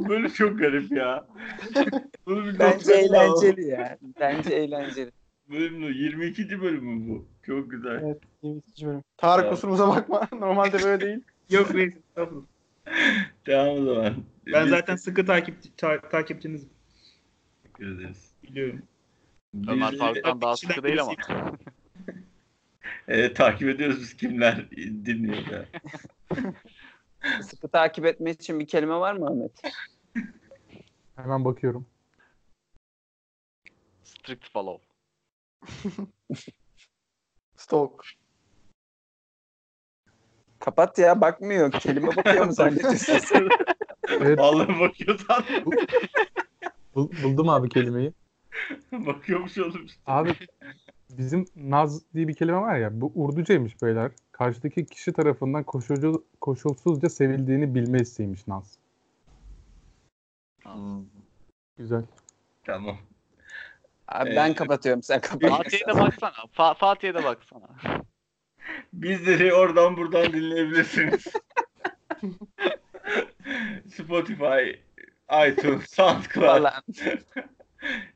[0.08, 1.26] Böyle çok garip ya.
[2.26, 3.98] Bunu bir Bence eğlenceli ya.
[4.20, 5.10] Bence eğlenceli.
[5.50, 5.86] Bölüm mü?
[5.92, 6.60] 22.
[6.60, 7.26] bölüm mü bu?
[7.46, 8.00] Çok güzel.
[8.02, 8.20] Evet.
[8.42, 8.86] 22.
[8.86, 9.02] bölüm.
[9.16, 9.54] Tarık Evet.
[9.54, 10.28] kusurumuza bakma.
[10.38, 11.20] Normalde böyle değil.
[11.50, 11.94] Yok reis.
[11.96, 12.46] estağfurullah.
[13.46, 14.14] Tamam o zaman.
[14.52, 16.68] Ben Biz zaten sıkı takip ta- takipçinizim.
[17.62, 18.32] teşekkür ederiz.
[18.42, 18.82] Biliyorum.
[19.68, 21.12] Ömer Faruk'tan daha sıkı değil ama.
[23.08, 25.64] Evet, takip ediyoruz biz kimler dinliyor ya.
[27.42, 29.62] Sıkı takip etmek için bir kelime var mı Ahmet?
[31.16, 31.86] Hemen bakıyorum.
[34.04, 34.86] Strict follow.
[37.56, 38.04] Stalk.
[40.60, 41.72] Kapat ya bakmıyor.
[41.72, 43.48] Kelime bakıyor mu zannediyorsun?
[44.08, 45.44] Evet, Vallahi bakıyorsan
[46.94, 48.12] bul- buldum abi kelimeyi.
[48.92, 50.00] bakıyormuş oğlum işte.
[50.06, 50.34] Abi
[51.10, 54.12] bizim naz diye bir kelime var ya bu Urducaymış beyler.
[54.38, 58.78] Karşıdaki kişi tarafından koşulcu, koşulsuzca sevildiğini bilme isteğiymiş naz.
[61.76, 62.02] Güzel.
[62.64, 62.98] Tamam.
[64.08, 65.50] Abi Ee, ben kapatıyorum sen kapat.
[65.50, 66.30] Fatih'e de baksana.
[66.30, 67.68] Fa- Fatih'e de baksana.
[68.92, 71.26] Bizleri oradan buradan dinleyebilirsiniz.
[73.94, 74.70] Spotify,
[75.48, 76.82] iTunes, SoundCloud, Falan.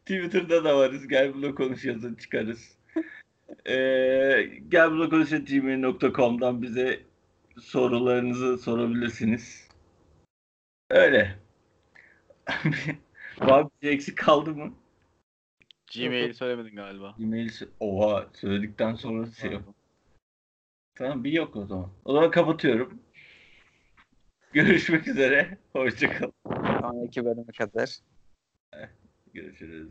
[0.06, 1.08] Twitter'da da varız.
[1.08, 2.78] Gel burada konuş yazın çıkarız.
[3.66, 7.02] Ee, gel burada konuş gmail.com'dan bize
[7.60, 9.68] sorularınızı sorabilirsiniz.
[10.90, 11.38] Öyle.
[13.40, 14.74] Var bir şey eksik kaldı mı?
[15.94, 17.16] Gmail'i söylemedin galiba.
[17.20, 17.50] E-mail
[17.80, 19.62] oha söyledikten sonra şey yok.
[20.94, 21.90] Tamam bir yok o zaman.
[22.04, 23.02] O zaman kapatıyorum.
[24.52, 25.58] Görüşmek üzere.
[25.72, 26.32] Hoşçakalın.
[26.80, 27.98] Sonraki bölüme kadar.
[29.34, 29.88] Görüşürüz.